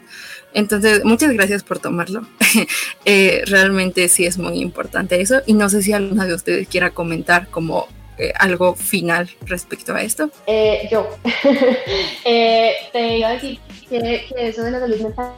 [0.53, 2.29] Entonces, muchas gracias por tomarlo.
[3.05, 6.91] Eh, realmente sí es muy importante eso y no sé si alguna de ustedes quiera
[6.91, 7.89] comentar como
[8.19, 10.31] eh, algo final respecto a esto?
[10.47, 11.09] Eh, yo.
[12.25, 15.33] te iba a decir que, eso de la salud mental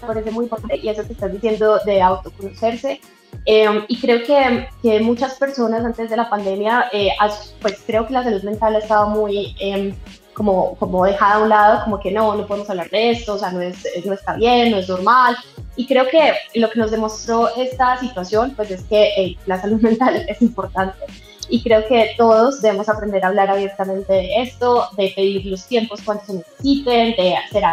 [0.00, 3.02] me parece muy importante y eso que estás diciendo de autoconocerse.
[3.46, 6.90] Eh, y creo que, que, muchas personas antes de la pandemia,
[7.62, 9.94] pues creo que la salud mental ha estado muy em,
[10.34, 13.38] como, como dejada a un lado, como que no, no podemos hablar de esto, o
[13.38, 15.36] sea, no, es, no está bien, no es normal.
[15.76, 20.24] Y creo que lo que nos demostró esta situación, pues es que la salud mental
[20.28, 20.98] es importante
[21.50, 26.00] y creo que todos debemos aprender a hablar abiertamente de esto, de pedir los tiempos
[26.02, 27.64] cuando se necesiten, de ser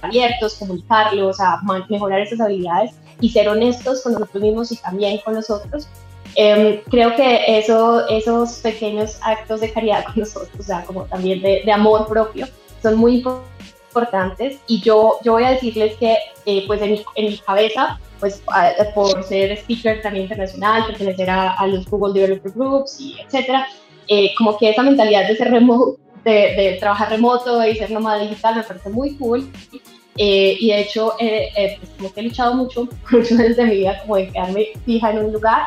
[0.00, 5.34] abiertos, comunicarlos, a mejorar esas habilidades y ser honestos con nosotros mismos y también con
[5.34, 5.88] los otros.
[6.36, 11.42] Em, creo que eso, esos pequeños actos de caridad con nosotros, o sea, como también
[11.42, 12.46] de, de amor propio,
[12.82, 16.16] son muy importantes y yo, yo voy a decirles que
[16.46, 18.42] eh, pues en mi, en mi cabeza pues
[18.94, 23.66] por ser speaker también internacional, pertenecer a, a los Google Developer Groups y etcétera,
[24.08, 28.22] eh, como que esa mentalidad de ser remoto, de, de, trabajar remoto y ser nómada
[28.22, 29.50] digital me parece muy cool.
[30.16, 34.00] Eh, y de hecho, eh, pues como que he luchado mucho, mucho desde mi vida
[34.02, 35.66] como de quedarme fija en un lugar.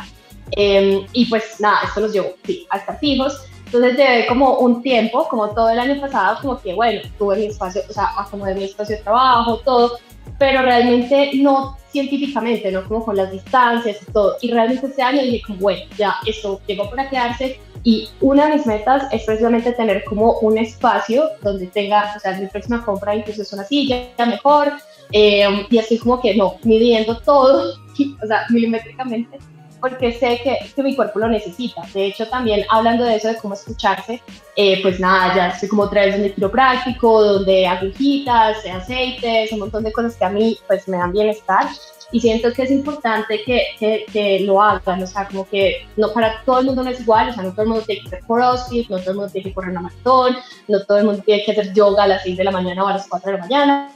[0.52, 3.46] Em, y pues nada, esto nos llevó sí, a fijos.
[3.66, 7.46] Entonces llevé como un tiempo, como todo el año pasado, como que bueno, tuve mi
[7.46, 9.98] espacio, o sea, acomodé mi espacio de trabajo, todo,
[10.38, 12.84] pero realmente no científicamente, ¿no?
[12.88, 14.38] Como con las distancias y todo.
[14.42, 18.56] Y realmente este año dije como, bueno, ya esto llegó para quedarse y una de
[18.56, 23.16] mis metas es precisamente tener como un espacio donde tenga, o sea, mi próxima compra
[23.16, 24.72] incluso es una silla mejor
[25.12, 27.74] eh, y así como que no, midiendo todo,
[28.24, 29.38] o sea, milimétricamente
[29.84, 31.82] porque sé que, que, mi cuerpo lo necesita.
[31.94, 34.22] De hecho, también hablando de eso, de cómo escucharse,
[34.56, 39.60] eh, pues nada, ya estoy como otra vez en el quiropráctico, donde agujitas, aceites, un
[39.60, 41.68] montón de cosas que a mí pues me dan bienestar.
[42.14, 46.14] Y siento que es importante que, que, que, lo hagan, o sea, como que no
[46.14, 48.08] para todo el mundo no es igual, o sea, no todo el mundo tiene que
[48.08, 50.38] hacer crossfit, no todo el mundo tiene que correr una maratón,
[50.68, 52.88] no todo el mundo tiene que hacer yoga a las 6 de la mañana o
[52.88, 53.90] a las 4 de la mañana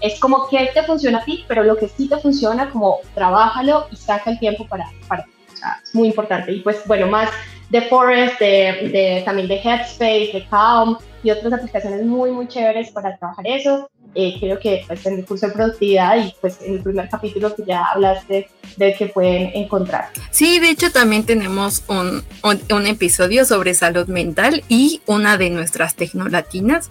[0.00, 3.86] es como que te funciona a ti, pero lo que sí te funciona, como trabájalo
[3.90, 6.52] y saca el tiempo para, para o sea, es muy importante.
[6.52, 7.30] Y pues bueno, más
[7.68, 12.90] de Forest, de, de, también de Headspace, de Calm y otras aplicaciones muy, muy chéveres
[12.90, 13.90] para trabajar eso.
[14.14, 17.54] Eh, creo que pues, en el curso de productividad y pues en el primer capítulo
[17.54, 20.08] que ya hablaste de que pueden encontrar.
[20.30, 25.50] Sí, de hecho también tenemos un, un, un episodio sobre salud mental y una de
[25.50, 26.90] nuestras tecnolatinas.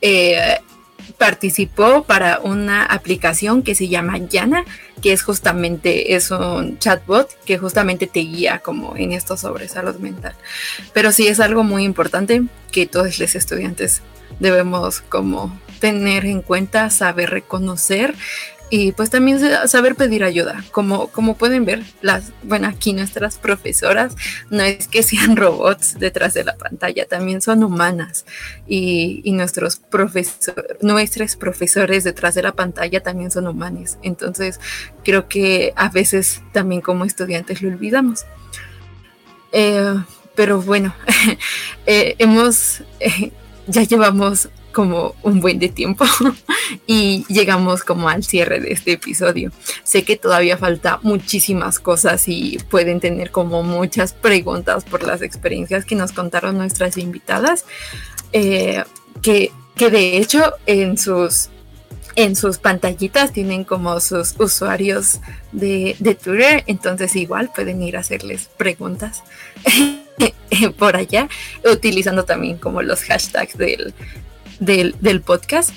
[0.00, 0.58] Eh,
[1.18, 4.64] participó para una aplicación que se llama Yana,
[5.02, 9.96] que es justamente, es un chatbot que justamente te guía como en esto sobre salud
[9.96, 10.34] mental.
[10.92, 14.02] Pero sí es algo muy importante que todos los estudiantes
[14.40, 18.14] debemos como tener en cuenta, saber reconocer
[18.68, 20.64] y pues también saber pedir ayuda.
[20.72, 24.16] Como, como pueden ver, las, bueno, aquí nuestras profesoras
[24.50, 28.26] no es que sean robots detrás de la pantalla, también son humanas.
[28.66, 33.98] Y, y nuestros profesor, nuestros profesores detrás de la pantalla también son humanos.
[34.02, 34.58] Entonces,
[35.04, 38.24] creo que a veces también como estudiantes lo olvidamos.
[39.52, 39.94] Eh,
[40.34, 40.94] pero bueno,
[41.86, 43.32] eh, hemos, eh,
[43.68, 46.04] ya llevamos como un buen de tiempo
[46.86, 49.50] y llegamos como al cierre de este episodio.
[49.84, 55.86] Sé que todavía falta muchísimas cosas y pueden tener como muchas preguntas por las experiencias
[55.86, 57.64] que nos contaron nuestras invitadas,
[58.34, 58.84] eh,
[59.22, 61.48] que, que de hecho en sus
[62.14, 65.20] en sus pantallitas tienen como sus usuarios
[65.52, 69.22] de, de, Twitter, entonces igual pueden ir a hacerles preguntas
[70.78, 71.28] por allá,
[71.70, 73.92] utilizando también como los hashtags del,
[74.60, 75.70] del, del podcast.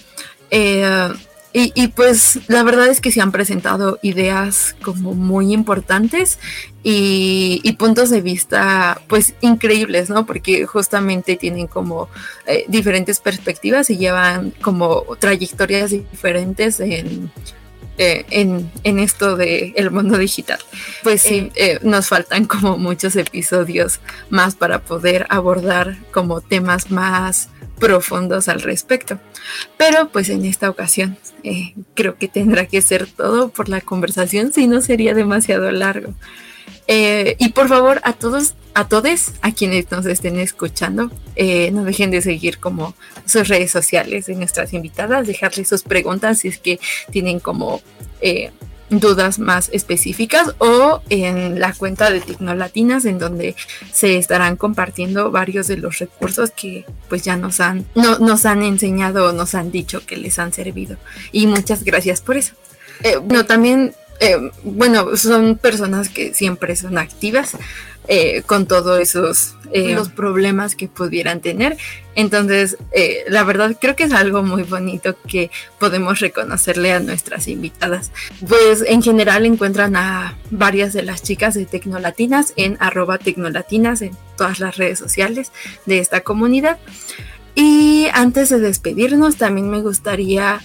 [0.51, 1.09] Eh,
[1.51, 6.37] y, pues la verdad es que se han presentado ideas como muy importantes
[6.83, 10.27] y, y puntos de vista pues increíbles, ¿no?
[10.27, 12.07] Porque justamente tienen como
[12.45, 17.31] eh, diferentes perspectivas y llevan como trayectorias diferentes en,
[18.01, 20.57] eh, en, en, esto del el mundo digital.
[21.03, 23.99] Pues sí, eh, nos faltan como muchos episodios
[24.29, 29.19] más para poder abordar como temas más profundos al respecto.
[29.77, 34.53] Pero pues en esta ocasión eh, creo que tendrá que ser todo por la conversación,
[34.53, 36.13] si no sería demasiado largo.
[36.91, 41.83] Eh, y por favor, a todos, a todos, a quienes nos estén escuchando, eh, no
[41.83, 42.95] dejen de seguir como
[43.27, 46.79] sus redes sociales de nuestras invitadas, dejarles sus preguntas si es que
[47.11, 47.83] tienen como
[48.21, 48.49] eh,
[48.89, 53.55] dudas más específicas o en la cuenta de Tecnolatinas en donde
[53.93, 58.63] se estarán compartiendo varios de los recursos que pues ya nos han, no, nos han
[58.63, 60.97] enseñado o nos han dicho que les han servido.
[61.31, 62.55] Y muchas gracias por eso.
[63.21, 67.57] bueno, también eh, bueno, son personas que siempre son activas
[68.07, 71.77] eh, con todos esos eh, los problemas que pudieran tener.
[72.15, 72.77] Entonces,
[73.27, 78.11] la verdad creo que es algo muy bonito que podemos reconocerle a nuestras invitadas.
[78.45, 84.11] Pues en general encuentran a varias de las chicas de Tecnolatinas en arroba Tecnolatinas en
[84.37, 85.51] todas las redes sociales
[85.85, 86.77] de esta comunidad.
[87.55, 90.61] Y antes de despedirnos, también me gustaría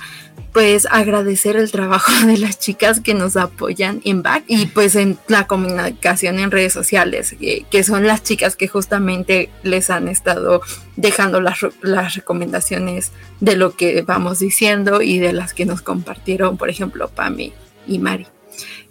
[0.55, 5.19] pues agradecer el trabajo de las chicas que nos apoyan en back y pues en
[5.27, 10.63] la comunicación en redes sociales, que, son las chicas que justamente les han estado
[10.97, 13.11] dejando las, las, recomendaciones
[13.41, 17.53] de lo que vamos diciendo y de las que nos compartieron, por ejemplo, Pami
[17.89, 18.29] y Mari.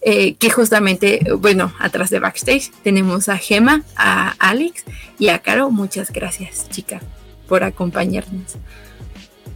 [0.02, 4.84] Eh, que justamente, bueno, atrás de backstage tenemos a Gema, a Alex
[5.18, 5.72] y a Caro.
[5.72, 7.00] Muchas gracias, chica,
[7.48, 8.58] por acompañarnos.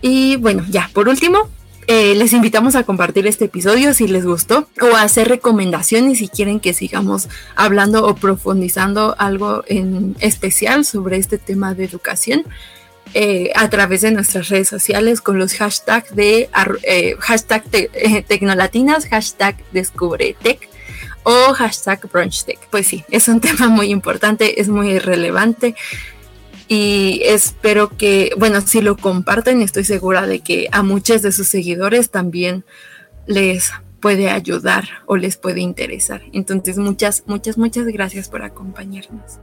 [0.01, 1.49] Y bueno, ya, por último,
[1.87, 6.27] eh, les invitamos a compartir este episodio si les gustó o a hacer recomendaciones si
[6.27, 12.43] quieren que sigamos hablando o profundizando algo en especial sobre este tema de educación.
[13.13, 16.49] Eh, a través de nuestras redes sociales con los hashtags de
[16.83, 17.63] eh, hashtag
[18.27, 20.67] tecnolatinas, hashtag descubretech
[21.23, 22.59] o hashtag brunchtech.
[22.69, 25.73] Pues sí, es un tema muy importante, es muy relevante
[26.67, 31.47] y espero que, bueno, si lo comparten, estoy segura de que a muchos de sus
[31.47, 32.65] seguidores también
[33.25, 36.21] les puede ayudar o les puede interesar.
[36.33, 39.39] Entonces, muchas, muchas, muchas gracias por acompañarnos.